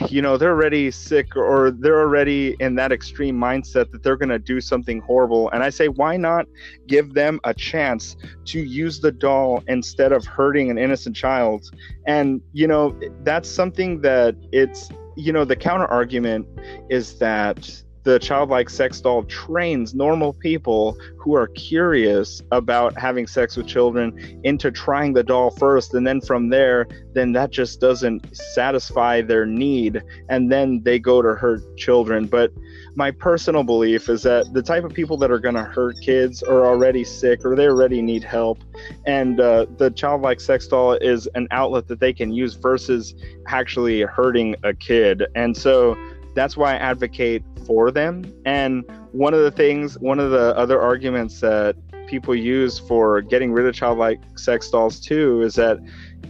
you 0.08 0.20
know 0.20 0.36
they're 0.36 0.52
already 0.52 0.90
sick 0.90 1.34
or 1.34 1.70
they're 1.70 2.00
already 2.00 2.56
in 2.60 2.74
that 2.74 2.92
extreme 2.92 3.36
mindset 3.36 3.90
that 3.90 4.02
they're 4.02 4.16
going 4.16 4.28
to 4.28 4.38
do 4.38 4.60
something 4.60 5.00
horrible. 5.00 5.50
And 5.50 5.62
i 5.62 5.70
say 5.70 5.88
why 5.88 6.16
not 6.16 6.46
give 6.86 7.14
them 7.14 7.40
a 7.44 7.54
chance 7.54 8.16
to 8.46 8.60
use 8.60 9.00
the 9.00 9.12
doll 9.12 9.62
instead 9.66 10.12
of 10.12 10.24
hurting 10.26 10.70
an 10.70 10.78
innocent 10.78 11.16
child? 11.16 11.70
And 12.06 12.40
you 12.52 12.66
know 12.66 12.98
that's 13.22 13.48
something 13.48 14.02
that 14.02 14.36
it's 14.52 14.90
you 15.16 15.32
know 15.32 15.44
the 15.44 15.56
counter 15.56 15.86
argument 15.86 16.46
is 16.90 17.18
that 17.18 17.82
the 18.06 18.20
childlike 18.20 18.70
sex 18.70 19.00
doll 19.00 19.24
trains 19.24 19.92
normal 19.92 20.32
people 20.34 20.96
who 21.18 21.34
are 21.34 21.48
curious 21.48 22.40
about 22.52 22.96
having 22.96 23.26
sex 23.26 23.56
with 23.56 23.66
children 23.66 24.40
into 24.44 24.70
trying 24.70 25.12
the 25.12 25.24
doll 25.24 25.50
first 25.50 25.92
and 25.92 26.06
then 26.06 26.20
from 26.20 26.48
there 26.48 26.86
then 27.14 27.32
that 27.32 27.50
just 27.50 27.80
doesn't 27.80 28.36
satisfy 28.36 29.20
their 29.20 29.44
need 29.44 30.04
and 30.28 30.52
then 30.52 30.80
they 30.84 31.00
go 31.00 31.20
to 31.20 31.34
hurt 31.34 31.60
children. 31.76 32.26
But 32.26 32.52
my 32.94 33.10
personal 33.10 33.64
belief 33.64 34.08
is 34.08 34.22
that 34.22 34.52
the 34.52 34.62
type 34.62 34.84
of 34.84 34.94
people 34.94 35.16
that 35.16 35.30
are 35.30 35.40
going 35.40 35.56
to 35.56 35.64
hurt 35.64 35.96
kids 36.00 36.44
are 36.44 36.64
already 36.64 37.02
sick 37.02 37.44
or 37.44 37.56
they 37.56 37.66
already 37.66 38.02
need 38.02 38.22
help 38.22 38.58
and 39.04 39.40
uh, 39.40 39.66
the 39.78 39.90
childlike 39.90 40.40
sex 40.40 40.68
doll 40.68 40.92
is 40.92 41.26
an 41.34 41.48
outlet 41.50 41.88
that 41.88 41.98
they 41.98 42.12
can 42.12 42.32
use 42.32 42.54
versus 42.54 43.14
actually 43.48 44.02
hurting 44.02 44.54
a 44.62 44.74
kid. 44.74 45.26
And 45.34 45.56
so 45.56 45.96
that's 46.36 46.56
why 46.56 46.74
i 46.74 46.76
advocate 46.76 47.42
for 47.66 47.90
them. 47.90 48.32
And 48.44 48.84
one 49.10 49.34
of 49.34 49.40
the 49.42 49.50
things, 49.50 49.98
one 49.98 50.20
of 50.20 50.30
the 50.30 50.56
other 50.56 50.80
arguments 50.80 51.40
that 51.40 51.74
people 52.06 52.34
use 52.34 52.78
for 52.78 53.20
getting 53.22 53.52
rid 53.52 53.66
of 53.66 53.74
childlike 53.74 54.20
sex 54.38 54.70
dolls 54.70 55.00
too 55.00 55.42
is 55.42 55.54
that, 55.54 55.78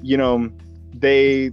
you 0.02 0.16
know, 0.16 0.50
they, 0.94 1.50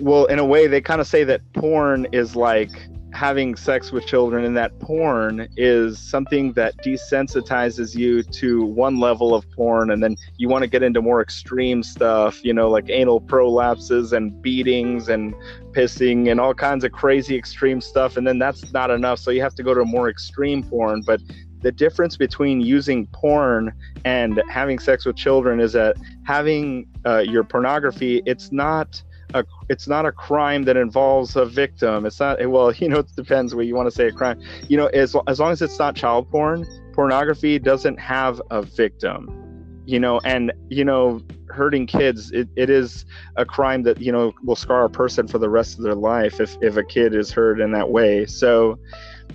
well, 0.00 0.24
in 0.26 0.38
a 0.38 0.44
way, 0.44 0.66
they 0.66 0.80
kind 0.80 1.02
of 1.02 1.06
say 1.06 1.24
that 1.24 1.42
porn 1.52 2.06
is 2.12 2.34
like 2.34 2.70
having 3.12 3.54
sex 3.54 3.92
with 3.92 4.06
children 4.06 4.44
and 4.44 4.56
that 4.56 4.78
porn 4.78 5.48
is 5.56 5.98
something 5.98 6.52
that 6.54 6.76
desensitizes 6.78 7.94
you 7.94 8.22
to 8.22 8.64
one 8.64 8.98
level 8.98 9.34
of 9.34 9.48
porn 9.50 9.90
and 9.90 10.02
then 10.02 10.16
you 10.38 10.48
want 10.48 10.62
to 10.62 10.68
get 10.68 10.82
into 10.82 11.02
more 11.02 11.20
extreme 11.20 11.82
stuff 11.82 12.42
you 12.44 12.54
know 12.54 12.68
like 12.68 12.88
anal 12.88 13.20
prolapses 13.20 14.12
and 14.12 14.40
beatings 14.40 15.08
and 15.08 15.34
pissing 15.72 16.30
and 16.30 16.40
all 16.40 16.54
kinds 16.54 16.84
of 16.84 16.92
crazy 16.92 17.36
extreme 17.36 17.80
stuff 17.80 18.16
and 18.16 18.26
then 18.26 18.38
that's 18.38 18.72
not 18.72 18.90
enough 18.90 19.18
so 19.18 19.30
you 19.30 19.42
have 19.42 19.54
to 19.54 19.62
go 19.62 19.74
to 19.74 19.80
a 19.80 19.84
more 19.84 20.08
extreme 20.08 20.62
porn. 20.62 21.02
But 21.02 21.20
the 21.60 21.70
difference 21.70 22.16
between 22.16 22.60
using 22.60 23.06
porn 23.08 23.72
and 24.04 24.42
having 24.50 24.78
sex 24.80 25.04
with 25.04 25.16
children 25.16 25.60
is 25.60 25.72
that 25.74 25.96
having 26.24 26.88
uh, 27.06 27.18
your 27.18 27.44
pornography 27.44 28.20
it's 28.26 28.50
not 28.50 29.00
a 29.34 29.44
it's 29.68 29.88
not 29.88 30.06
a 30.06 30.12
crime 30.12 30.64
that 30.64 30.76
involves 30.76 31.36
a 31.36 31.44
victim. 31.44 32.06
It's 32.06 32.20
not 32.20 32.46
well, 32.48 32.72
you 32.78 32.88
know, 32.88 33.00
it 33.00 33.14
depends 33.16 33.54
what 33.54 33.66
you 33.66 33.74
want 33.74 33.86
to 33.86 33.94
say 33.94 34.08
a 34.08 34.12
crime. 34.12 34.40
You 34.68 34.76
know, 34.76 34.86
as 34.86 35.16
as 35.26 35.40
long 35.40 35.52
as 35.52 35.62
it's 35.62 35.78
not 35.78 35.96
child 35.96 36.30
porn, 36.30 36.66
pornography 36.92 37.58
doesn't 37.58 37.98
have 37.98 38.40
a 38.50 38.62
victim. 38.62 39.38
You 39.84 39.98
know, 39.98 40.20
and 40.24 40.52
you 40.68 40.84
know, 40.84 41.22
hurting 41.48 41.86
kids, 41.86 42.30
it, 42.30 42.48
it 42.56 42.70
is 42.70 43.04
a 43.36 43.44
crime 43.44 43.82
that 43.82 44.00
you 44.00 44.12
know 44.12 44.32
will 44.44 44.56
scar 44.56 44.84
a 44.84 44.90
person 44.90 45.26
for 45.26 45.38
the 45.38 45.50
rest 45.50 45.76
of 45.76 45.84
their 45.84 45.94
life 45.94 46.40
if 46.40 46.56
if 46.60 46.76
a 46.76 46.84
kid 46.84 47.14
is 47.14 47.30
hurt 47.30 47.60
in 47.60 47.72
that 47.72 47.90
way. 47.90 48.26
So 48.26 48.78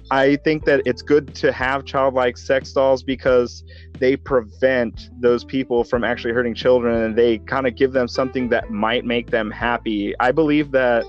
I 0.09 0.37
think 0.37 0.65
that 0.65 0.81
it's 0.85 1.01
good 1.01 1.35
to 1.35 1.51
have 1.51 1.83
childlike 1.83 2.37
sex 2.37 2.71
dolls 2.71 3.03
because 3.03 3.63
they 3.99 4.15
prevent 4.15 5.09
those 5.19 5.43
people 5.43 5.83
from 5.83 6.03
actually 6.03 6.33
hurting 6.33 6.55
children 6.55 7.03
and 7.03 7.15
they 7.15 7.39
kind 7.39 7.67
of 7.67 7.75
give 7.75 7.91
them 7.91 8.07
something 8.07 8.49
that 8.49 8.69
might 8.69 9.03
make 9.03 9.31
them 9.31 9.51
happy. 9.51 10.13
I 10.19 10.31
believe 10.31 10.71
that, 10.71 11.03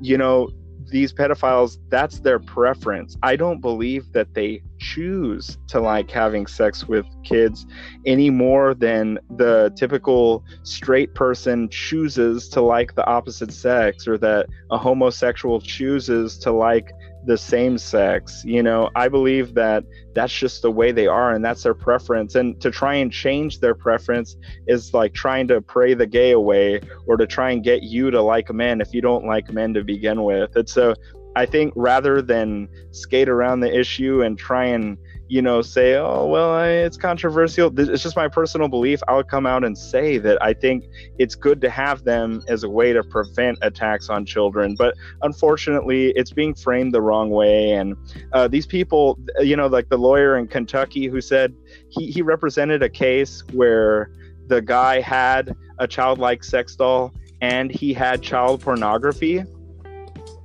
you 0.00 0.18
know, 0.18 0.50
these 0.90 1.12
pedophiles, 1.12 1.78
that's 1.88 2.20
their 2.20 2.38
preference. 2.38 3.16
I 3.22 3.36
don't 3.36 3.60
believe 3.60 4.10
that 4.12 4.34
they 4.34 4.62
choose 4.78 5.58
to 5.68 5.80
like 5.80 6.10
having 6.10 6.46
sex 6.46 6.86
with 6.86 7.06
kids 7.24 7.66
any 8.06 8.30
more 8.30 8.74
than 8.74 9.18
the 9.36 9.72
typical 9.76 10.44
straight 10.62 11.14
person 11.14 11.68
chooses 11.68 12.48
to 12.50 12.60
like 12.60 12.94
the 12.94 13.06
opposite 13.06 13.52
sex 13.52 14.06
or 14.08 14.18
that 14.18 14.46
a 14.70 14.78
homosexual 14.78 15.60
chooses 15.60 16.38
to 16.38 16.52
like 16.52 16.90
the 17.26 17.36
same 17.36 17.78
sex 17.78 18.42
you 18.44 18.62
know? 18.62 18.90
I 18.94 19.08
believe 19.08 19.54
that 19.54 19.84
that's 20.14 20.32
just 20.32 20.62
the 20.62 20.70
way 20.70 20.92
they 20.92 21.06
are 21.06 21.32
and 21.32 21.44
that's 21.44 21.62
their 21.62 21.74
preference 21.74 22.34
and 22.34 22.60
to 22.60 22.70
try 22.70 22.94
and 22.94 23.12
change 23.12 23.60
their 23.60 23.74
preference 23.74 24.36
is 24.66 24.94
like 24.94 25.14
trying 25.14 25.48
to 25.48 25.60
pray 25.60 25.94
the 25.94 26.06
gay 26.06 26.32
away 26.32 26.80
or 27.06 27.16
to 27.16 27.26
try 27.26 27.50
and 27.50 27.62
get 27.62 27.82
you 27.82 28.10
to 28.10 28.20
like 28.20 28.52
men 28.52 28.80
if 28.80 28.92
you 28.92 29.00
don't 29.00 29.24
like 29.24 29.52
men 29.52 29.74
to 29.74 29.84
begin 29.84 30.22
with 30.24 30.56
it's 30.56 30.72
so 30.72 30.94
i 31.36 31.46
think 31.46 31.72
rather 31.76 32.20
than 32.22 32.68
skate 32.90 33.28
around 33.28 33.60
the 33.60 33.78
issue 33.78 34.22
and 34.22 34.38
try 34.38 34.64
and 34.64 34.98
you 35.28 35.42
know, 35.42 35.60
say, 35.60 35.94
oh, 35.96 36.26
well, 36.26 36.50
I, 36.50 36.68
it's 36.68 36.96
controversial. 36.96 37.78
It's 37.78 38.02
just 38.02 38.16
my 38.16 38.28
personal 38.28 38.68
belief. 38.68 39.00
I 39.08 39.14
would 39.14 39.28
come 39.28 39.46
out 39.46 39.62
and 39.62 39.76
say 39.76 40.16
that 40.18 40.42
I 40.42 40.54
think 40.54 40.84
it's 41.18 41.34
good 41.34 41.60
to 41.60 41.70
have 41.70 42.04
them 42.04 42.42
as 42.48 42.64
a 42.64 42.68
way 42.68 42.92
to 42.94 43.02
prevent 43.04 43.58
attacks 43.60 44.08
on 44.08 44.24
children. 44.24 44.74
But 44.74 44.94
unfortunately, 45.22 46.12
it's 46.16 46.32
being 46.32 46.54
framed 46.54 46.94
the 46.94 47.02
wrong 47.02 47.30
way. 47.30 47.72
And 47.72 47.94
uh, 48.32 48.48
these 48.48 48.66
people, 48.66 49.18
you 49.40 49.54
know, 49.54 49.66
like 49.66 49.90
the 49.90 49.98
lawyer 49.98 50.38
in 50.38 50.48
Kentucky 50.48 51.06
who 51.06 51.20
said 51.20 51.54
he, 51.90 52.10
he 52.10 52.22
represented 52.22 52.82
a 52.82 52.88
case 52.88 53.42
where 53.52 54.10
the 54.46 54.62
guy 54.62 55.00
had 55.00 55.54
a 55.78 55.86
childlike 55.86 56.42
sex 56.42 56.74
doll 56.74 57.12
and 57.42 57.70
he 57.70 57.92
had 57.92 58.22
child 58.22 58.62
pornography. 58.62 59.44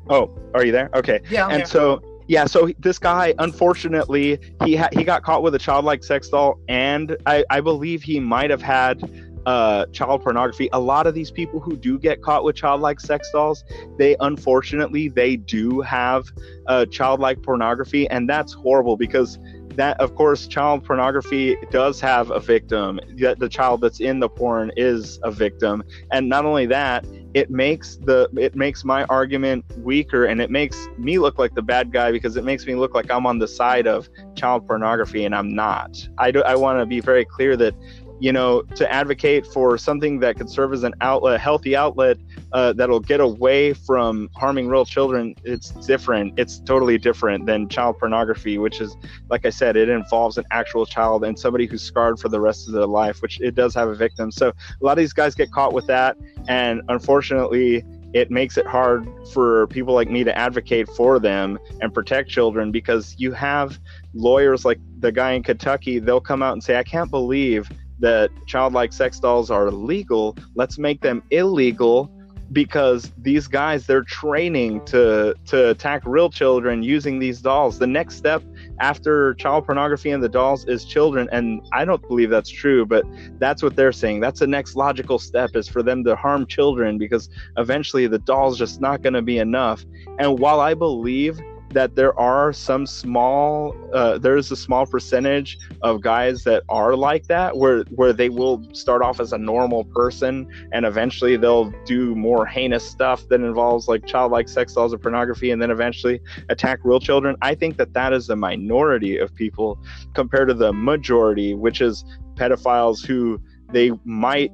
Oh, 0.09 0.37
are 0.53 0.65
you 0.65 0.73
there? 0.73 0.89
Okay. 0.93 1.21
Yeah. 1.29 1.45
I'm 1.45 1.51
and 1.51 1.59
here. 1.59 1.67
so 1.67 2.12
yeah, 2.27 2.45
so 2.45 2.69
this 2.79 2.99
guy, 2.99 3.33
unfortunately, 3.39 4.39
he 4.63 4.75
ha- 4.75 4.89
he 4.91 5.03
got 5.03 5.23
caught 5.23 5.43
with 5.43 5.55
a 5.55 5.59
childlike 5.59 6.03
sex 6.03 6.29
doll, 6.29 6.59
and 6.67 7.17
I, 7.25 7.43
I 7.49 7.61
believe 7.61 8.03
he 8.03 8.19
might 8.19 8.49
have 8.49 8.61
had 8.61 9.01
uh, 9.45 9.85
child 9.87 10.23
pornography. 10.23 10.69
A 10.71 10.79
lot 10.79 11.05
of 11.05 11.13
these 11.13 11.31
people 11.31 11.59
who 11.59 11.75
do 11.75 11.99
get 11.99 12.21
caught 12.21 12.43
with 12.43 12.55
childlike 12.55 12.99
sex 12.99 13.29
dolls, 13.31 13.63
they 13.97 14.15
unfortunately 14.19 15.09
they 15.09 15.35
do 15.35 15.81
have 15.81 16.25
uh, 16.67 16.85
childlike 16.85 17.41
pornography, 17.41 18.09
and 18.09 18.29
that's 18.29 18.53
horrible 18.53 18.95
because 18.95 19.37
that, 19.75 19.99
of 19.99 20.15
course, 20.15 20.47
child 20.47 20.85
pornography 20.85 21.57
does 21.71 21.99
have 21.99 22.29
a 22.31 22.39
victim. 22.39 22.99
The, 23.15 23.35
the 23.37 23.49
child 23.49 23.81
that's 23.81 23.99
in 23.99 24.19
the 24.19 24.29
porn 24.29 24.71
is 24.77 25.19
a 25.23 25.31
victim, 25.31 25.83
and 26.11 26.29
not 26.29 26.45
only 26.45 26.67
that, 26.67 27.05
it 27.33 27.49
makes 27.49 27.95
the 27.97 28.29
it 28.37 28.55
makes 28.55 28.83
my 28.83 29.03
argument 29.05 29.65
weaker 29.79 30.25
and 30.25 30.41
it 30.41 30.51
makes 30.51 30.87
me 30.97 31.17
look 31.17 31.39
like 31.39 31.53
the 31.55 31.61
bad 31.61 31.91
guy 31.91 32.11
because 32.11 32.37
it 32.37 32.43
makes 32.43 32.65
me 32.65 32.75
look 32.75 32.93
like 32.93 33.09
I'm 33.09 33.25
on 33.25 33.39
the 33.39 33.47
side 33.47 33.87
of 33.87 34.07
child 34.35 34.67
pornography 34.67 35.25
and 35.25 35.33
I'm 35.33 35.53
not. 35.53 36.07
I 36.17 36.31
do 36.31 36.43
I 36.43 36.55
want 36.55 36.79
to 36.79 36.85
be 36.85 36.99
very 36.99 37.25
clear 37.25 37.57
that 37.57 37.73
you 38.19 38.31
know 38.31 38.61
to 38.75 38.91
advocate 38.91 39.45
for 39.45 39.77
something 39.77 40.19
that 40.19 40.37
could 40.37 40.49
serve 40.49 40.73
as 40.73 40.83
an 40.83 40.93
outlet, 41.01 41.39
healthy 41.39 41.75
outlet 41.75 42.17
uh, 42.51 42.73
that'll 42.73 42.99
get 42.99 43.19
away 43.19 43.73
from 43.73 44.29
harming 44.35 44.67
real 44.67 44.85
children. 44.85 45.35
It's 45.43 45.71
different. 45.71 46.33
It's 46.37 46.59
totally 46.59 46.97
different 46.97 47.45
than 47.45 47.67
child 47.69 47.97
pornography, 47.99 48.57
which 48.57 48.81
is 48.81 48.95
like 49.29 49.45
I 49.45 49.49
said, 49.49 49.75
it 49.75 49.89
involves 49.89 50.37
an 50.37 50.45
actual 50.51 50.85
child 50.85 51.23
and 51.23 51.37
somebody 51.37 51.65
who's 51.65 51.81
scarred 51.81 52.19
for 52.19 52.29
the 52.29 52.39
rest 52.39 52.67
of 52.67 52.73
their 52.73 52.87
life, 52.87 53.21
which 53.21 53.39
it 53.41 53.55
does 53.55 53.73
have 53.75 53.89
a 53.89 53.95
victim. 53.95 54.31
So 54.31 54.49
a 54.49 54.53
lot 54.85 54.93
of 54.93 54.97
these 54.97 55.13
guys 55.13 55.35
get 55.35 55.51
caught 55.51 55.73
with 55.73 55.87
that 55.87 56.17
and 56.47 56.81
unfortunately, 56.89 57.83
it 58.13 58.29
makes 58.29 58.57
it 58.57 58.67
hard 58.67 59.07
for 59.33 59.65
people 59.67 59.93
like 59.93 60.09
me 60.09 60.23
to 60.23 60.37
advocate 60.37 60.87
for 60.89 61.19
them 61.19 61.57
and 61.81 61.93
protect 61.93 62.29
children 62.29 62.71
because 62.71 63.15
you 63.17 63.31
have 63.31 63.79
lawyers 64.13 64.65
like 64.65 64.79
the 64.99 65.11
guy 65.11 65.31
in 65.31 65.41
Kentucky, 65.41 65.97
they'll 65.97 66.21
come 66.21 66.43
out 66.43 66.53
and 66.53 66.63
say, 66.63 66.77
I 66.77 66.83
can't 66.83 67.09
believe 67.09 67.69
that 67.99 68.29
childlike 68.47 68.93
sex 68.93 69.19
dolls 69.19 69.49
are 69.49 69.71
legal. 69.71 70.35
Let's 70.55 70.77
make 70.77 71.01
them 71.01 71.23
illegal 71.31 72.11
because 72.51 73.11
these 73.17 73.47
guys 73.47 73.87
they're 73.87 74.03
training 74.03 74.83
to 74.85 75.33
to 75.47 75.69
attack 75.69 76.03
real 76.05 76.29
children 76.29 76.83
using 76.83 77.17
these 77.19 77.41
dolls. 77.41 77.79
The 77.79 77.87
next 77.87 78.15
step 78.15 78.43
after 78.79 79.33
child 79.35 79.65
pornography 79.65 80.11
and 80.11 80.21
the 80.21 80.29
dolls 80.29 80.65
is 80.65 80.85
children 80.85 81.29
and 81.31 81.61
i 81.71 81.85
don't 81.85 82.05
believe 82.07 82.29
that's 82.29 82.49
true 82.49 82.85
but 82.85 83.03
that's 83.37 83.61
what 83.61 83.75
they're 83.75 83.91
saying 83.91 84.19
that's 84.19 84.39
the 84.39 84.47
next 84.47 84.75
logical 84.75 85.19
step 85.19 85.51
is 85.55 85.67
for 85.67 85.83
them 85.83 86.03
to 86.03 86.15
harm 86.15 86.45
children 86.45 86.97
because 86.97 87.29
eventually 87.57 88.07
the 88.07 88.19
doll's 88.19 88.57
just 88.57 88.81
not 88.81 89.01
going 89.01 89.13
to 89.13 89.21
be 89.21 89.37
enough 89.37 89.85
and 90.19 90.39
while 90.39 90.59
i 90.59 90.73
believe 90.73 91.39
that 91.73 91.95
there 91.95 92.17
are 92.19 92.53
some 92.53 92.85
small 92.85 93.75
uh, 93.93 94.17
there's 94.17 94.51
a 94.51 94.55
small 94.55 94.85
percentage 94.85 95.57
of 95.81 96.01
guys 96.01 96.43
that 96.43 96.63
are 96.69 96.95
like 96.95 97.27
that 97.27 97.57
where 97.57 97.83
where 97.95 98.13
they 98.13 98.29
will 98.29 98.63
start 98.73 99.01
off 99.01 99.19
as 99.19 99.33
a 99.33 99.37
normal 99.37 99.83
person 99.85 100.47
and 100.71 100.85
eventually 100.85 101.35
they'll 101.37 101.71
do 101.85 102.15
more 102.15 102.45
heinous 102.45 102.87
stuff 102.87 103.27
that 103.29 103.41
involves 103.41 103.87
like 103.87 104.05
childlike 104.05 104.47
sex 104.47 104.73
dolls 104.73 104.93
or 104.93 104.97
pornography 104.97 105.51
and 105.51 105.61
then 105.61 105.71
eventually 105.71 106.19
attack 106.49 106.79
real 106.83 106.99
children. 106.99 107.35
I 107.41 107.55
think 107.55 107.77
that 107.77 107.93
that 107.93 108.13
is 108.13 108.27
the 108.27 108.35
minority 108.35 109.17
of 109.17 109.33
people 109.35 109.79
compared 110.13 110.47
to 110.49 110.53
the 110.53 110.73
majority 110.73 111.53
which 111.53 111.81
is 111.81 112.05
pedophiles 112.35 113.05
who 113.05 113.41
they 113.71 113.91
might 114.05 114.51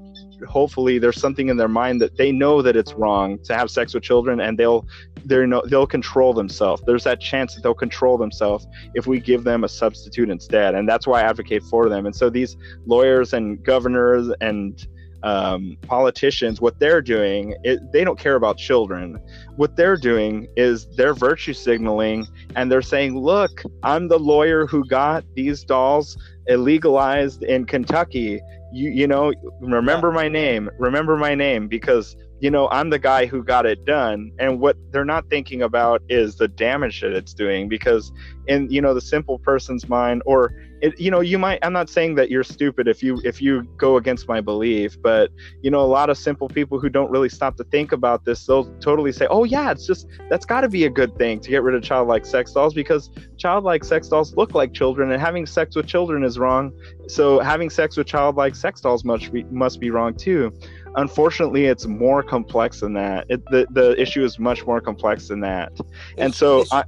hopefully 0.48 1.00
there's 1.00 1.20
something 1.20 1.50
in 1.50 1.58
their 1.58 1.68
mind 1.68 2.02
that 2.02 2.16
they 2.18 2.32
know 2.32 2.62
that 2.62 2.76
it's 2.76 2.94
wrong 2.94 3.38
to 3.44 3.54
have 3.56 3.70
sex 3.70 3.94
with 3.94 4.04
children 4.04 4.40
and 4.40 4.58
they'll 4.58 4.86
they're 5.26 5.48
no, 5.48 5.62
they'll 5.68 5.88
control 5.88 6.34
themselves 6.34 6.82
there's 6.86 7.04
that 7.04 7.20
chance 7.20 7.56
that 7.56 7.62
they'll 7.62 7.74
control 7.74 8.18
themselves 8.18 8.68
if 8.94 9.08
we 9.08 9.20
give 9.20 9.44
them 9.44 9.64
a 9.64 9.70
substitute 9.70 10.30
instead 10.30 10.76
and 10.76 10.88
that's 10.88 11.08
why 11.08 11.22
i 11.22 11.24
advocate 11.24 11.64
for 11.64 11.90
them 11.90 12.06
and 12.06 12.16
so 12.16 12.30
these 12.30 12.58
lawyers 12.86 13.34
and 13.34 13.64
governors 13.64 14.30
and 14.42 14.88
um, 15.24 15.78
politicians, 15.82 16.62
what 16.62 16.80
they're 16.80 17.02
doing, 17.02 17.56
it, 17.64 17.92
they 17.92 18.04
don't 18.04 18.18
care 18.18 18.36
about 18.36 18.58
children. 18.58 19.20
What 19.56 19.76
they're 19.76 19.98
doing 19.98 20.48
is 20.56 20.88
they're 20.96 21.14
virtue 21.14 21.54
signaling 21.54 22.28
and 22.56 22.72
they're 22.72 22.82
saying, 22.82 23.18
look, 23.18 23.64
I'm 23.84 24.08
the 24.08 24.20
lawyer 24.20 24.66
who 24.66 24.86
got 24.88 25.24
these 25.36 25.64
dolls 25.64 26.18
illegalized 26.50 27.44
in 27.44 27.66
Kentucky. 27.66 28.42
You, 28.72 28.92
you 28.92 29.08
know, 29.08 29.34
remember 29.60 30.12
my 30.12 30.30
name, 30.30 30.70
remember 30.78 31.18
my 31.18 31.36
name 31.36 31.68
because 31.68 32.16
you 32.40 32.50
know, 32.50 32.70
I'm 32.70 32.90
the 32.90 33.00
guy 33.00 33.26
who 33.26 33.44
got 33.44 33.66
it 33.66 33.86
done. 33.86 34.32
And 34.40 34.60
what 34.60 34.78
they're 34.92 35.06
not 35.06 35.30
thinking 35.30 35.62
about 35.62 36.02
is 36.10 36.36
the 36.36 36.48
damage 36.48 37.02
that 37.02 37.12
it's 37.12 37.34
doing 37.34 37.68
because 37.68 38.12
in, 38.50 38.70
you 38.70 38.82
know, 38.82 38.94
the 38.94 39.02
simple 39.02 39.40
person's 39.40 39.88
mind 39.88 40.22
or 40.26 40.54
it, 40.82 41.00
you 41.00 41.12
know, 41.12 41.20
you 41.20 41.38
might, 41.38 41.60
I'm 41.62 41.74
not 41.74 41.90
saying 41.90 42.16
that 42.16 42.30
you're 42.32 42.44
stupid 42.44 42.88
if 42.88 43.04
you, 43.04 43.22
if 43.24 43.42
you 43.42 43.64
go 43.78 43.98
against 43.98 44.28
my 44.28 44.40
belief, 44.42 44.98
but 45.02 45.30
you 45.62 45.70
know, 45.70 45.82
a 45.82 45.92
lot 46.00 46.10
of 46.10 46.18
simple 46.18 46.48
people 46.48 46.80
who 46.80 46.90
don't 46.90 47.12
really 47.12 47.30
stop 47.30 47.58
to 47.58 47.64
think 47.66 47.92
about 47.92 48.26
this, 48.26 48.46
they'll 48.46 48.74
totally 48.80 49.12
say, 49.12 49.28
oh 49.30 49.44
yeah, 49.44 49.72
it's 49.72 49.86
just, 49.86 50.08
that's 50.30 50.46
gotta 50.46 50.70
be 50.70 50.86
a 50.86 50.90
good 50.90 51.16
thing 51.18 51.40
to 51.42 51.50
get 51.50 51.64
rid 51.64 51.76
of 51.76 51.84
childlike 51.84 52.26
sex 52.26 52.54
dolls 52.54 52.74
because 52.74 53.10
childlike 53.38 53.84
sex 53.84 54.08
dolls 54.08 54.36
look 54.36 54.56
like 54.56 54.74
children 54.74 55.12
and 55.12 55.22
having 55.22 55.46
sex 55.46 55.76
with 55.76 55.86
children 55.86 56.24
is 56.24 56.40
wrong. 56.40 56.72
So 57.08 57.40
having 57.40 57.70
sex 57.70 57.98
with 57.98 58.08
childlike 58.08 58.56
sex 58.56 58.82
dolls 58.82 59.04
must 59.04 59.32
be, 59.32 59.44
must 59.46 59.80
be 59.80 59.92
wrong 59.92 60.16
too. 60.16 60.52
Unfortunately 60.96 61.66
it's 61.66 61.86
more 61.86 62.24
complex 62.24 62.80
than 62.80 62.94
that. 62.94 63.26
It, 63.30 63.46
the, 63.46 63.68
the 63.72 64.00
issue 64.02 64.24
is 64.24 64.40
much 64.40 64.66
more 64.66 64.82
complex 64.82 65.28
than 65.28 65.42
that. 65.42 65.74
And 66.18 66.34
so 66.34 66.64
I, 66.72 66.84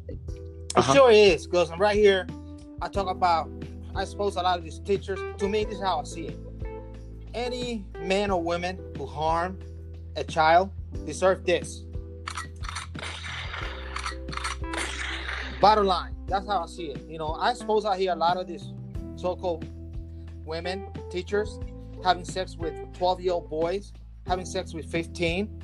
uh-huh. 0.76 0.92
it 0.92 0.96
sure 0.96 1.12
is 1.12 1.48
because 1.48 1.72
I'm 1.72 1.80
right 1.80 1.96
here 1.96 2.28
i 2.82 2.88
talk 2.88 3.10
about 3.10 3.50
i 3.96 4.04
suppose 4.04 4.36
a 4.36 4.42
lot 4.42 4.58
of 4.58 4.64
these 4.64 4.80
teachers 4.80 5.20
to 5.38 5.48
me 5.48 5.66
this 5.66 5.76
is 5.76 5.82
how 5.82 6.00
i 6.00 6.04
see 6.04 6.28
it 6.28 6.40
any 7.34 7.86
man 8.00 8.32
or 8.32 8.42
woman 8.42 8.80
who 8.98 9.06
harm 9.06 9.58
a 10.16 10.24
child 10.24 10.72
deserve 11.06 11.46
this 11.46 11.84
bottom 15.60 15.86
line 15.86 16.16
that's 16.28 16.48
how 16.48 16.64
i 16.64 16.66
see 16.66 16.88
it 16.88 17.02
you 17.08 17.18
know 17.18 17.34
i 17.36 17.54
suppose 17.54 17.86
i 17.86 17.98
hear 17.98 18.14
a 18.14 18.16
lot 18.16 18.38
of 18.38 18.48
these 18.48 18.74
so-called 19.16 19.66
women 20.46 20.88
teachers 21.12 21.60
having 22.04 22.26
sex 22.26 22.56
with 22.58 22.74
12 22.94 23.22
year 23.22 23.34
old 23.34 23.50
boys, 23.50 23.94
having 24.28 24.46
sex 24.46 24.74
with 24.74 24.86
15. 24.92 25.62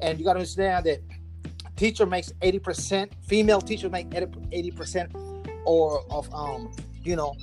And 0.00 0.18
you 0.18 0.24
got 0.24 0.34
to 0.34 0.40
understand 0.40 0.86
that 0.86 1.00
teacher 1.76 2.06
makes 2.06 2.32
80%, 2.42 3.10
female 3.22 3.60
teachers 3.60 3.90
make 3.90 4.08
80% 4.10 5.10
or 5.64 6.04
of, 6.10 6.32
um, 6.32 6.70
you 7.02 7.16
know, 7.16 7.34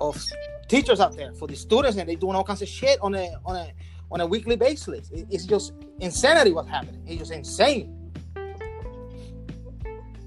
of 0.00 0.22
teachers 0.68 1.00
out 1.00 1.16
there 1.16 1.32
for 1.34 1.48
the 1.48 1.56
students 1.56 1.96
and 1.96 2.08
they're 2.08 2.16
doing 2.16 2.36
all 2.36 2.44
kinds 2.44 2.62
of 2.62 2.68
shit 2.68 2.98
on 3.00 3.14
a, 3.14 3.30
on 3.44 3.56
a, 3.56 3.72
on 4.10 4.20
a 4.20 4.26
weekly 4.26 4.56
basis. 4.56 5.10
It's 5.12 5.44
just 5.44 5.72
insanity 6.00 6.52
what's 6.52 6.68
happening. 6.68 7.02
It's 7.06 7.18
just 7.18 7.32
insane. 7.32 7.94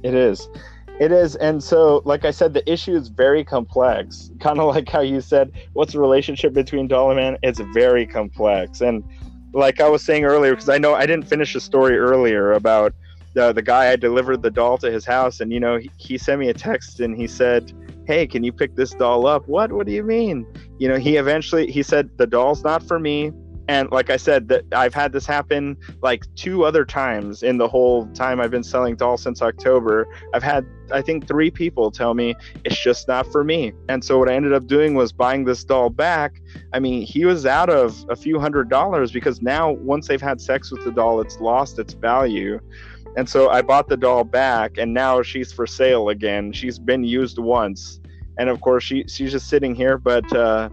It 0.04 0.14
is. 0.14 0.49
It 0.99 1.12
is. 1.12 1.36
And 1.38 1.64
so, 1.64 2.02
like 2.06 2.26
I 2.26 2.32
said, 2.32 2.54
the 2.54 2.72
issue 2.72 2.95
is 2.95 3.08
very 3.08 3.43
complex. 3.43 4.32
Kind 4.39 4.60
of 4.60 4.68
like 4.68 4.89
how 4.89 5.02
you 5.02 5.22
said, 5.22 5.52
what's 5.74 5.93
the 5.93 5.99
relationship 5.99 6.54
between 6.54 6.88
doll 6.88 7.12
and 7.12 7.20
man? 7.20 7.38
It's 7.43 7.60
very 7.74 8.06
complex. 8.06 8.82
And 8.82 9.04
like 9.54 9.82
I 9.82 9.89
was 9.89 10.04
saying 10.04 10.26
earlier, 10.26 10.52
because 10.52 10.70
I 10.70 10.78
know 10.78 10.93
I 10.93 11.06
didn't 11.06 11.28
finish 11.28 11.54
the 11.54 11.62
story 11.62 11.97
earlier 11.97 12.54
about 12.54 12.93
the, 13.34 13.54
the 13.54 13.62
guy 13.62 13.92
I 13.92 13.96
delivered 13.96 14.42
the 14.42 14.52
doll 14.52 14.78
to 14.80 14.92
his 14.92 15.06
house. 15.06 15.40
And, 15.40 15.52
you 15.52 15.60
know, 15.60 15.78
he, 15.78 15.92
he 15.98 16.18
sent 16.18 16.40
me 16.40 16.50
a 16.50 16.54
text 16.54 17.00
and 17.00 17.16
he 17.16 17.28
said, 17.28 17.74
Hey, 18.06 18.28
can 18.28 18.44
you 18.44 18.52
pick 18.52 18.76
this 18.76 18.92
doll 18.92 19.28
up? 19.28 19.48
What? 19.48 19.72
What 19.72 19.86
do 19.86 19.94
you 19.94 20.04
mean? 20.04 20.46
You 20.80 20.90
know, 20.90 20.98
he 20.98 21.18
eventually, 21.18 21.72
he 21.72 21.84
said, 21.84 22.10
The 22.18 22.28
doll's 22.28 22.64
not 22.64 22.84
for 22.84 23.00
me 23.00 23.32
and 23.72 23.90
like 23.92 24.10
i 24.10 24.18
said 24.18 24.48
that 24.50 24.64
i've 24.74 24.94
had 24.94 25.14
this 25.14 25.26
happen 25.26 25.78
like 26.02 26.24
two 26.36 26.66
other 26.66 26.84
times 26.84 27.42
in 27.44 27.58
the 27.58 27.68
whole 27.68 28.06
time 28.08 28.42
i've 28.42 28.52
been 28.52 28.64
selling 28.64 28.96
dolls 28.96 29.24
since 29.24 29.42
october 29.42 30.08
i've 30.34 30.44
had 30.44 30.66
i 30.92 31.02
think 31.02 31.28
three 31.28 31.50
people 31.50 31.90
tell 31.90 32.14
me 32.14 32.36
it's 32.66 32.82
just 32.82 33.08
not 33.08 33.26
for 33.32 33.44
me 33.44 33.72
and 33.88 34.04
so 34.04 34.18
what 34.18 34.30
i 34.30 34.34
ended 34.34 34.54
up 34.54 34.68
doing 34.68 34.94
was 34.94 35.12
buying 35.12 35.46
this 35.46 35.64
doll 35.64 35.90
back 35.90 36.42
i 36.74 36.80
mean 36.80 37.02
he 37.06 37.24
was 37.24 37.46
out 37.46 37.70
of 37.70 38.04
a 38.10 38.16
few 38.16 38.40
hundred 38.40 38.70
dollars 38.70 39.12
because 39.12 39.42
now 39.42 39.72
once 39.72 40.08
they've 40.08 40.22
had 40.22 40.42
sex 40.42 40.72
with 40.72 40.84
the 40.84 40.92
doll 40.92 41.22
it's 41.22 41.40
lost 41.40 41.80
its 41.80 41.94
value 41.94 42.60
and 43.18 43.28
so 43.28 43.49
i 43.49 43.62
bought 43.62 43.88
the 43.88 43.97
doll 43.97 44.24
back 44.24 44.78
and 44.78 44.93
now 44.93 45.22
she's 45.22 45.51
for 45.51 45.68
sale 45.68 46.09
again. 46.09 46.51
She's 46.51 46.80
been 46.80 47.03
used 47.03 47.38
once. 47.39 47.99
And 48.38 48.49
of 48.49 48.62
course 48.62 48.84
she 48.84 49.05
she's 49.07 49.32
just 49.32 49.47
sitting 49.47 49.76
here 49.76 49.97
but 49.97 50.32
uh 50.34 50.70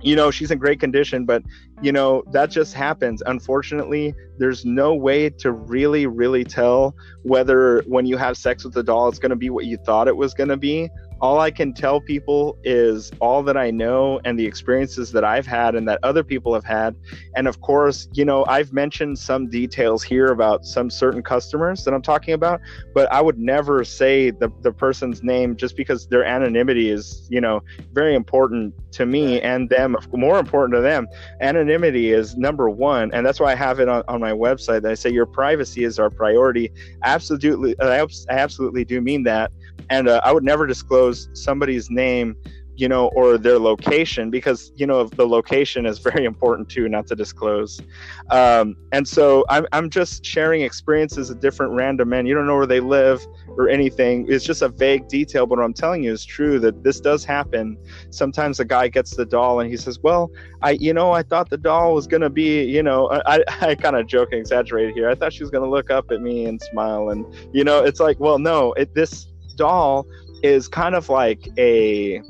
you 0.00 0.14
know 0.14 0.30
she's 0.30 0.50
in 0.50 0.58
great 0.58 0.78
condition 0.78 1.24
but 1.24 1.42
you 1.82 1.92
know 1.92 2.22
that 2.32 2.50
just 2.50 2.74
happens. 2.74 3.22
Unfortunately 3.26 4.14
there's 4.38 4.64
no 4.64 4.94
way 4.94 5.30
to 5.30 5.52
really 5.52 6.06
really 6.06 6.44
tell 6.44 6.94
whether 7.22 7.82
when 7.86 8.06
you 8.06 8.16
have 8.16 8.36
sex 8.36 8.64
with 8.64 8.74
the 8.74 8.82
doll 8.82 9.08
it's 9.08 9.18
going 9.18 9.30
to 9.30 9.36
be 9.36 9.50
what 9.50 9.66
you 9.66 9.76
thought 9.76 10.08
it 10.08 10.16
was 10.16 10.34
going 10.34 10.48
to 10.48 10.56
be 10.56 10.88
all 11.20 11.40
I 11.40 11.50
can 11.50 11.72
tell 11.72 12.00
people 12.00 12.56
is 12.62 13.10
all 13.20 13.42
that 13.42 13.56
I 13.56 13.70
know 13.70 14.20
and 14.24 14.38
the 14.38 14.46
experiences 14.46 15.10
that 15.12 15.24
I've 15.24 15.46
had 15.46 15.74
and 15.74 15.88
that 15.88 15.98
other 16.02 16.22
people 16.22 16.54
have 16.54 16.64
had. 16.64 16.94
And 17.34 17.48
of 17.48 17.60
course, 17.60 18.08
you 18.12 18.24
know, 18.24 18.44
I've 18.46 18.72
mentioned 18.72 19.18
some 19.18 19.48
details 19.48 20.02
here 20.02 20.26
about 20.26 20.64
some 20.64 20.90
certain 20.90 21.22
customers 21.22 21.84
that 21.84 21.92
I'm 21.92 22.02
talking 22.02 22.34
about, 22.34 22.60
but 22.94 23.10
I 23.12 23.20
would 23.20 23.38
never 23.38 23.84
say 23.84 24.30
the, 24.30 24.50
the 24.62 24.72
person's 24.72 25.22
name 25.22 25.56
just 25.56 25.76
because 25.76 26.06
their 26.06 26.24
anonymity 26.24 26.90
is, 26.90 27.26
you 27.30 27.40
know, 27.40 27.62
very 27.92 28.14
important 28.14 28.74
to 28.92 29.06
me 29.06 29.40
and 29.40 29.68
them, 29.68 29.96
more 30.12 30.38
important 30.38 30.76
to 30.76 30.80
them. 30.80 31.06
Anonymity 31.40 32.12
is 32.12 32.36
number 32.36 32.70
one. 32.70 33.10
And 33.12 33.26
that's 33.26 33.40
why 33.40 33.52
I 33.52 33.54
have 33.56 33.80
it 33.80 33.88
on, 33.88 34.02
on 34.08 34.20
my 34.20 34.32
website 34.32 34.82
that 34.82 34.92
I 34.92 34.94
say 34.94 35.10
your 35.10 35.26
privacy 35.26 35.84
is 35.84 35.98
our 35.98 36.10
priority. 36.10 36.70
Absolutely. 37.02 37.74
I 37.80 38.06
absolutely 38.28 38.84
do 38.84 39.00
mean 39.00 39.24
that 39.24 39.50
and 39.90 40.08
uh, 40.08 40.20
I 40.24 40.32
would 40.32 40.44
never 40.44 40.66
disclose 40.66 41.28
somebody's 41.32 41.90
name, 41.90 42.36
you 42.76 42.88
know, 42.88 43.08
or 43.08 43.38
their 43.38 43.58
location 43.58 44.30
because 44.30 44.70
you 44.76 44.86
know 44.86 45.04
the 45.04 45.26
location 45.26 45.84
is 45.84 45.98
very 46.08 46.24
important 46.24 46.68
too, 46.68 46.88
not 46.88 47.06
to 47.08 47.16
disclose. 47.16 47.80
Um, 48.30 48.76
and 48.92 49.06
so 49.06 49.44
I'm 49.48 49.66
I'm 49.72 49.90
just 49.90 50.24
sharing 50.24 50.62
experiences 50.62 51.30
of 51.30 51.40
different 51.40 51.72
random 51.72 52.10
men. 52.10 52.26
You 52.26 52.34
don't 52.34 52.46
know 52.46 52.56
where 52.56 52.66
they 52.66 52.80
live 52.80 53.26
or 53.48 53.68
anything. 53.68 54.26
It's 54.28 54.44
just 54.44 54.62
a 54.62 54.68
vague 54.68 55.08
detail, 55.08 55.46
but 55.46 55.58
what 55.58 55.64
I'm 55.64 55.74
telling 55.74 56.04
you 56.04 56.12
is 56.12 56.24
true 56.24 56.60
that 56.60 56.84
this 56.84 57.00
does 57.00 57.24
happen. 57.24 57.76
Sometimes 58.10 58.60
a 58.60 58.64
guy 58.64 58.88
gets 58.88 59.16
the 59.16 59.26
doll 59.26 59.58
and 59.60 59.68
he 59.68 59.76
says, 59.76 59.98
"Well, 60.00 60.30
I, 60.62 60.72
you 60.72 60.92
know, 60.92 61.10
I 61.10 61.22
thought 61.22 61.50
the 61.50 61.58
doll 61.58 61.94
was 61.94 62.06
gonna 62.06 62.30
be, 62.30 62.62
you 62.64 62.82
know, 62.82 63.10
I, 63.26 63.42
I 63.60 63.74
kind 63.82 63.96
of 63.96 64.06
joke 64.06 64.28
and 64.30 64.40
exaggerate 64.40 64.94
here. 64.94 65.08
I 65.08 65.16
thought 65.16 65.32
she 65.32 65.42
was 65.42 65.50
gonna 65.50 65.68
look 65.68 65.90
up 65.90 66.12
at 66.12 66.20
me 66.20 66.44
and 66.44 66.60
smile, 66.62 67.10
and 67.10 67.26
you 67.52 67.64
know, 67.64 67.82
it's 67.82 67.98
like, 67.98 68.20
well, 68.20 68.38
no, 68.38 68.72
it 68.74 68.94
this 68.94 69.26
doll 69.58 70.06
is 70.42 70.68
kind 70.68 70.94
of 70.94 71.08
like 71.08 71.48
a 71.58 72.22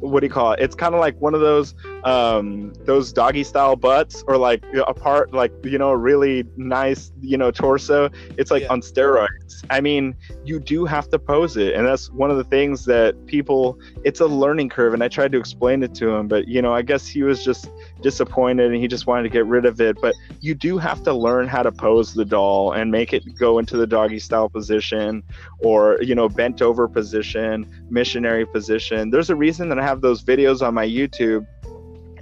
what 0.00 0.20
do 0.20 0.26
you 0.26 0.32
call 0.32 0.52
it? 0.52 0.60
It's 0.60 0.74
kind 0.74 0.94
of 0.94 1.00
like 1.00 1.18
one 1.20 1.34
of 1.34 1.40
those 1.40 1.74
um, 2.04 2.72
those 2.84 3.12
doggy 3.12 3.44
style 3.44 3.76
butts, 3.76 4.22
or 4.26 4.36
like 4.36 4.62
a 4.74 4.94
part 4.94 5.32
like 5.32 5.52
you 5.64 5.78
know, 5.78 5.92
really 5.92 6.44
nice 6.56 7.12
you 7.20 7.36
know 7.36 7.50
torso. 7.50 8.10
It's 8.36 8.50
like 8.50 8.62
yeah. 8.62 8.72
on 8.72 8.80
steroids. 8.80 9.64
I 9.70 9.80
mean, 9.80 10.14
you 10.44 10.60
do 10.60 10.84
have 10.84 11.08
to 11.10 11.18
pose 11.18 11.56
it, 11.56 11.74
and 11.74 11.86
that's 11.86 12.10
one 12.10 12.30
of 12.30 12.36
the 12.36 12.44
things 12.44 12.84
that 12.86 13.26
people. 13.26 13.78
It's 14.04 14.20
a 14.20 14.26
learning 14.26 14.68
curve, 14.68 14.94
and 14.94 15.02
I 15.02 15.08
tried 15.08 15.32
to 15.32 15.38
explain 15.38 15.82
it 15.82 15.94
to 15.96 16.10
him, 16.10 16.28
but 16.28 16.48
you 16.48 16.62
know, 16.62 16.74
I 16.74 16.82
guess 16.82 17.06
he 17.06 17.22
was 17.22 17.44
just 17.44 17.68
disappointed 18.02 18.72
and 18.72 18.80
he 18.80 18.88
just 18.88 19.06
wanted 19.06 19.24
to 19.24 19.28
get 19.28 19.46
rid 19.46 19.64
of 19.64 19.80
it. 19.80 19.98
But 20.00 20.14
you 20.40 20.54
do 20.54 20.78
have 20.78 21.02
to 21.04 21.12
learn 21.12 21.48
how 21.48 21.62
to 21.62 21.72
pose 21.72 22.14
the 22.14 22.24
doll 22.24 22.72
and 22.72 22.90
make 22.90 23.12
it 23.12 23.22
go 23.38 23.58
into 23.58 23.76
the 23.76 23.86
doggy 23.86 24.18
style 24.18 24.48
position, 24.48 25.22
or 25.60 25.98
you 26.02 26.14
know, 26.14 26.28
bent 26.28 26.62
over 26.62 26.88
position, 26.88 27.68
missionary 27.90 28.46
position. 28.46 29.10
There's 29.10 29.30
a 29.30 29.36
reason 29.36 29.68
that 29.70 29.78
I 29.78 29.82
have 29.82 30.00
those 30.00 30.22
videos 30.22 30.66
on 30.66 30.74
my 30.74 30.86
YouTube 30.86 31.46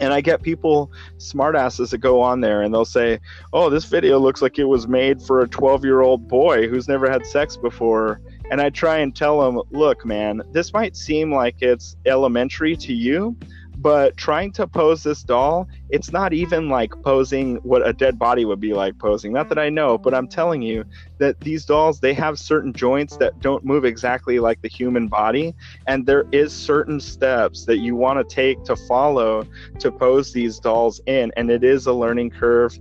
and 0.00 0.12
I 0.12 0.20
get 0.20 0.42
people 0.42 0.90
smartasses 1.18 1.90
that 1.90 1.98
go 1.98 2.20
on 2.20 2.40
there 2.40 2.62
and 2.62 2.74
they'll 2.74 2.84
say, 2.84 3.20
"Oh, 3.52 3.70
this 3.70 3.84
video 3.84 4.18
looks 4.18 4.42
like 4.42 4.58
it 4.58 4.64
was 4.64 4.88
made 4.88 5.22
for 5.22 5.40
a 5.40 5.48
12-year-old 5.48 6.28
boy 6.28 6.68
who's 6.68 6.88
never 6.88 7.08
had 7.10 7.26
sex 7.26 7.56
before." 7.56 8.20
And 8.50 8.60
I 8.60 8.70
try 8.70 8.98
and 8.98 9.14
tell 9.14 9.40
them, 9.40 9.62
"Look, 9.70 10.04
man, 10.04 10.42
this 10.52 10.72
might 10.72 10.96
seem 10.96 11.32
like 11.32 11.56
it's 11.60 11.96
elementary 12.06 12.76
to 12.76 12.92
you, 12.92 13.36
but 13.76 14.16
trying 14.16 14.52
to 14.52 14.66
pose 14.66 15.02
this 15.02 15.22
doll, 15.22 15.68
it's 15.90 16.12
not 16.12 16.32
even 16.32 16.68
like 16.68 16.92
posing 17.02 17.56
what 17.56 17.86
a 17.86 17.92
dead 17.92 18.18
body 18.18 18.44
would 18.44 18.60
be 18.60 18.72
like 18.72 18.98
posing. 18.98 19.32
Not 19.32 19.48
that 19.48 19.58
I 19.58 19.68
know, 19.68 19.98
but 19.98 20.14
I'm 20.14 20.28
telling 20.28 20.62
you 20.62 20.84
that 21.18 21.38
these 21.40 21.64
dolls, 21.64 22.00
they 22.00 22.14
have 22.14 22.38
certain 22.38 22.72
joints 22.72 23.16
that 23.18 23.40
don't 23.40 23.64
move 23.64 23.84
exactly 23.84 24.38
like 24.38 24.60
the 24.62 24.68
human 24.68 25.08
body. 25.08 25.54
And 25.86 26.06
there 26.06 26.24
is 26.32 26.52
certain 26.52 27.00
steps 27.00 27.64
that 27.66 27.78
you 27.78 27.96
want 27.96 28.18
to 28.26 28.34
take 28.34 28.62
to 28.64 28.76
follow 28.76 29.46
to 29.78 29.92
pose 29.92 30.32
these 30.32 30.58
dolls 30.58 31.00
in. 31.06 31.32
And 31.36 31.50
it 31.50 31.64
is 31.64 31.86
a 31.86 31.92
learning 31.92 32.30
curve 32.30 32.78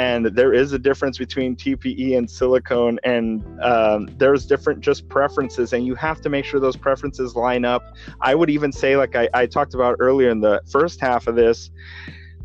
and 0.00 0.24
there 0.24 0.54
is 0.54 0.72
a 0.72 0.78
difference 0.78 1.18
between 1.18 1.54
TPE 1.54 2.16
and 2.16 2.30
silicone, 2.30 2.98
and 3.04 3.44
um, 3.62 4.08
there's 4.16 4.46
different 4.46 4.80
just 4.80 5.06
preferences, 5.10 5.74
and 5.74 5.86
you 5.86 5.94
have 5.94 6.22
to 6.22 6.30
make 6.30 6.46
sure 6.46 6.58
those 6.58 6.76
preferences 6.76 7.36
line 7.36 7.66
up. 7.66 7.82
I 8.22 8.34
would 8.34 8.48
even 8.48 8.72
say, 8.72 8.96
like 8.96 9.14
I, 9.14 9.28
I 9.34 9.44
talked 9.44 9.74
about 9.74 9.96
earlier 9.98 10.30
in 10.30 10.40
the 10.40 10.62
first 10.70 11.02
half 11.02 11.26
of 11.26 11.34
this, 11.34 11.70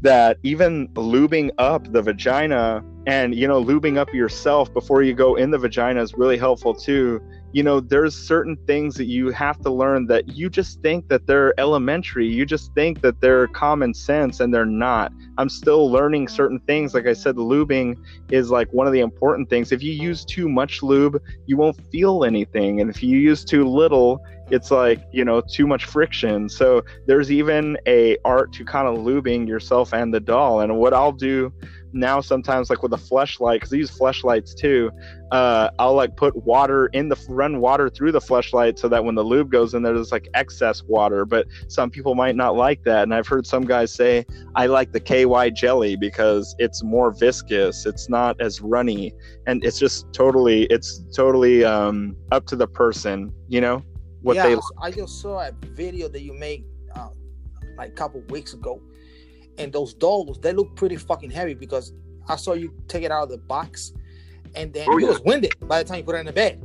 that 0.02 0.38
even 0.44 0.90
lubing 0.90 1.50
up 1.58 1.90
the 1.94 2.02
vagina 2.02 2.84
and 3.08 3.34
you 3.34 3.48
know 3.48 3.64
lubing 3.64 3.98
up 3.98 4.14
yourself 4.14 4.74
before 4.74 5.02
you 5.02 5.14
go 5.14 5.36
in 5.36 5.50
the 5.50 5.58
vagina 5.58 6.02
is 6.02 6.14
really 6.16 6.38
helpful 6.38 6.74
too 6.74 7.22
you 7.56 7.64
know 7.64 7.80
there's 7.80 8.14
certain 8.14 8.58
things 8.68 8.96
that 8.96 9.06
you 9.06 9.30
have 9.30 9.62
to 9.62 9.70
learn 9.70 10.08
that 10.08 10.28
you 10.28 10.50
just 10.50 10.82
think 10.82 11.08
that 11.08 11.26
they're 11.26 11.58
elementary. 11.58 12.28
You 12.28 12.46
just 12.46 12.74
think 12.74 13.00
that 13.00 13.22
they're 13.22 13.48
common 13.48 13.94
sense 13.94 14.42
and 14.42 14.54
they're 14.54 14.66
not. 14.66 15.14
I'm 15.38 15.48
still 15.48 15.90
learning 15.90 16.28
certain 16.28 16.60
things. 16.68 16.94
Like 16.94 17.08
i 17.08 17.14
said 17.14 17.38
lubing 17.38 17.96
is 18.30 18.52
like 18.52 18.68
one 18.74 18.88
of 18.88 18.94
the 18.94 19.00
important 19.00 19.50
things. 19.50 19.72
If 19.72 19.82
you 19.82 19.94
use 19.94 20.26
too 20.26 20.50
much 20.50 20.84
lube 20.84 21.22
you 21.46 21.56
won't 21.56 21.80
feel 21.94 22.26
anything. 22.26 22.82
And 22.82 22.90
if 22.90 23.02
you 23.02 23.18
use 23.18 23.46
too 23.46 23.64
little 23.66 24.20
it's 24.52 24.70
like 24.70 25.00
you 25.14 25.24
know 25.24 25.40
too 25.40 25.66
much 25.66 25.86
friction. 25.86 26.50
So 26.50 26.84
there's 27.08 27.32
even 27.32 27.78
a 27.88 28.18
art 28.26 28.52
to 28.54 28.66
kind 28.66 28.86
of 28.86 28.98
lubing 28.98 29.48
yourself 29.48 29.94
and 29.94 30.14
the 30.14 30.20
doll. 30.20 30.60
And 30.60 30.76
what 30.78 30.94
i'll 30.94 31.14
do 31.14 31.54
now 31.96 32.20
sometimes 32.20 32.70
like 32.70 32.84
with 32.84 32.94
a 32.94 32.98
fleshlight 32.98 33.56
because 33.56 33.70
these 33.70 33.90
use 33.90 33.98
fleshlights 33.98 34.54
too. 34.54 34.92
Uh, 35.32 35.70
I'll 35.80 35.96
like 35.96 36.16
put 36.16 36.36
water 36.36 36.88
in 36.88 37.10
the 37.10 37.18
run 37.30 37.60
water 37.60 37.90
through 37.90 38.12
the 38.12 38.20
fleshlight 38.20 38.78
so 38.78 38.88
that 38.90 39.04
when 39.04 39.16
the 39.16 39.24
lube 39.24 39.50
goes 39.50 39.74
in 39.74 39.82
there, 39.82 39.94
there's 39.94 40.12
like 40.12 40.28
excess 40.34 40.84
water. 40.84 41.26
But 41.26 41.48
some 41.68 41.90
people 41.90 42.14
might 42.14 42.36
not 42.36 42.56
like 42.56 42.84
that, 42.84 43.04
and 43.04 43.14
I've 43.14 43.28
heard 43.28 43.48
some 43.48 43.64
guys 43.64 43.94
say 43.94 44.26
I 44.56 44.68
like 44.68 44.92
the 44.92 45.00
KY 45.00 45.52
jelly 45.52 45.96
because 45.96 46.56
it's 46.60 46.84
more 46.84 47.12
viscous, 47.12 47.86
it's 47.86 48.10
not 48.10 48.40
as 48.42 48.62
runny, 48.62 49.14
and 49.48 49.64
it's 49.64 49.80
just 49.80 50.12
totally 50.14 50.64
it's 50.66 51.04
totally 51.16 51.64
um, 51.64 52.16
up 52.32 52.46
to 52.48 52.56
the 52.56 52.68
person, 52.68 53.34
you 53.48 53.62
know. 53.62 53.84
What 54.22 54.36
yeah, 54.36 54.56
they 54.56 54.58
I 54.82 54.92
just 54.92 55.22
saw 55.22 55.40
a 55.40 55.52
video 55.68 56.08
that 56.10 56.22
you 56.22 56.34
made 56.34 56.66
uh, 56.96 57.10
like 57.78 57.90
a 57.90 57.94
couple 57.94 58.22
weeks 58.30 58.54
ago 58.54 58.82
and 59.58 59.72
those 59.72 59.94
dolls 59.94 60.40
they 60.40 60.54
look 60.54 60.76
pretty 60.76 60.96
fucking 60.96 61.32
heavy 61.32 61.54
because 61.54 61.94
I 62.28 62.36
saw 62.36 62.54
you 62.54 62.74
take 62.88 63.04
it 63.04 63.12
out 63.12 63.24
of 63.24 63.30
the 63.30 63.38
box, 63.38 63.94
and 64.56 64.74
then 64.74 64.88
oh, 64.90 64.98
yeah. 64.98 65.10
was 65.10 65.22
winded 65.22 65.54
by 65.68 65.84
the 65.84 65.88
time 65.88 66.00
you 66.00 66.04
put 66.04 66.16
it 66.16 66.20
in 66.20 66.26
the 66.26 66.34
bed. 66.34 66.62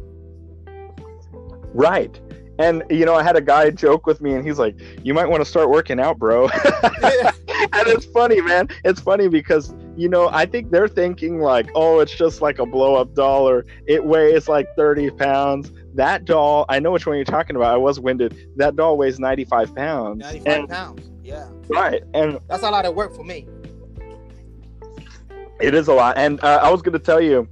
Right. 1.73 2.19
And 2.59 2.83
you 2.91 3.07
know, 3.07 3.15
I 3.15 3.23
had 3.23 3.37
a 3.37 3.41
guy 3.41 3.71
joke 3.71 4.07
with 4.07 4.21
me, 4.21 4.35
and 4.35 4.47
he's 4.47 4.59
like, 4.59 4.79
"You 5.03 5.15
might 5.15 5.27
want 5.27 5.43
to 5.43 5.49
start 5.49 5.71
working 5.71 5.99
out, 5.99 6.19
bro." 6.19 6.49
and 6.83 7.87
it's 7.87 8.05
funny, 8.05 8.43
man. 8.43 8.69
It's 8.85 9.01
funny 9.01 9.29
because 9.29 9.75
you 9.97 10.11
know, 10.11 10.29
I 10.29 10.45
think 10.45 10.71
they're 10.71 10.89
thinking 10.89 11.41
like, 11.41 11.71
"Oh, 11.75 12.01
it's 12.01 12.15
just 12.15 12.43
like 12.43 12.59
a 12.59 12.67
blow-up 12.67 13.15
doll, 13.15 13.49
or 13.49 13.65
it 13.87 14.05
weighs 14.05 14.47
like 14.47 14.67
thirty 14.77 15.11
pounds." 15.11 15.73
That 15.95 16.27
doll, 16.27 16.67
I 16.69 16.81
know 16.81 16.91
which 16.91 17.07
one 17.07 17.17
you're 17.17 17.25
talking 17.25 17.57
about. 17.57 17.73
I 17.73 17.79
was 17.79 17.99
winded. 17.99 18.37
That 18.57 18.77
doll 18.77 18.99
weighs 18.99 19.19
ninety-five 19.19 19.75
pounds. 19.75 20.21
Ninety-five 20.21 20.59
and, 20.59 20.69
pounds. 20.69 21.10
Yeah. 21.31 21.49
Right. 21.69 22.03
And 22.13 22.41
that's 22.49 22.65
a 22.65 22.71
lot 22.71 22.85
of 22.85 22.95
work 22.97 23.15
for 23.15 23.23
me. 23.23 23.47
It 25.61 25.75
is 25.75 25.87
a 25.87 25.95
lot. 25.95 26.19
And 26.19 26.43
uh, 26.43 26.59
I 26.63 26.71
was 26.71 26.83
going 26.83 26.95
to 26.95 26.99
tell 26.99 27.21
you, 27.21 27.49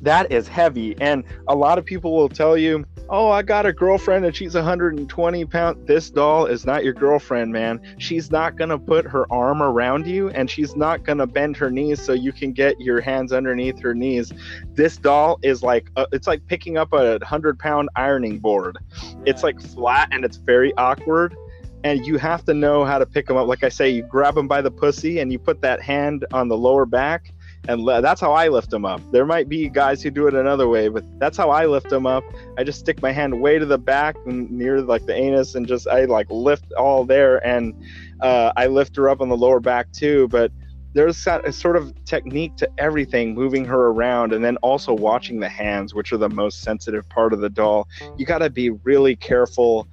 that 0.00 0.32
is 0.32 0.48
heavy. 0.48 0.96
And 1.00 1.24
a 1.46 1.54
lot 1.54 1.78
of 1.78 1.84
people 1.84 2.16
will 2.16 2.28
tell 2.28 2.56
you, 2.56 2.84
oh, 3.08 3.30
I 3.30 3.42
got 3.42 3.66
a 3.66 3.72
girlfriend 3.72 4.24
and 4.24 4.34
she's 4.34 4.54
120 4.54 5.44
pounds. 5.44 5.86
This 5.86 6.10
doll 6.10 6.46
is 6.46 6.64
not 6.64 6.84
your 6.84 6.94
girlfriend, 6.94 7.52
man. 7.52 7.80
She's 7.98 8.30
not 8.30 8.56
going 8.56 8.70
to 8.70 8.78
put 8.78 9.04
her 9.04 9.30
arm 9.32 9.62
around 9.62 10.06
you 10.06 10.30
and 10.30 10.50
she's 10.50 10.74
not 10.74 11.04
going 11.04 11.18
to 11.18 11.26
bend 11.26 11.56
her 11.58 11.70
knees 11.70 12.02
so 12.02 12.12
you 12.12 12.32
can 12.32 12.52
get 12.52 12.80
your 12.80 13.00
hands 13.00 13.32
underneath 13.32 13.78
her 13.80 13.94
knees. 13.94 14.32
This 14.74 14.96
doll 14.96 15.38
is 15.42 15.62
like, 15.62 15.90
uh, 15.96 16.06
it's 16.12 16.26
like 16.26 16.44
picking 16.46 16.78
up 16.78 16.92
a 16.92 17.18
100 17.18 17.58
pound 17.58 17.90
ironing 17.94 18.38
board. 18.38 18.78
It's 19.26 19.44
like 19.44 19.60
flat 19.60 20.08
and 20.10 20.24
it's 20.24 20.38
very 20.38 20.72
awkward 20.76 21.36
and 21.84 22.06
you 22.06 22.18
have 22.18 22.44
to 22.44 22.54
know 22.54 22.84
how 22.84 22.98
to 22.98 23.06
pick 23.06 23.26
them 23.26 23.36
up. 23.36 23.46
Like 23.46 23.64
I 23.64 23.68
say, 23.68 23.88
you 23.88 24.02
grab 24.02 24.34
them 24.34 24.48
by 24.48 24.60
the 24.60 24.70
pussy 24.70 25.18
and 25.18 25.32
you 25.32 25.38
put 25.38 25.60
that 25.62 25.80
hand 25.80 26.26
on 26.32 26.48
the 26.48 26.56
lower 26.56 26.84
back, 26.84 27.32
and 27.68 27.82
le- 27.82 28.02
that's 28.02 28.20
how 28.20 28.32
I 28.32 28.48
lift 28.48 28.70
them 28.70 28.84
up. 28.84 29.00
There 29.12 29.26
might 29.26 29.48
be 29.48 29.68
guys 29.68 30.02
who 30.02 30.10
do 30.10 30.26
it 30.26 30.34
another 30.34 30.68
way, 30.68 30.88
but 30.88 31.04
that's 31.18 31.36
how 31.36 31.50
I 31.50 31.66
lift 31.66 31.88
them 31.88 32.06
up. 32.06 32.24
I 32.58 32.64
just 32.64 32.80
stick 32.80 33.00
my 33.02 33.12
hand 33.12 33.40
way 33.40 33.58
to 33.58 33.66
the 33.66 33.78
back 33.78 34.16
and 34.26 34.50
near 34.50 34.80
like 34.82 35.06
the 35.06 35.14
anus, 35.14 35.54
and 35.54 35.66
just 35.66 35.88
I 35.88 36.04
like 36.04 36.30
lift 36.30 36.72
all 36.72 37.04
there, 37.04 37.44
and 37.46 37.74
uh, 38.20 38.52
I 38.56 38.66
lift 38.66 38.96
her 38.96 39.08
up 39.08 39.20
on 39.20 39.28
the 39.28 39.36
lower 39.36 39.60
back 39.60 39.92
too. 39.92 40.28
But 40.28 40.52
there's 40.92 41.24
a 41.26 41.52
sort 41.52 41.76
of 41.76 41.94
technique 42.04 42.56
to 42.56 42.68
everything 42.78 43.34
moving 43.34 43.64
her 43.64 43.88
around 43.88 44.32
and 44.32 44.44
then 44.44 44.56
also 44.56 44.92
watching 44.92 45.38
the 45.38 45.48
hands 45.48 45.94
which 45.94 46.12
are 46.12 46.16
the 46.16 46.28
most 46.28 46.62
sensitive 46.62 47.08
part 47.08 47.32
of 47.32 47.38
the 47.40 47.48
doll 47.48 47.86
you 48.16 48.26
got 48.26 48.38
to 48.38 48.50
be 48.50 48.70
really 48.70 49.14
careful 49.14 49.86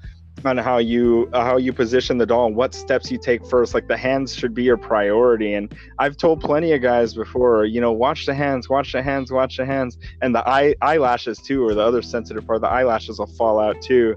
on 0.46 0.58
how 0.58 0.78
you 0.78 1.30
uh, 1.34 1.44
how 1.44 1.58
you 1.58 1.74
position 1.74 2.18
the 2.18 2.26
doll 2.26 2.48
and 2.48 2.56
what 2.56 2.74
steps 2.74 3.12
you 3.12 3.18
take 3.18 3.46
first 3.46 3.74
like 3.74 3.88
the 3.88 3.98
hands 3.98 4.36
should 4.36 4.54
be 4.54 4.64
your 4.64 4.78
priority. 4.78 5.54
And 5.54 5.74
i've 6.00 6.18
told 6.18 6.42
plenty 6.42 6.74
of 6.74 6.82
guys 6.82 7.14
before 7.14 7.66
you 7.66 7.82
know 7.82 7.92
watch 7.92 8.26
the 8.26 8.34
hands 8.34 8.70
watch 8.70 8.92
the 8.92 9.02
hands 9.02 9.32
watch 9.32 9.58
the 9.58 9.66
hands. 9.66 9.98
And 10.22 10.36
the 10.36 10.48
eye 10.48 10.76
eyelashes 10.82 11.40
too 11.40 11.64
or 11.64 11.74
the 11.74 11.82
other 11.82 12.02
sensitive 12.02 12.46
part 12.46 12.62
the 12.62 12.68
eyelashes 12.68 13.20
will 13.20 13.28
fall 13.28 13.60
out 13.60 13.82
too 13.82 14.16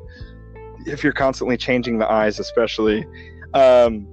if 0.87 1.05
you're 1.05 1.13
constantly 1.13 1.57
changing 1.57 1.99
the 1.99 2.11
eyes 2.11 2.39
especially. 2.39 3.07
Um, 3.55 4.07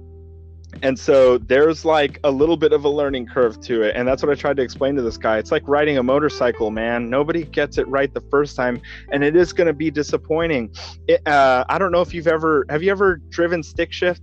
and 0.82 0.98
so 0.98 1.38
there's 1.38 1.84
like 1.84 2.20
a 2.24 2.30
little 2.30 2.56
bit 2.56 2.72
of 2.72 2.84
a 2.84 2.88
learning 2.88 3.26
curve 3.26 3.60
to 3.60 3.82
it 3.82 3.96
and 3.96 4.06
that's 4.06 4.22
what 4.22 4.30
i 4.30 4.34
tried 4.34 4.56
to 4.56 4.62
explain 4.62 4.94
to 4.94 5.02
this 5.02 5.16
guy. 5.16 5.38
It's 5.38 5.50
like 5.50 5.66
riding 5.66 5.98
a 5.98 6.02
motorcycle 6.02 6.70
man. 6.70 7.10
Nobody 7.10 7.44
gets 7.44 7.78
it 7.78 7.88
right 7.88 8.12
the 8.12 8.20
first 8.20 8.56
time 8.56 8.80
and 9.10 9.24
it 9.24 9.34
is 9.34 9.52
going 9.52 9.66
to 9.66 9.72
be 9.72 9.90
disappointing. 9.90 10.74
It, 11.06 11.26
uh, 11.26 11.64
i 11.68 11.78
don't 11.78 11.92
know 11.92 12.02
if 12.02 12.14
you've 12.14 12.28
ever 12.28 12.66
have 12.68 12.82
you 12.82 12.90
ever 12.90 13.16
driven 13.16 13.62
stick 13.62 13.92
shift? 13.92 14.22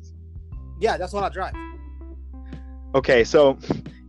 Yeah 0.80 0.98
that's 0.98 1.14
what 1.14 1.24
i 1.24 1.30
drive. 1.30 1.54
Okay 2.94 3.24
so 3.24 3.58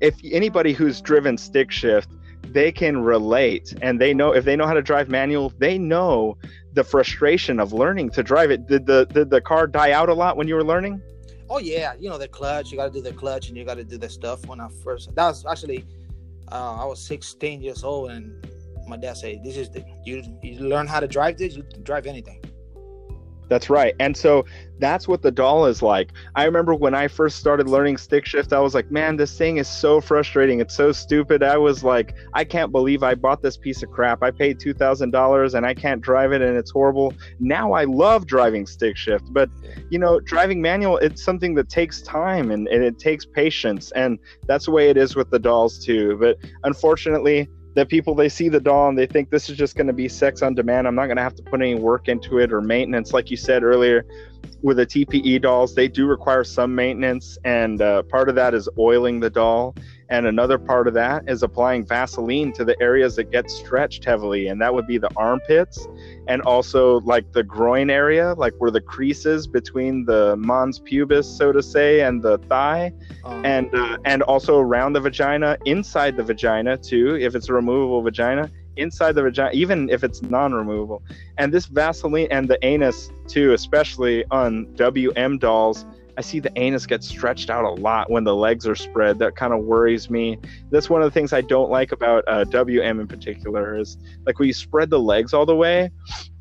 if 0.01 0.15
anybody 0.25 0.73
who's 0.73 1.01
driven 1.01 1.39
stick 1.39 1.71
shift 1.71 2.11
they 2.43 2.71
can 2.71 2.99
relate 2.99 3.75
and 3.83 4.01
they 4.01 4.15
know 4.15 4.33
if 4.33 4.45
they 4.45 4.57
know 4.57 4.67
how 4.67 4.75
to 4.75 4.83
drive 4.83 5.09
manual 5.09 5.53
they 5.59 5.79
know 5.79 6.37
the 6.75 6.85
frustration 6.85 7.59
of 7.59 7.73
learning 7.73 8.11
to 8.11 8.23
drive 8.23 8.51
it. 8.51 8.67
Did 8.67 8.87
the 8.87 9.07
did 9.07 9.31
the 9.31 9.41
car 9.41 9.67
die 9.67 9.93
out 9.93 10.11
a 10.11 10.15
lot 10.15 10.37
when 10.37 10.47
you 10.47 10.55
were 10.55 10.65
learning 10.65 11.01
oh 11.49 11.59
yeah, 11.59 11.95
you 11.99 12.09
know 12.09 12.19
the 12.19 12.29
clutch. 12.29 12.71
You 12.71 12.79
got 12.79 12.87
to 12.87 12.93
do 12.93 13.01
the 13.01 13.13
clutch, 13.13 13.49
and 13.49 13.57
you 13.57 13.65
got 13.65 13.77
to 13.77 13.85
do 13.85 13.99
the 13.99 14.09
stuff. 14.09 14.47
When 14.47 14.61
I 14.61 14.69
first, 14.83 15.15
that 15.15 15.27
was 15.29 15.45
actually, 15.47 15.85
uh, 16.51 16.77
I 16.81 16.85
was 16.85 17.01
16 17.01 17.63
years 17.63 17.85
old, 17.85 18.11
and 18.11 18.47
my 18.87 18.97
dad 18.97 19.17
said, 19.17 19.43
"This 19.45 19.57
is 19.57 19.71
the 19.71 19.85
you. 20.05 20.23
You 20.43 20.61
learn 20.61 20.87
how 20.87 21.01
to 21.01 21.09
drive 21.09 21.39
this. 21.39 21.57
You 21.57 21.63
drive 21.83 22.07
anything." 22.07 22.41
That's 23.49 23.71
right. 23.71 23.95
And 24.01 24.17
so 24.17 24.45
that's 24.79 25.09
what 25.09 25.23
the 25.23 25.31
doll 25.31 25.67
is 25.67 25.83
like. 25.83 26.11
I 26.35 26.45
remember 26.45 26.75
when 26.75 26.95
I 26.95 27.09
first 27.09 27.39
started 27.39 27.69
learning 27.69 27.97
stick 27.97 28.27
shift, 28.27 28.53
I 28.53 28.61
was 28.61 28.75
like, 28.75 28.91
man, 28.91 29.17
this 29.17 29.37
thing 29.39 29.57
is 29.57 29.69
so 29.69 30.01
frustrating. 30.01 30.61
It's 30.61 30.75
so 30.75 30.93
stupid. 30.93 31.43
I 31.43 31.57
was 31.57 31.85
like, 31.85 32.15
I 32.35 32.45
can't 32.45 32.73
believe 32.73 33.03
I 33.03 33.15
bought 33.15 33.43
this 33.43 33.57
piece 33.57 33.83
of 33.83 33.91
crap. 33.91 34.23
I 34.23 34.31
paid 34.31 34.59
$2,000 34.59 35.55
and 35.55 35.65
I 35.65 35.75
can't 35.75 36.01
drive 36.01 36.33
it 36.33 36.43
and 36.43 36.57
it's 36.57 36.71
horrible. 36.71 37.15
Now 37.39 37.73
I 37.73 37.85
love 37.85 38.27
driving 38.27 38.67
stick 38.67 38.97
shift. 38.97 39.33
But, 39.33 39.49
you 39.91 39.99
know, 39.99 40.21
driving 40.21 40.61
manual, 40.61 40.99
it's 40.99 41.23
something 41.23 41.55
that 41.55 41.69
takes 41.69 42.03
time 42.03 42.51
and, 42.51 42.69
and 42.69 42.83
it 42.83 42.99
takes 42.99 43.25
patience. 43.25 43.93
And 43.93 44.19
that's 44.47 44.67
the 44.67 44.73
way 44.73 44.91
it 44.91 44.97
is 44.97 45.17
with 45.17 45.31
the 45.31 45.39
dolls, 45.39 45.85
too. 45.85 46.17
But 46.19 46.37
unfortunately, 46.65 47.49
that 47.77 47.91
people 47.91 48.15
they 48.15 48.29
see 48.29 48.49
the 48.49 48.59
doll 48.59 48.89
and 48.89 48.99
they 48.99 49.07
think 49.07 49.29
this 49.29 49.51
is 49.51 49.57
just 49.57 49.77
going 49.77 49.87
to 49.87 49.93
be 49.93 50.09
sex 50.09 50.41
on 50.41 50.55
demand. 50.55 50.89
I'm 50.89 50.95
not 50.95 51.07
going 51.07 51.19
to 51.19 51.23
have 51.23 51.35
to 51.37 51.43
put 51.43 51.61
any 51.61 51.75
work 51.75 52.09
into 52.09 52.39
it 52.39 52.51
or 52.51 52.63
maintenance. 52.63 53.13
Like 53.13 53.31
you 53.31 53.37
said 53.37 53.63
earlier, 53.63 54.07
with 54.63 54.79
the 54.79 54.87
TPE 54.87 55.43
dolls, 55.43 55.75
they 55.75 55.87
do 55.87 56.07
require 56.07 56.43
some 56.43 56.75
maintenance, 56.75 57.37
and 57.45 57.83
uh, 57.83 58.03
part 58.05 58.31
of 58.31 58.35
that 58.35 58.55
is 58.55 58.67
oiling 58.79 59.21
the 59.21 59.29
doll. 59.29 59.75
And 60.09 60.27
another 60.27 60.59
part 60.59 60.87
of 60.87 60.95
that 60.95 61.29
is 61.29 61.43
applying 61.43 61.85
Vaseline 61.85 62.53
to 62.53 62.65
the 62.65 62.81
areas 62.81 63.17
that 63.17 63.31
get 63.31 63.51
stretched 63.51 64.05
heavily, 64.05 64.47
and 64.49 64.61
that 64.61 64.73
would 64.73 64.87
be 64.87 64.99
the 64.99 65.11
armpits 65.17 65.89
and 66.29 66.43
also 66.43 67.01
like 67.01 67.33
the 67.33 67.43
groin 67.43 67.91
area, 67.91 68.35
like 68.35 68.55
where 68.59 68.71
the 68.71 68.81
creases 68.81 69.47
between 69.47 70.05
the 70.05 70.37
mons 70.37 70.79
pubis, 70.79 71.25
so 71.25 71.51
to 71.53 71.63
say, 71.63 72.03
and 72.03 72.23
the 72.23 72.39
thigh, 72.39 72.93
um, 73.25 73.45
and 73.45 73.75
uh, 73.75 73.99
and 74.05 74.23
also 74.23 74.59
around 74.59 74.93
the 74.93 75.01
vagina, 75.01 75.59
inside 75.65 76.17
the 76.17 76.23
vagina 76.23 76.77
too, 76.77 77.17
if 77.17 77.35
it's 77.35 77.49
a 77.49 77.53
removable 77.53 78.03
vagina, 78.03 78.51
inside 78.77 79.13
the 79.13 79.23
vagina, 79.23 79.51
even 79.53 79.91
if 79.91 80.05
it's 80.05 80.23
non-removable. 80.23 81.03
And 81.39 81.53
this 81.53 81.67
Vaseline 81.67 82.29
and 82.31 82.49
the 82.49 82.65
anus 82.65 83.11
too, 83.27 83.53
especially 83.53 84.25
on 84.31 84.73
WM 84.75 85.39
dolls 85.39 85.85
I 86.17 86.23
see 86.23 86.41
the 86.41 86.53
anus 86.57 86.87
get 86.87 87.05
stretched 87.05 87.51
out 87.51 87.65
a 87.65 87.71
lot 87.71 88.11
when 88.11 88.25
the 88.25 88.35
legs 88.35 88.67
are 88.67 88.75
spread. 88.75 89.19
That 89.19 89.37
kind 89.37 89.53
of 89.53 89.65
worries 89.65 90.09
me. 90.09 90.39
That's 90.71 90.89
one 90.89 91.03
of 91.03 91.07
the 91.07 91.11
things 91.11 91.33
I 91.33 91.43
don't 91.43 91.71
like 91.71 91.93
about 91.93 92.25
uh, 92.27 92.45
WM 92.45 93.01
in 93.01 93.07
particular 93.07 93.79
is 93.79 93.99
like 94.25 94.39
when 94.39 94.49
you 94.49 94.55
spread 94.55 94.91
the 94.91 95.01
legs 95.01 95.35
all 95.35 95.47
the 95.47 95.57
way. 95.57 95.91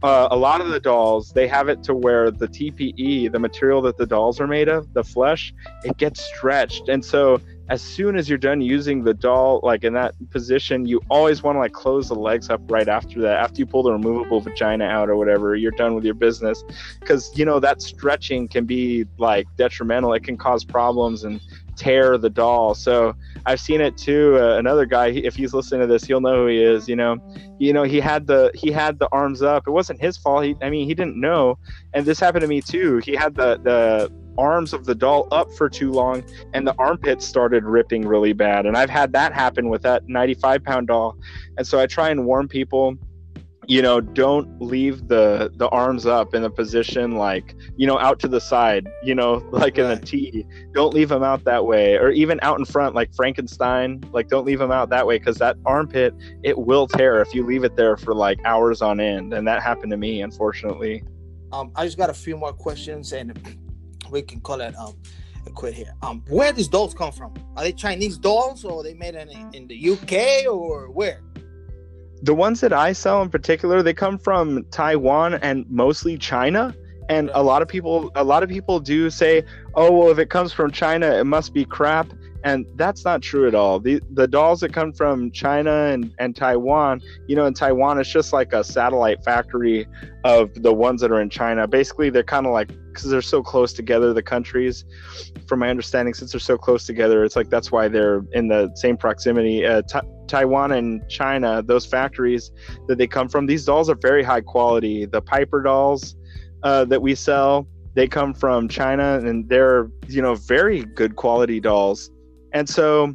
Uh, 0.02 0.28
a 0.32 0.38
lot 0.38 0.62
of 0.62 0.70
the 0.70 0.80
dolls 0.80 1.34
they 1.34 1.48
have 1.48 1.68
it 1.68 1.84
to 1.84 1.94
where 1.94 2.32
the 2.32 2.48
TPE, 2.48 3.32
the 3.32 3.40
material 3.40 3.82
that 3.82 3.98
the 3.98 4.06
dolls 4.06 4.40
are 4.40 4.48
made 4.48 4.70
of, 4.70 4.94
the 4.94 5.04
flesh, 5.04 5.54
it 5.84 5.98
gets 5.98 6.22
stretched, 6.22 6.90
and 6.90 7.04
so 7.04 7.42
as 7.70 7.82
soon 7.82 8.16
as 8.16 8.30
you're 8.30 8.38
done 8.38 8.62
using 8.62 9.04
the 9.04 9.14
doll 9.14 9.60
like 9.64 9.84
in 9.84 9.94
that 9.94 10.14
position 10.30 10.86
you 10.86 11.02
always 11.10 11.44
want 11.44 11.56
to 11.56 11.60
like 11.60 11.74
close 11.74 12.10
the 12.10 12.16
legs 12.16 12.50
up 12.50 12.62
right 12.70 12.88
after 12.88 13.22
that 13.22 13.40
after 13.40 13.60
you 13.60 13.66
pull 13.66 13.84
the 13.84 13.92
removable 13.92 14.40
vagina 14.40 14.86
out 14.86 15.10
or 15.10 15.16
whatever 15.16 15.56
you're 15.56 15.72
done 15.72 15.96
with 15.96 16.04
your 16.04 16.14
business 16.14 16.64
because 17.00 17.36
you 17.38 17.46
know 17.46 17.60
that 17.60 17.82
stretching 17.82 18.48
can 18.48 18.66
be 18.66 19.06
like 19.18 19.48
detrimental 19.58 20.14
it 20.14 20.24
can 20.24 20.38
cause 20.38 20.64
problems 20.64 21.24
and 21.24 21.42
tear 21.76 22.18
the 22.18 22.30
doll. 22.30 22.74
So 22.74 23.16
I've 23.46 23.60
seen 23.60 23.82
it 23.82 23.98
too. 23.98 24.38
Uh, 24.40 24.58
another 24.58 24.86
guy, 24.86 25.08
if 25.08 25.36
he's 25.36 25.54
listening 25.54 25.82
to 25.82 25.88
this, 25.88 26.04
he'll 26.04 26.22
know 26.22 26.44
who 26.44 26.48
he 26.48 26.62
is. 26.62 26.88
You 26.88 26.96
know, 26.96 27.18
you 27.60 27.74
know 27.74 27.84
he 27.84 28.00
had 28.00 28.28
the 28.28 28.52
he 28.54 28.72
had 28.72 29.00
the 29.00 29.08
arms 29.12 29.42
up. 29.42 29.68
It 29.68 29.72
wasn't 29.72 30.02
his 30.02 30.18
fault. 30.18 30.46
He, 30.46 30.56
I 30.62 30.70
mean, 30.70 30.88
he 30.88 30.94
didn't 30.94 31.20
know. 31.20 31.58
And 31.94 32.06
this 32.06 32.20
happened 32.20 32.42
to 32.42 32.48
me 32.48 32.62
too. 32.62 32.98
He 32.98 33.16
had 33.16 33.36
the 33.36 33.60
the 33.62 34.12
arms 34.38 34.74
of 34.74 34.86
the 34.86 34.96
doll 34.96 35.28
up 35.32 35.52
for 35.54 35.70
too 35.70 35.92
long 35.92 36.24
and 36.54 36.68
the 36.68 36.76
armpits 36.78 37.26
started 37.26 37.64
ripping 37.64 38.08
really 38.08 38.34
bad. 38.34 38.66
And 38.66 38.78
i've 38.78 38.90
had 38.90 39.14
that 39.14 39.34
happen 39.34 39.70
with 39.70 39.82
that 39.84 40.08
95 40.08 40.64
pound 40.64 40.88
doll. 40.88 41.18
And 41.58 41.66
so 41.66 41.80
i 41.80 41.86
try 41.86 42.10
and 42.10 42.26
warn 42.26 42.48
people 42.48 42.98
you 43.68 43.82
know 43.82 44.00
don't 44.00 44.62
leave 44.62 45.08
the 45.08 45.52
the 45.56 45.68
arms 45.70 46.06
up 46.06 46.36
in 46.36 46.44
a 46.44 46.50
position 46.50 47.16
like 47.16 47.56
you 47.78 47.88
know 47.88 47.98
out 47.98 48.20
to 48.20 48.28
the 48.28 48.40
side 48.40 48.88
you 49.04 49.16
know 49.16 49.44
like 49.52 49.78
in 49.78 49.86
a 49.86 50.00
t 50.00 50.46
don't 50.74 50.94
leave 50.94 51.10
them 51.10 51.24
out 51.24 51.44
that 51.44 51.66
way 51.66 51.96
or 51.96 52.10
even 52.10 52.40
out 52.42 52.60
in 52.60 52.66
front 52.66 52.94
like 52.96 53.14
frankenstein 53.16 54.04
like 54.12 54.28
don't 54.28 54.46
leave 54.46 54.60
them 54.60 54.72
out 54.72 54.90
that 54.90 55.06
way 55.06 55.18
because 55.18 55.38
that 55.38 55.58
armpit 55.66 56.14
it 56.44 56.58
will 56.58 56.88
tear 56.88 57.22
if 57.22 57.34
you 57.34 57.46
leave 57.46 57.64
it 57.64 57.76
there 57.76 57.98
for 57.98 58.14
like 58.14 58.40
hours 58.46 58.82
on 58.82 59.00
end. 59.00 59.34
And 59.34 59.48
that 59.48 59.62
happened 59.62 59.92
to 59.92 59.98
me 59.98 60.22
unfortunately. 60.22 61.04
Um 61.52 61.72
i 61.76 61.86
just 61.86 61.98
got 61.98 62.10
a 62.10 62.14
few 62.14 62.38
more 62.38 62.54
questions 62.54 63.14
and 63.14 63.58
we 64.12 64.22
can 64.22 64.40
call 64.42 64.62
it 64.62 64.76
um 64.76 64.96
a 65.48 65.52
quit 65.52 65.74
here. 65.74 65.94
Um, 66.02 66.24
where 66.30 66.52
these 66.52 66.68
dolls 66.68 66.94
come 66.94 67.12
from? 67.12 67.34
Are 67.56 67.64
they 67.64 67.72
Chinese 67.72 68.18
dolls, 68.18 68.66
or 68.66 68.84
they 68.84 68.94
made 68.94 69.16
in 69.16 69.30
in 69.54 69.68
the 69.68 69.90
UK, 69.92 70.52
or 70.52 70.90
where? 70.92 71.22
The 72.24 72.34
ones 72.34 72.62
that 72.62 72.74
I 72.74 72.94
sell 72.94 73.22
in 73.22 73.30
particular, 73.30 73.84
they 73.84 73.94
come 73.94 74.18
from 74.18 74.66
Taiwan 74.72 75.36
and 75.36 75.66
mostly 75.70 76.18
China. 76.18 76.76
And 77.08 77.30
a 77.36 77.44
lot 77.44 77.62
of 77.62 77.68
people, 77.68 78.12
a 78.16 78.24
lot 78.24 78.42
of 78.42 78.50
people 78.50 78.80
do 78.80 79.12
say, 79.12 79.44
"Oh, 79.76 79.92
well, 79.92 80.10
if 80.10 80.18
it 80.18 80.30
comes 80.30 80.52
from 80.52 80.72
China, 80.72 81.08
it 81.14 81.26
must 81.26 81.54
be 81.54 81.66
crap." 81.66 82.08
and 82.46 82.68
that's 82.76 83.04
not 83.04 83.24
true 83.24 83.48
at 83.48 83.56
all. 83.56 83.80
The 83.80 84.00
the 84.12 84.28
dolls 84.28 84.60
that 84.60 84.72
come 84.72 84.94
from 84.94 85.32
China 85.32 85.88
and, 85.88 86.14
and 86.20 86.36
Taiwan, 86.36 87.02
you 87.28 87.36
know, 87.36 87.48
in 87.48 87.56
Taiwan, 87.56 88.00
it's 88.00 88.10
just 88.10 88.34
like 88.34 88.54
a 88.54 88.64
satellite 88.64 89.24
factory 89.24 89.88
of 90.24 90.54
the 90.62 90.72
ones 90.72 91.02
that 91.02 91.12
are 91.12 91.20
in 91.20 91.32
China. 91.32 91.68
Basically, 91.68 92.12
they're 92.12 92.24
kind 92.24 92.46
of 92.46 92.54
like 92.54 92.70
because 92.96 93.10
they're 93.10 93.22
so 93.22 93.44
close 93.44 93.74
together, 93.74 94.14
the 94.14 94.24
countries. 94.24 94.86
From 95.48 95.60
my 95.60 95.70
understanding, 95.70 96.14
since 96.14 96.32
they're 96.32 96.40
so 96.40 96.58
close 96.58 96.86
together, 96.86 97.24
it's 97.24 97.36
like 97.36 97.50
that's 97.50 97.72
why 97.72 97.88
they're 97.88 98.24
in 98.34 98.48
the 98.48 98.72
same 98.76 98.98
proximity. 98.98 99.66
Uh, 99.66 99.82
ta- 99.84 100.02
Taiwan 100.28 100.72
and 100.72 101.08
China, 101.08 101.62
those 101.62 101.86
factories 101.86 102.52
that 102.88 102.98
they 102.98 103.08
come 103.08 103.30
from, 103.30 103.46
these 103.46 103.66
dolls 103.66 103.90
are 103.90 103.96
very 103.96 104.24
high 104.24 104.42
quality. 104.42 105.06
The 105.06 105.22
Piper 105.22 105.62
dolls 105.62 106.16
uh, 106.64 106.86
that 106.86 107.02
we 107.02 107.14
sell, 107.14 107.68
they 107.94 108.08
come 108.08 108.34
from 108.34 108.68
China, 108.68 109.20
and 109.20 109.48
they're 109.48 109.92
you 110.08 110.22
know 110.22 110.36
very 110.36 110.82
good 110.82 111.16
quality 111.16 111.60
dolls 111.60 112.10
and 112.56 112.68
so 112.68 113.14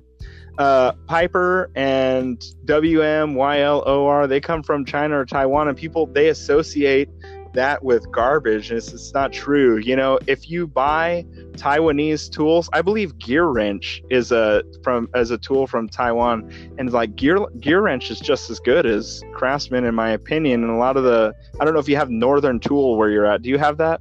uh, 0.59 0.93
Piper 1.07 1.71
and 1.75 2.39
WMYLOR, 2.67 4.29
they 4.29 4.41
come 4.41 4.63
from 4.63 4.85
China 4.85 5.19
or 5.19 5.25
Taiwan, 5.25 5.69
and 5.69 5.77
people 5.77 6.07
they 6.07 6.29
associate 6.29 7.09
that 7.55 7.83
with 7.83 8.11
garbage. 8.13 8.71
It's, 8.71 8.93
it's 8.93 9.13
not 9.13 9.33
true. 9.33 9.79
You 9.79 9.97
know, 9.97 10.19
if 10.27 10.51
you 10.51 10.67
buy 10.67 11.25
Taiwanese 11.53 12.31
tools, 12.31 12.69
I 12.73 12.83
believe 12.83 13.19
Gear 13.19 13.47
Wrench 13.47 14.03
is 14.11 14.33
a 14.33 14.63
from 14.83 15.09
as 15.15 15.31
a 15.31 15.39
tool 15.39 15.67
from 15.67 15.89
Taiwan, 15.89 16.51
and 16.79 16.93
like 16.93 17.17
Gear 17.17 17.39
Gear 17.59 17.83
Wrench 17.83 18.11
is 18.11 18.21
just 18.21 18.51
as 18.51 18.61
good 18.61 18.87
as 18.87 19.23
Craftsman 19.33 19.85
in 19.85 19.95
my 19.95 20.11
opinion. 20.11 20.63
And 20.63 20.71
a 20.71 20.77
lot 20.77 20.97
of 20.97 21.05
the 21.05 21.35
I 21.59 21.65
don't 21.65 21.75
know 21.75 21.81
if 21.81 21.89
you 21.89 21.97
have 21.97 22.11
Northern 22.11 22.61
Tool 22.61 22.97
where 22.97 23.11
you're 23.11 23.27
at. 23.27 23.43
Do 23.43 23.49
you 23.49 23.59
have 23.59 23.77
that? 23.79 24.01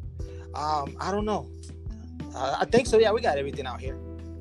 Um, 0.55 0.95
I 0.99 1.11
don't 1.11 1.25
know. 1.25 1.49
Uh, 2.35 2.57
I 2.59 2.65
think 2.65 2.87
so. 2.87 2.99
Yeah, 2.99 3.11
we 3.11 3.21
got 3.21 3.37
everything 3.37 3.65
out 3.65 3.81
here. 3.81 3.97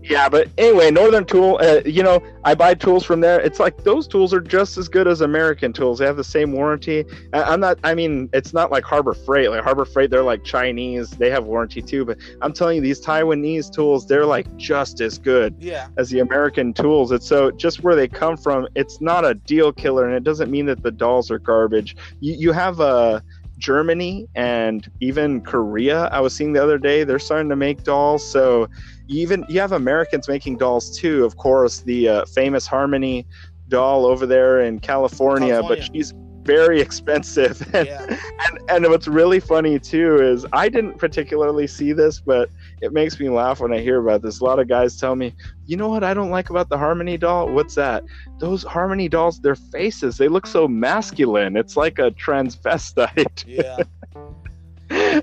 Yeah, 0.08 0.28
but 0.30 0.48
anyway, 0.56 0.90
Northern 0.90 1.26
Tool, 1.26 1.58
uh, 1.60 1.82
you 1.84 2.02
know, 2.02 2.22
I 2.42 2.54
buy 2.54 2.72
tools 2.72 3.04
from 3.04 3.20
there. 3.20 3.40
It's 3.40 3.60
like 3.60 3.84
those 3.84 4.08
tools 4.08 4.32
are 4.32 4.40
just 4.40 4.78
as 4.78 4.88
good 4.88 5.06
as 5.06 5.20
American 5.20 5.70
tools. 5.70 5.98
They 5.98 6.06
have 6.06 6.16
the 6.16 6.24
same 6.24 6.52
warranty. 6.52 7.04
I'm 7.34 7.60
not, 7.60 7.78
I 7.84 7.94
mean, 7.94 8.30
it's 8.32 8.54
not 8.54 8.70
like 8.70 8.84
Harbor 8.84 9.12
Freight. 9.12 9.50
Like 9.50 9.62
Harbor 9.62 9.84
Freight, 9.84 10.10
they're 10.10 10.22
like 10.22 10.44
Chinese. 10.44 11.10
They 11.10 11.28
have 11.28 11.44
warranty 11.44 11.82
too. 11.82 12.06
But 12.06 12.16
I'm 12.40 12.54
telling 12.54 12.76
you, 12.76 12.82
these 12.82 13.04
Taiwanese 13.04 13.70
tools, 13.70 14.06
they're 14.06 14.24
like 14.24 14.56
just 14.56 15.02
as 15.02 15.18
good 15.18 15.54
yeah. 15.58 15.88
as 15.98 16.08
the 16.08 16.20
American 16.20 16.72
tools. 16.72 17.12
It's 17.12 17.26
so 17.26 17.50
just 17.50 17.82
where 17.82 17.94
they 17.94 18.08
come 18.08 18.38
from, 18.38 18.66
it's 18.74 19.02
not 19.02 19.26
a 19.26 19.34
deal 19.34 19.72
killer. 19.72 20.06
And 20.06 20.14
it 20.14 20.24
doesn't 20.24 20.50
mean 20.50 20.64
that 20.66 20.82
the 20.82 20.90
dolls 20.90 21.30
are 21.30 21.38
garbage. 21.38 21.96
You, 22.20 22.32
you 22.32 22.52
have 22.52 22.80
a, 22.80 22.82
uh, 22.82 23.20
Germany 23.58 24.28
and 24.36 24.88
even 25.00 25.40
Korea. 25.40 26.04
I 26.12 26.20
was 26.20 26.32
seeing 26.32 26.52
the 26.52 26.62
other 26.62 26.78
day, 26.78 27.02
they're 27.02 27.18
starting 27.18 27.48
to 27.48 27.56
make 27.56 27.82
dolls. 27.82 28.24
So 28.24 28.68
even 29.08 29.44
you 29.48 29.60
have 29.60 29.72
Americans 29.72 30.28
making 30.28 30.58
dolls 30.58 30.96
too. 30.96 31.24
Of 31.24 31.36
course, 31.36 31.80
the 31.80 32.08
uh, 32.08 32.24
famous 32.26 32.66
Harmony 32.66 33.26
doll 33.68 34.06
over 34.06 34.26
there 34.26 34.60
in 34.60 34.78
California, 34.80 35.54
California. 35.54 35.84
but 35.84 35.94
she's 35.94 36.14
very 36.42 36.80
expensive. 36.86 37.60
And, 37.74 37.86
yeah. 37.86 38.06
and, 38.48 38.58
and 38.70 38.86
what's 38.90 39.08
really 39.08 39.40
funny 39.40 39.78
too 39.78 40.16
is 40.20 40.46
I 40.52 40.68
didn't 40.68 40.98
particularly 40.98 41.66
see 41.66 41.92
this, 41.92 42.20
but 42.20 42.50
it 42.80 42.92
makes 42.92 43.18
me 43.20 43.28
laugh 43.28 43.60
when 43.60 43.72
I 43.72 43.80
hear 43.80 44.00
about 44.00 44.22
this. 44.22 44.40
A 44.40 44.44
lot 44.44 44.58
of 44.58 44.68
guys 44.68 44.96
tell 44.96 45.16
me, 45.16 45.34
you 45.66 45.76
know 45.76 45.88
what 45.88 46.04
I 46.04 46.14
don't 46.14 46.30
like 46.30 46.50
about 46.50 46.68
the 46.68 46.78
Harmony 46.78 47.18
doll? 47.18 47.50
What's 47.50 47.74
that? 47.74 48.04
Those 48.38 48.62
Harmony 48.62 49.08
dolls, 49.08 49.40
their 49.40 49.56
faces, 49.56 50.16
they 50.16 50.28
look 50.28 50.46
so 50.46 50.66
masculine. 50.66 51.56
It's 51.56 51.76
like 51.76 51.98
a 51.98 52.10
transvestite. 52.12 53.44
Yeah. 53.46 53.78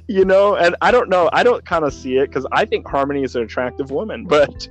you 0.08 0.26
know 0.26 0.56
and 0.56 0.76
i 0.82 0.92
don't 0.92 1.10
know 1.10 1.30
i 1.34 1.44
don't 1.44 1.66
kind 1.66 1.86
of 1.86 1.94
see 1.94 2.18
it 2.18 2.28
because 2.28 2.46
i 2.52 2.66
think 2.66 2.88
harmony 2.88 3.24
is 3.24 3.36
an 3.36 3.44
attractive 3.44 3.92
woman 3.92 4.26
but 4.28 4.68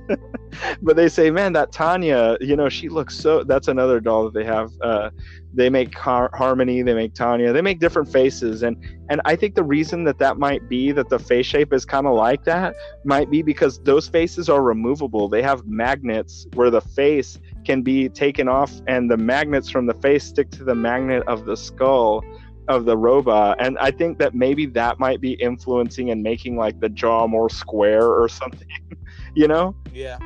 but 0.81 0.95
they 0.95 1.09
say 1.09 1.29
man 1.29 1.53
that 1.53 1.71
tanya 1.71 2.37
you 2.41 2.55
know 2.55 2.69
she 2.69 2.89
looks 2.89 3.17
so 3.17 3.43
that's 3.43 3.67
another 3.67 3.99
doll 3.99 4.25
that 4.25 4.33
they 4.33 4.43
have 4.43 4.71
uh, 4.81 5.09
they 5.53 5.69
make 5.69 5.97
Har- 5.97 6.31
harmony 6.33 6.81
they 6.81 6.93
make 6.93 7.13
tanya 7.13 7.53
they 7.53 7.61
make 7.61 7.79
different 7.79 8.11
faces 8.11 8.63
and 8.63 8.77
and 9.09 9.21
i 9.25 9.35
think 9.35 9.55
the 9.55 9.63
reason 9.63 10.03
that 10.03 10.17
that 10.17 10.37
might 10.37 10.67
be 10.69 10.91
that 10.91 11.09
the 11.09 11.19
face 11.19 11.45
shape 11.45 11.73
is 11.73 11.85
kind 11.85 12.07
of 12.07 12.15
like 12.15 12.43
that 12.43 12.75
might 13.03 13.29
be 13.29 13.41
because 13.41 13.79
those 13.83 14.07
faces 14.07 14.49
are 14.49 14.61
removable 14.61 15.27
they 15.29 15.41
have 15.41 15.65
magnets 15.65 16.47
where 16.53 16.69
the 16.69 16.81
face 16.81 17.39
can 17.65 17.81
be 17.81 18.07
taken 18.09 18.47
off 18.47 18.71
and 18.87 19.09
the 19.09 19.17
magnets 19.17 19.69
from 19.69 19.85
the 19.85 19.93
face 19.95 20.23
stick 20.23 20.49
to 20.51 20.63
the 20.63 20.75
magnet 20.75 21.23
of 21.27 21.45
the 21.45 21.55
skull 21.57 22.23
of 22.67 22.85
the 22.85 22.97
robot 22.97 23.55
and 23.59 23.77
i 23.79 23.91
think 23.91 24.17
that 24.17 24.33
maybe 24.33 24.65
that 24.65 24.99
might 24.99 25.21
be 25.21 25.33
influencing 25.33 26.09
and 26.11 26.21
making 26.21 26.57
like 26.57 26.79
the 26.79 26.89
jaw 26.89 27.27
more 27.27 27.49
square 27.49 28.07
or 28.09 28.27
something 28.27 28.67
you 29.35 29.47
know? 29.47 29.75
Yeah. 29.93 30.17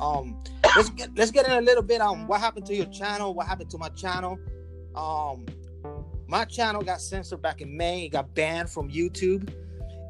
Um 0.00 0.42
let's 0.76 0.88
get 0.90 1.10
let's 1.16 1.30
get 1.30 1.46
in 1.46 1.52
a 1.52 1.60
little 1.60 1.82
bit 1.82 2.00
on 2.00 2.26
what 2.26 2.40
happened 2.40 2.64
to 2.66 2.74
your 2.74 2.86
channel 2.86 3.34
what 3.34 3.46
happened 3.46 3.68
to 3.70 3.78
my 3.78 3.90
channel. 3.90 4.38
Um 4.94 5.44
my 6.26 6.44
channel 6.44 6.80
got 6.80 7.00
censored 7.00 7.42
back 7.42 7.60
in 7.60 7.76
may 7.76 8.06
it 8.06 8.10
got 8.10 8.32
banned 8.34 8.70
from 8.70 8.88
youtube 8.88 9.52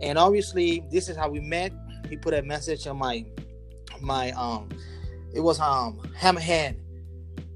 and 0.02 0.18
obviously 0.18 0.84
this 0.90 1.08
is 1.08 1.16
how 1.16 1.28
we 1.28 1.40
met. 1.40 1.72
He 2.08 2.16
put 2.16 2.34
a 2.34 2.42
message 2.42 2.86
on 2.86 2.98
my 2.98 3.24
my 4.00 4.30
um 4.32 4.68
it 5.34 5.40
was 5.40 5.58
um 5.60 6.00
hammerhead. 6.16 6.76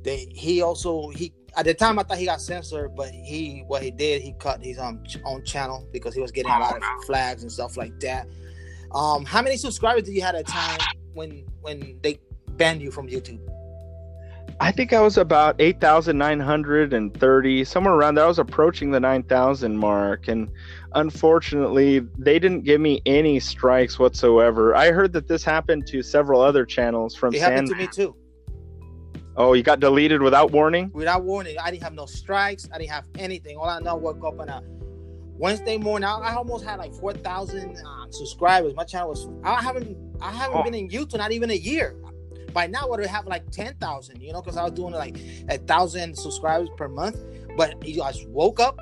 They 0.03 0.27
he 0.31 0.63
also 0.63 1.11
he 1.11 1.33
at 1.57 1.65
the 1.65 1.75
time 1.75 1.99
I 1.99 2.03
thought 2.03 2.19
he 2.19 2.27
got 2.27 2.41
censored, 2.41 2.95
but 2.97 3.11
he 3.11 3.65
what 3.67 3.83
he 3.83 3.91
did 3.91 4.23
he 4.23 4.35
cut 4.39 4.63
his 4.63 4.79
um, 4.79 5.03
own 5.25 5.45
channel 5.45 5.87
because 5.93 6.15
he 6.15 6.21
was 6.21 6.31
getting 6.31 6.51
a 6.51 6.59
lot 6.59 6.77
of 6.77 6.83
flags 7.07 7.43
and 7.43 7.51
stuff 7.51 7.77
like 7.77 7.99
that. 8.01 8.27
Um, 8.93 9.25
how 9.25 9.43
many 9.43 9.57
subscribers 9.57 10.05
did 10.05 10.15
you 10.15 10.23
have 10.23 10.35
at 10.35 10.43
a 10.43 10.45
time 10.45 10.79
when 11.15 11.45
when 11.61 11.99
they 12.03 12.19
banned 12.51 12.83
you 12.83 12.91
from 12.91 13.09
YouTube? 13.09 13.41
I 14.61 14.71
think 14.71 14.93
I 14.93 15.01
was 15.01 15.19
about 15.19 15.57
eight 15.59 15.81
thousand 15.81 16.17
nine 16.17 16.39
hundred 16.39 16.93
and 16.93 17.13
thirty, 17.19 17.65
somewhere 17.65 17.95
around 17.95 18.15
there. 18.15 18.25
I 18.25 18.29
was 18.29 18.39
approaching 18.39 18.91
the 18.91 19.01
nine 19.01 19.25
thousand 19.25 19.77
mark, 19.77 20.29
and 20.29 20.49
unfortunately, 20.95 22.01
they 22.19 22.39
didn't 22.39 22.63
give 22.63 22.81
me 22.81 23.03
any 23.05 23.41
strikes 23.41 23.99
whatsoever. 23.99 24.75
I 24.77 24.93
heard 24.93 25.13
that 25.15 25.27
this 25.27 25.43
happened 25.43 25.87
to 25.89 26.03
several 26.03 26.41
other 26.41 26.65
channels 26.65 27.17
from. 27.17 27.35
It 27.35 27.41
happened 27.41 27.69
to 27.69 27.75
me 27.75 27.89
too. 27.89 28.15
Oh, 29.37 29.53
you 29.55 29.63
got 29.63 29.81
deleted 29.81 30.23
without 30.23 30.53
warning? 30.53 30.91
Without 30.95 31.25
warning. 31.25 31.57
I 31.61 31.71
didn't 31.71 31.83
have 31.83 31.95
no 31.95 32.07
strikes. 32.07 32.69
I 32.73 32.79
didn't 32.79 32.93
have 32.93 33.07
anything. 33.19 33.57
All 33.57 33.69
I 33.69 33.81
know 33.81 33.97
woke 33.97 34.25
up 34.25 34.39
on 34.39 34.49
a 34.49 34.63
Wednesday 35.37 35.77
morning. 35.77 36.05
I, 36.05 36.19
I 36.19 36.35
almost 36.35 36.65
had 36.65 36.79
like 36.79 36.95
four 36.95 37.13
thousand 37.13 37.77
uh, 37.85 38.11
subscribers. 38.11 38.75
My 38.75 38.85
channel 38.85 39.09
was. 39.09 39.29
I 39.43 39.61
haven't. 39.61 39.97
I 40.21 40.31
haven't 40.31 40.59
oh. 40.59 40.63
been 40.63 40.75
in 40.75 40.89
YouTube 40.89 41.19
not 41.19 41.33
even 41.33 41.51
a 41.51 41.55
year. 41.55 41.97
By 42.53 42.69
now, 42.69 42.89
would 42.89 43.05
have 43.05 43.27
like 43.27 43.51
ten 43.51 43.75
thousand. 43.75 44.23
You 44.23 44.33
know, 44.33 44.41
because 44.41 44.57
I 44.57 44.63
was 44.63 44.73
doing 44.73 44.95
like 44.95 45.19
a 45.49 45.59
thousand 45.59 46.17
subscribers 46.17 46.69
per 46.77 46.89
month. 46.89 47.19
But 47.57 47.77
I 47.83 47.91
just 47.91 48.29
woke 48.29 48.61
up, 48.61 48.81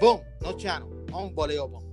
boom, 0.00 0.20
no 0.42 0.56
channel. 0.56 0.90
Unbelievable. 1.14 1.83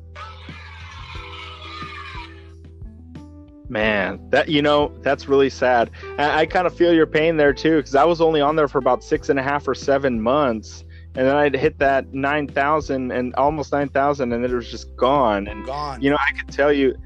Man, 3.72 4.20
that 4.32 4.50
you 4.50 4.62
know 4.62 4.92
that's 5.02 5.30
really 5.30 5.50
sad. 5.50 5.92
I, 6.18 6.42
I 6.42 6.46
kind 6.46 6.68
of 6.68 6.76
feel 6.76 6.94
your 6.94 7.08
pain 7.08 7.38
there 7.38 7.54
too, 7.54 7.78
because 7.78 7.96
I 7.96 8.04
was 8.04 8.20
only 8.20 8.42
on 8.42 8.58
there 8.58 8.68
for 8.68 8.80
about 8.80 9.02
six 9.02 9.30
and 9.30 9.40
a 9.40 9.42
half 9.42 9.66
or 9.66 9.74
seven 9.74 10.22
months, 10.22 10.84
and 11.16 11.26
then 11.26 11.38
I'd 11.38 11.56
hit 11.56 11.80
that 11.80 12.14
nine 12.14 12.48
thousand 12.48 13.14
and 13.14 13.34
almost 13.36 13.72
nine 13.72 13.88
thousand, 13.88 14.34
and 14.34 14.44
then 14.44 14.52
it 14.52 14.54
was 14.54 14.70
just 14.70 14.94
gone. 14.98 15.48
And 15.48 15.66
gone. 15.66 16.02
You 16.02 16.10
know, 16.10 16.18
I 16.18 16.34
could 16.38 16.54
tell 16.54 16.74
you, 16.74 16.98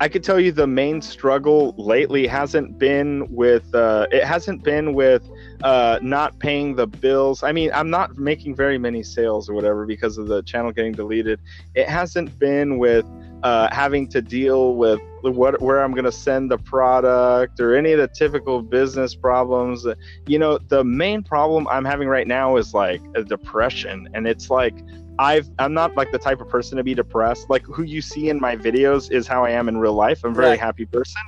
I 0.00 0.08
could 0.08 0.24
tell 0.24 0.40
you 0.40 0.52
the 0.52 0.66
main 0.66 1.02
struggle 1.02 1.74
lately 1.76 2.26
hasn't 2.26 2.78
been 2.78 3.30
with 3.30 3.74
uh, 3.74 4.06
it 4.10 4.24
hasn't 4.24 4.62
been 4.62 4.94
with 4.94 5.22
uh, 5.64 5.98
not 6.00 6.38
paying 6.38 6.76
the 6.76 6.86
bills. 6.86 7.42
I 7.42 7.52
mean, 7.52 7.70
I'm 7.74 7.90
not 7.90 8.16
making 8.16 8.54
very 8.54 8.78
many 8.78 9.02
sales 9.02 9.50
or 9.50 9.52
whatever 9.52 9.84
because 9.84 10.16
of 10.16 10.28
the 10.28 10.42
channel 10.44 10.72
getting 10.72 10.92
deleted. 10.92 11.40
It 11.74 11.90
hasn't 11.90 12.38
been 12.38 12.78
with 12.78 13.04
uh, 13.42 13.68
having 13.72 14.08
to 14.08 14.22
deal 14.22 14.74
with 14.74 15.00
what 15.22 15.60
where 15.60 15.82
I'm 15.82 15.92
going 15.92 16.04
to 16.04 16.12
send 16.12 16.50
the 16.50 16.58
product 16.58 17.60
or 17.60 17.74
any 17.74 17.92
of 17.92 17.98
the 17.98 18.08
typical 18.08 18.62
business 18.62 19.14
problems. 19.14 19.86
You 20.26 20.38
know, 20.38 20.58
the 20.58 20.84
main 20.84 21.22
problem 21.22 21.66
I'm 21.68 21.84
having 21.84 22.08
right 22.08 22.26
now 22.26 22.56
is 22.56 22.74
like 22.74 23.02
a 23.14 23.24
depression, 23.24 24.08
and 24.14 24.26
it's 24.26 24.50
like 24.50 24.74
I've 25.18 25.48
I'm 25.58 25.74
not 25.74 25.96
like 25.96 26.12
the 26.12 26.18
type 26.18 26.40
of 26.40 26.48
person 26.48 26.76
to 26.76 26.84
be 26.84 26.94
depressed. 26.94 27.48
Like 27.48 27.64
who 27.64 27.82
you 27.82 28.02
see 28.02 28.28
in 28.28 28.40
my 28.40 28.56
videos 28.56 29.10
is 29.10 29.26
how 29.26 29.44
I 29.44 29.50
am 29.50 29.68
in 29.68 29.78
real 29.78 29.94
life. 29.94 30.24
I'm 30.24 30.32
a 30.32 30.34
very 30.34 30.48
right. 30.50 30.60
happy 30.60 30.86
person. 30.86 31.22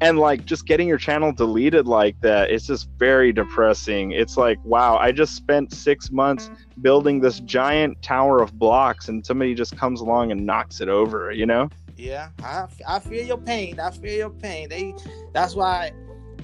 And 0.00 0.18
like 0.18 0.44
just 0.44 0.66
getting 0.66 0.86
your 0.86 0.98
channel 0.98 1.32
deleted 1.32 1.86
like 1.86 2.20
that, 2.20 2.50
it's 2.50 2.66
just 2.66 2.88
very 2.98 3.32
depressing. 3.32 4.12
It's 4.12 4.36
like, 4.36 4.58
wow, 4.64 4.96
I 4.96 5.10
just 5.10 5.34
spent 5.34 5.72
six 5.72 6.10
months 6.10 6.50
building 6.80 7.20
this 7.20 7.40
giant 7.40 8.00
tower 8.02 8.40
of 8.40 8.56
blocks 8.58 9.08
and 9.08 9.26
somebody 9.26 9.54
just 9.54 9.76
comes 9.76 10.00
along 10.00 10.30
and 10.30 10.46
knocks 10.46 10.80
it 10.80 10.88
over, 10.88 11.32
you 11.32 11.46
know? 11.46 11.68
Yeah, 11.96 12.30
I, 12.44 12.66
I 12.86 13.00
feel 13.00 13.24
your 13.24 13.38
pain. 13.38 13.80
I 13.80 13.90
feel 13.90 14.16
your 14.16 14.30
pain. 14.30 14.68
They 14.68 14.94
that's 15.32 15.56
why 15.56 15.90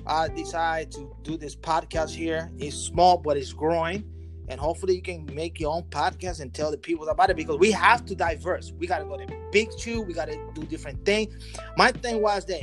I 0.04 0.28
decided 0.28 0.90
to 0.92 1.14
do 1.22 1.36
this 1.36 1.54
podcast 1.54 2.10
here. 2.10 2.50
It's 2.58 2.76
small, 2.76 3.18
but 3.18 3.36
it's 3.36 3.52
growing 3.52 4.04
and 4.48 4.60
hopefully 4.60 4.94
you 4.94 5.02
can 5.02 5.28
make 5.32 5.58
your 5.58 5.74
own 5.74 5.82
podcast 5.84 6.40
and 6.40 6.52
tell 6.52 6.70
the 6.70 6.76
people 6.76 7.08
about 7.08 7.30
it 7.30 7.36
because 7.36 7.58
we 7.58 7.70
have 7.70 8.04
to 8.06 8.14
diverse. 8.14 8.72
We 8.78 8.86
gotta 8.86 9.04
go 9.04 9.16
to 9.16 9.26
big 9.52 9.68
chew. 9.78 10.02
We 10.02 10.12
gotta 10.12 10.38
do 10.54 10.62
different 10.64 11.04
things. 11.04 11.34
My 11.76 11.92
thing 11.92 12.20
was 12.20 12.44
that 12.46 12.62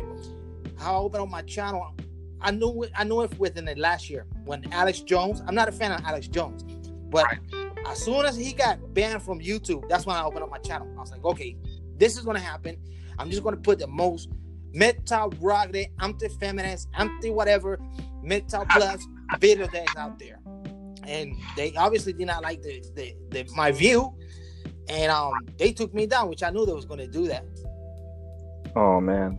how 0.82 0.96
I 0.96 0.98
opened 1.00 1.24
up 1.24 1.30
my 1.30 1.42
channel. 1.44 1.96
I 2.42 2.52
knew 2.52 2.84
it, 2.84 2.92
I 2.96 3.04
knew 3.04 3.22
it 3.22 3.38
within 3.38 3.66
the 3.66 3.76
last 3.76 4.10
year 4.10 4.26
when 4.46 4.66
Alex 4.74 5.02
Jones. 5.02 5.42
I'm 5.48 5.56
not 5.56 5.70
a 5.70 5.72
fan 5.72 5.92
of 5.92 6.02
Alex 6.06 6.28
Jones, 6.28 6.64
but 7.10 7.26
right. 7.26 7.40
as 7.88 8.04
soon 8.04 8.26
as 8.26 8.36
he 8.36 8.54
got 8.54 8.94
banned 8.94 9.22
from 9.22 9.40
YouTube, 9.40 9.88
that's 9.88 10.06
when 10.06 10.16
I 10.16 10.24
opened 10.24 10.44
up 10.44 10.50
my 10.50 10.58
channel. 10.58 10.88
I 10.98 11.02
was 11.02 11.12
like, 11.12 11.24
okay, 11.24 11.56
this 11.98 12.18
is 12.18 12.24
gonna 12.24 12.40
happen. 12.40 12.78
I'm 13.20 13.30
just 13.30 13.44
gonna 13.44 13.58
put 13.58 13.80
the 13.80 13.88
most 13.88 14.30
metal 14.74 15.32
rock, 15.40 15.70
anti-feminist, 16.00 16.90
anti 16.96 17.30
whatever, 17.30 17.80
metal 18.24 18.66
plus 18.70 19.06
video 19.40 19.68
that's 19.68 19.96
out 19.96 20.18
there 20.18 20.40
and 21.08 21.36
they 21.56 21.74
obviously 21.76 22.14
did 22.14 22.28
not 22.28 22.44
like 22.44 22.62
the, 22.62 22.84
the, 22.96 23.16
the 23.30 23.50
my 23.56 23.72
view, 23.72 24.14
and 24.90 25.12
um 25.12 25.34
they 25.58 25.72
took 25.72 25.94
me 25.94 26.06
down, 26.06 26.30
which 26.30 26.44
I 26.44 26.50
knew 26.50 26.66
they 26.66 26.74
was 26.74 26.86
going 26.86 27.00
to 27.00 27.08
do 27.08 27.28
that. 27.28 27.46
Oh 28.76 29.02
man. 29.02 29.38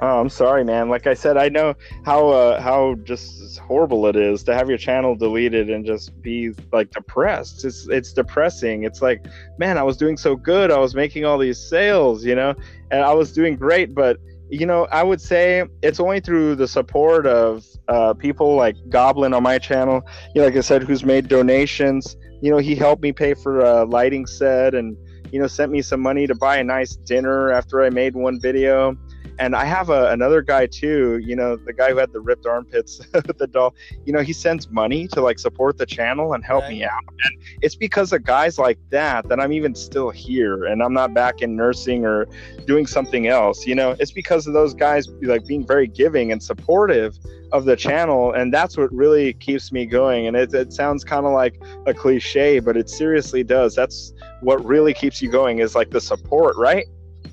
Oh, 0.00 0.20
I'm 0.20 0.28
sorry, 0.28 0.64
man. 0.64 0.88
Like 0.88 1.06
I 1.06 1.14
said, 1.14 1.36
I 1.36 1.48
know 1.48 1.74
how 2.04 2.28
uh, 2.28 2.60
how 2.60 2.94
just 3.04 3.58
horrible 3.58 4.06
it 4.06 4.16
is 4.16 4.42
to 4.44 4.54
have 4.54 4.68
your 4.68 4.78
channel 4.78 5.14
deleted 5.14 5.70
and 5.70 5.86
just 5.86 6.20
be 6.20 6.52
like 6.72 6.90
depressed. 6.90 7.64
It's 7.64 7.88
it's 7.88 8.12
depressing. 8.12 8.84
It's 8.84 9.00
like, 9.00 9.24
man, 9.58 9.78
I 9.78 9.82
was 9.82 9.96
doing 9.96 10.16
so 10.16 10.36
good. 10.36 10.70
I 10.70 10.78
was 10.78 10.94
making 10.94 11.24
all 11.24 11.38
these 11.38 11.58
sales, 11.58 12.24
you 12.24 12.34
know, 12.34 12.54
and 12.90 13.02
I 13.02 13.12
was 13.12 13.32
doing 13.32 13.56
great, 13.56 13.94
but 13.94 14.18
you 14.50 14.66
know, 14.66 14.86
I 14.92 15.02
would 15.02 15.20
say 15.20 15.64
it's 15.82 16.00
only 16.00 16.20
through 16.20 16.56
the 16.56 16.68
support 16.68 17.26
of 17.26 17.64
uh, 17.88 18.14
people 18.14 18.54
like 18.54 18.76
Goblin 18.88 19.32
on 19.32 19.42
my 19.42 19.58
channel. 19.58 20.02
You 20.34 20.40
know, 20.40 20.46
like 20.46 20.56
I 20.56 20.60
said, 20.60 20.82
who's 20.82 21.04
made 21.04 21.28
donations. 21.28 22.16
You 22.42 22.50
know, 22.50 22.58
he 22.58 22.74
helped 22.74 23.02
me 23.02 23.12
pay 23.12 23.34
for 23.34 23.60
a 23.60 23.84
lighting 23.84 24.26
set 24.26 24.74
and 24.74 24.96
you 25.32 25.40
know 25.40 25.46
sent 25.46 25.72
me 25.72 25.82
some 25.82 26.00
money 26.00 26.26
to 26.26 26.34
buy 26.34 26.58
a 26.58 26.64
nice 26.64 26.94
dinner 26.94 27.50
after 27.50 27.82
I 27.82 27.90
made 27.90 28.14
one 28.14 28.40
video. 28.40 28.96
And 29.38 29.56
I 29.56 29.64
have 29.64 29.90
a, 29.90 30.10
another 30.10 30.42
guy 30.42 30.66
too, 30.66 31.18
you 31.22 31.34
know, 31.34 31.56
the 31.56 31.72
guy 31.72 31.90
who 31.90 31.96
had 31.96 32.12
the 32.12 32.20
ripped 32.20 32.46
armpits 32.46 33.00
with 33.12 33.26
the 33.38 33.46
doll. 33.46 33.74
You 34.04 34.12
know, 34.12 34.20
he 34.20 34.32
sends 34.32 34.70
money 34.70 35.08
to 35.08 35.20
like 35.20 35.38
support 35.38 35.78
the 35.78 35.86
channel 35.86 36.34
and 36.34 36.44
help 36.44 36.68
me 36.68 36.84
out. 36.84 37.02
And 37.24 37.42
it's 37.62 37.74
because 37.74 38.12
of 38.12 38.24
guys 38.24 38.58
like 38.58 38.78
that 38.90 39.28
that 39.28 39.40
I'm 39.40 39.52
even 39.52 39.74
still 39.74 40.10
here 40.10 40.64
and 40.64 40.82
I'm 40.82 40.92
not 40.92 41.14
back 41.14 41.42
in 41.42 41.56
nursing 41.56 42.04
or 42.04 42.26
doing 42.66 42.86
something 42.86 43.26
else. 43.26 43.66
You 43.66 43.74
know, 43.74 43.96
it's 43.98 44.12
because 44.12 44.46
of 44.46 44.54
those 44.54 44.74
guys 44.74 45.08
like 45.22 45.46
being 45.46 45.66
very 45.66 45.86
giving 45.86 46.32
and 46.32 46.42
supportive 46.42 47.18
of 47.52 47.64
the 47.66 47.76
channel 47.76 48.32
and 48.32 48.52
that's 48.52 48.76
what 48.76 48.92
really 48.92 49.32
keeps 49.34 49.70
me 49.70 49.86
going 49.86 50.26
and 50.26 50.36
it, 50.36 50.52
it 50.52 50.72
sounds 50.72 51.04
kind 51.04 51.24
of 51.24 51.32
like 51.32 51.62
a 51.86 51.94
cliche 51.94 52.58
but 52.58 52.76
it 52.76 52.90
seriously 52.90 53.44
does 53.44 53.76
that's 53.76 54.12
what 54.40 54.64
really 54.64 54.92
keeps 54.92 55.22
you 55.22 55.30
going 55.30 55.60
is 55.60 55.76
like 55.76 55.90
the 55.90 56.00
support 56.00 56.56
right 56.56 56.86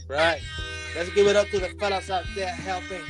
right 0.08 0.40
Let's 0.96 1.10
give 1.12 1.28
it 1.28 1.36
up 1.36 1.48
to 1.50 1.60
the 1.60 1.70
fellas 1.80 2.10
out 2.10 2.26
there 2.36 2.48
helping 2.48 3.02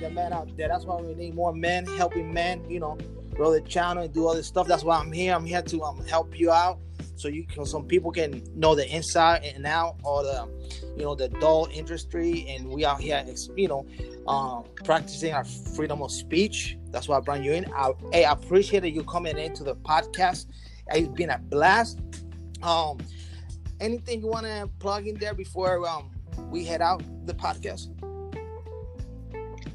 the 0.00 0.10
men 0.10 0.32
out 0.32 0.54
there. 0.56 0.68
That's 0.68 0.84
why 0.84 1.00
we 1.00 1.14
need 1.14 1.34
more 1.34 1.52
men 1.52 1.86
helping 1.86 2.32
men, 2.32 2.68
you 2.68 2.80
know, 2.80 2.98
grow 3.34 3.52
the 3.52 3.62
channel 3.62 4.02
and 4.02 4.12
do 4.12 4.26
all 4.26 4.34
this 4.34 4.46
stuff. 4.46 4.66
That's 4.66 4.84
why 4.84 4.98
I'm 4.98 5.12
here. 5.12 5.34
I'm 5.34 5.46
here 5.46 5.62
to 5.62 5.82
um, 5.82 6.04
help 6.06 6.38
you 6.38 6.50
out 6.50 6.78
so 7.22 7.28
you 7.28 7.44
can 7.44 7.64
some 7.64 7.84
people 7.84 8.10
can 8.10 8.42
know 8.54 8.74
the 8.74 8.88
inside 8.94 9.44
and 9.44 9.64
out 9.66 9.96
or 10.02 10.22
the 10.22 10.48
you 10.96 11.04
know 11.04 11.14
the 11.14 11.28
doll 11.28 11.68
industry 11.72 12.44
and 12.48 12.68
we 12.68 12.84
out 12.84 13.00
here 13.00 13.24
you 13.56 13.68
know 13.68 13.86
um, 14.26 14.64
practicing 14.84 15.32
our 15.32 15.44
freedom 15.44 16.02
of 16.02 16.10
speech 16.10 16.76
that's 16.90 17.08
why 17.08 17.16
i 17.16 17.20
brought 17.20 17.42
you 17.42 17.52
in 17.52 17.64
i, 17.74 17.92
hey, 18.12 18.24
I 18.24 18.32
appreciate 18.32 18.84
you 18.84 19.04
coming 19.04 19.38
into 19.38 19.62
the 19.62 19.76
podcast 19.76 20.46
it's 20.88 21.08
been 21.08 21.30
a 21.30 21.38
blast 21.38 22.00
um 22.62 22.98
anything 23.80 24.20
you 24.20 24.28
want 24.28 24.46
to 24.46 24.68
plug 24.78 25.06
in 25.06 25.16
there 25.16 25.34
before 25.34 25.86
um 25.88 26.10
we 26.50 26.64
head 26.64 26.80
out 26.82 27.02
the 27.26 27.34
podcast? 27.34 27.88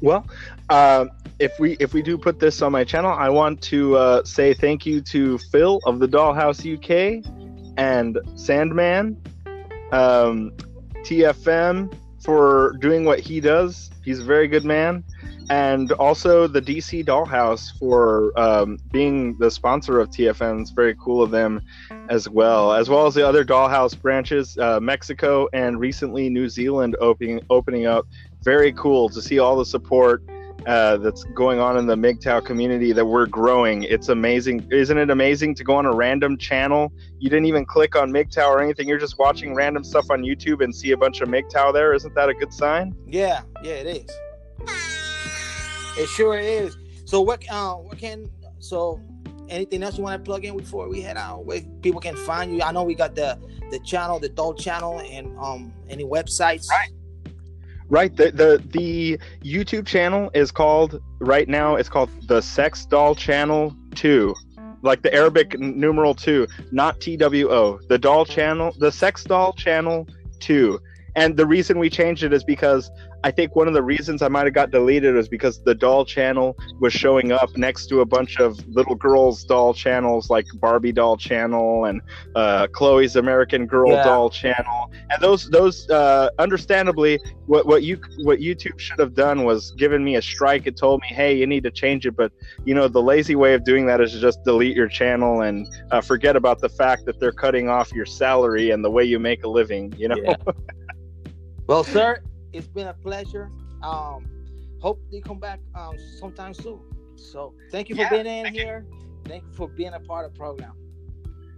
Well, 0.00 0.26
uh, 0.68 1.06
if 1.38 1.58
we 1.58 1.76
if 1.80 1.92
we 1.92 2.02
do 2.02 2.18
put 2.18 2.38
this 2.38 2.62
on 2.62 2.72
my 2.72 2.84
channel, 2.84 3.12
I 3.12 3.28
want 3.28 3.62
to 3.62 3.96
uh, 3.96 4.24
say 4.24 4.54
thank 4.54 4.86
you 4.86 5.00
to 5.02 5.38
Phil 5.38 5.80
of 5.86 5.98
the 5.98 6.06
Dollhouse 6.06 6.62
UK 6.62 7.24
and 7.76 8.18
Sandman, 8.34 9.20
um, 9.92 10.52
TFM 11.02 11.94
for 12.22 12.76
doing 12.80 13.04
what 13.04 13.20
he 13.20 13.40
does. 13.40 13.90
He's 14.04 14.20
a 14.20 14.24
very 14.24 14.48
good 14.48 14.64
man, 14.64 15.04
and 15.50 15.92
also 15.92 16.46
the 16.46 16.60
DC 16.60 17.04
Dollhouse 17.04 17.78
for 17.78 18.38
um, 18.38 18.78
being 18.92 19.36
the 19.38 19.50
sponsor 19.50 20.00
of 20.00 20.10
TFM. 20.10 20.60
It's 20.60 20.70
very 20.70 20.94
cool 20.96 21.22
of 21.22 21.30
them 21.30 21.62
as 22.08 22.28
well, 22.28 22.72
as 22.72 22.88
well 22.88 23.06
as 23.06 23.14
the 23.14 23.26
other 23.26 23.44
Dollhouse 23.44 24.00
branches, 24.00 24.58
uh, 24.58 24.80
Mexico 24.80 25.48
and 25.52 25.80
recently 25.80 26.28
New 26.28 26.48
Zealand 26.48 26.96
opening 27.00 27.40
opening 27.50 27.86
up. 27.86 28.06
Very 28.42 28.72
cool 28.72 29.08
to 29.10 29.20
see 29.22 29.38
all 29.38 29.56
the 29.56 29.66
support 29.66 30.22
uh, 30.66 30.96
that's 30.98 31.24
going 31.34 31.60
on 31.60 31.76
in 31.76 31.86
the 31.86 31.96
MGTOW 31.96 32.44
community 32.44 32.92
that 32.92 33.04
we're 33.04 33.26
growing. 33.26 33.84
It's 33.84 34.08
amazing, 34.08 34.68
isn't 34.70 34.98
it 34.98 35.10
amazing 35.10 35.54
to 35.56 35.64
go 35.64 35.76
on 35.76 35.86
a 35.86 35.94
random 35.94 36.36
channel? 36.36 36.92
You 37.18 37.30
didn't 37.30 37.46
even 37.46 37.64
click 37.64 37.96
on 37.96 38.10
MGTOW 38.10 38.48
or 38.48 38.62
anything. 38.62 38.88
You're 38.88 38.98
just 38.98 39.18
watching 39.18 39.54
random 39.54 39.84
stuff 39.84 40.10
on 40.10 40.22
YouTube 40.22 40.62
and 40.62 40.74
see 40.74 40.90
a 40.90 40.96
bunch 40.96 41.20
of 41.20 41.28
MGTOW 41.28 41.72
there. 41.72 41.94
Isn't 41.94 42.14
that 42.14 42.28
a 42.28 42.34
good 42.34 42.52
sign? 42.52 42.94
Yeah, 43.06 43.42
yeah, 43.62 43.74
it 43.74 43.86
is. 43.86 44.97
It 45.98 46.08
sure 46.08 46.38
is. 46.38 46.76
So 47.04 47.20
what? 47.20 47.42
Uh, 47.50 47.74
what 47.74 47.98
can? 47.98 48.30
So 48.60 49.00
anything 49.48 49.82
else 49.82 49.96
you 49.98 50.04
want 50.04 50.22
to 50.22 50.28
plug 50.28 50.44
in 50.44 50.56
before 50.56 50.88
we 50.88 51.00
head 51.00 51.16
out? 51.16 51.44
Where 51.44 51.60
people 51.82 52.00
can 52.00 52.16
find 52.16 52.54
you? 52.54 52.62
I 52.62 52.70
know 52.72 52.84
we 52.84 52.94
got 52.94 53.14
the 53.14 53.38
the 53.70 53.78
channel, 53.80 54.18
the 54.18 54.28
doll 54.28 54.54
channel, 54.54 55.00
and 55.00 55.36
um 55.38 55.72
any 55.88 56.04
websites. 56.04 56.68
Right. 56.68 56.90
Right. 57.88 58.14
The 58.14 58.30
the 58.30 58.62
the 58.70 59.18
YouTube 59.42 59.86
channel 59.86 60.30
is 60.34 60.50
called 60.50 61.02
right 61.20 61.48
now. 61.48 61.76
It's 61.76 61.88
called 61.88 62.10
the 62.28 62.40
Sex 62.40 62.84
Doll 62.84 63.14
Channel 63.14 63.74
Two, 63.94 64.34
like 64.82 65.02
the 65.02 65.12
Arabic 65.12 65.58
numeral 65.58 66.14
two, 66.14 66.46
not 66.70 67.00
T 67.00 67.16
W 67.16 67.50
O. 67.50 67.80
The 67.88 67.98
doll 67.98 68.24
channel, 68.24 68.74
the 68.78 68.92
Sex 68.92 69.24
Doll 69.24 69.52
Channel 69.54 70.06
Two. 70.38 70.78
And 71.18 71.36
the 71.36 71.46
reason 71.46 71.80
we 71.80 71.90
changed 71.90 72.22
it 72.22 72.32
is 72.32 72.44
because 72.44 72.92
I 73.24 73.32
think 73.32 73.56
one 73.56 73.66
of 73.66 73.74
the 73.74 73.82
reasons 73.82 74.22
I 74.22 74.28
might 74.28 74.44
have 74.44 74.54
got 74.54 74.70
deleted 74.70 75.16
was 75.16 75.28
because 75.28 75.60
the 75.64 75.74
doll 75.74 76.04
channel 76.04 76.56
was 76.78 76.92
showing 76.92 77.32
up 77.32 77.56
next 77.56 77.88
to 77.88 78.02
a 78.02 78.06
bunch 78.06 78.38
of 78.38 78.64
little 78.68 78.94
girls 78.94 79.42
doll 79.42 79.74
channels 79.74 80.30
like 80.30 80.46
Barbie 80.60 80.92
doll 80.92 81.16
channel 81.16 81.86
and 81.86 82.00
uh, 82.36 82.68
Chloe's 82.68 83.16
American 83.16 83.66
Girl 83.66 83.90
yeah. 83.90 84.04
doll 84.04 84.30
channel, 84.30 84.92
and 85.10 85.20
those 85.20 85.50
those 85.50 85.90
uh, 85.90 86.30
understandably 86.38 87.18
what 87.46 87.66
what 87.66 87.82
you 87.82 88.00
what 88.18 88.38
YouTube 88.38 88.78
should 88.78 89.00
have 89.00 89.14
done 89.14 89.42
was 89.42 89.72
given 89.72 90.04
me 90.04 90.14
a 90.14 90.22
strike. 90.22 90.68
It 90.68 90.76
told 90.76 91.00
me, 91.00 91.08
hey, 91.08 91.36
you 91.36 91.48
need 91.48 91.64
to 91.64 91.72
change 91.72 92.06
it, 92.06 92.12
but 92.12 92.30
you 92.64 92.74
know 92.74 92.86
the 92.86 93.02
lazy 93.02 93.34
way 93.34 93.54
of 93.54 93.64
doing 93.64 93.86
that 93.86 94.00
is 94.00 94.12
to 94.12 94.20
just 94.20 94.44
delete 94.44 94.76
your 94.76 94.88
channel 94.88 95.40
and 95.40 95.66
uh, 95.90 96.00
forget 96.00 96.36
about 96.36 96.60
the 96.60 96.68
fact 96.68 97.06
that 97.06 97.18
they're 97.18 97.32
cutting 97.32 97.68
off 97.68 97.92
your 97.92 98.06
salary 98.06 98.70
and 98.70 98.84
the 98.84 98.90
way 98.90 99.02
you 99.02 99.18
make 99.18 99.42
a 99.42 99.48
living. 99.48 99.92
You 99.98 100.06
know. 100.06 100.16
Yeah. 100.22 100.36
well, 101.68 101.84
sir, 101.84 102.20
it's 102.52 102.66
been 102.66 102.88
a 102.88 102.94
pleasure. 102.94 103.50
Um, 103.82 104.28
hope 104.80 105.00
you 105.10 105.22
come 105.22 105.38
back 105.38 105.60
um, 105.74 105.96
sometime 106.18 106.54
soon. 106.54 106.80
So 107.16 107.54
thank 107.70 107.88
you 107.88 107.94
for 107.94 108.02
yeah, 108.02 108.10
being 108.10 108.26
in 108.26 108.44
thank 108.44 108.56
here. 108.56 108.86
You. 108.90 108.98
Thank 109.26 109.44
you 109.44 109.52
for 109.52 109.68
being 109.68 109.92
a 109.92 110.00
part 110.00 110.26
of 110.26 110.32
the 110.32 110.38
program. 110.38 110.72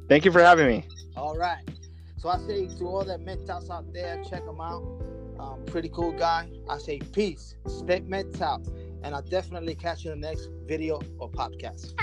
Thank 0.09 0.25
you 0.25 0.33
for 0.33 0.43
having 0.43 0.67
me. 0.67 0.85
All 1.17 1.37
right. 1.37 1.63
So 2.17 2.29
I 2.29 2.39
say 2.39 2.67
to 2.67 2.85
all 2.87 3.05
the 3.05 3.19
mentors 3.19 3.71
out 3.71 3.93
there, 3.93 4.23
check 4.29 4.45
them 4.45 4.61
out. 4.61 4.83
Um, 5.39 5.65
pretty 5.67 5.89
cool 5.89 6.13
guy. 6.13 6.51
I 6.69 6.77
say 6.77 6.99
peace, 6.99 7.55
stay 7.67 8.01
mental, 8.01 8.63
and 9.03 9.15
I'll 9.15 9.23
definitely 9.23 9.75
catch 9.75 10.05
you 10.05 10.13
in 10.13 10.21
the 10.21 10.29
next 10.29 10.51
video 10.67 11.01
or 11.19 11.31
podcast. 11.31 11.95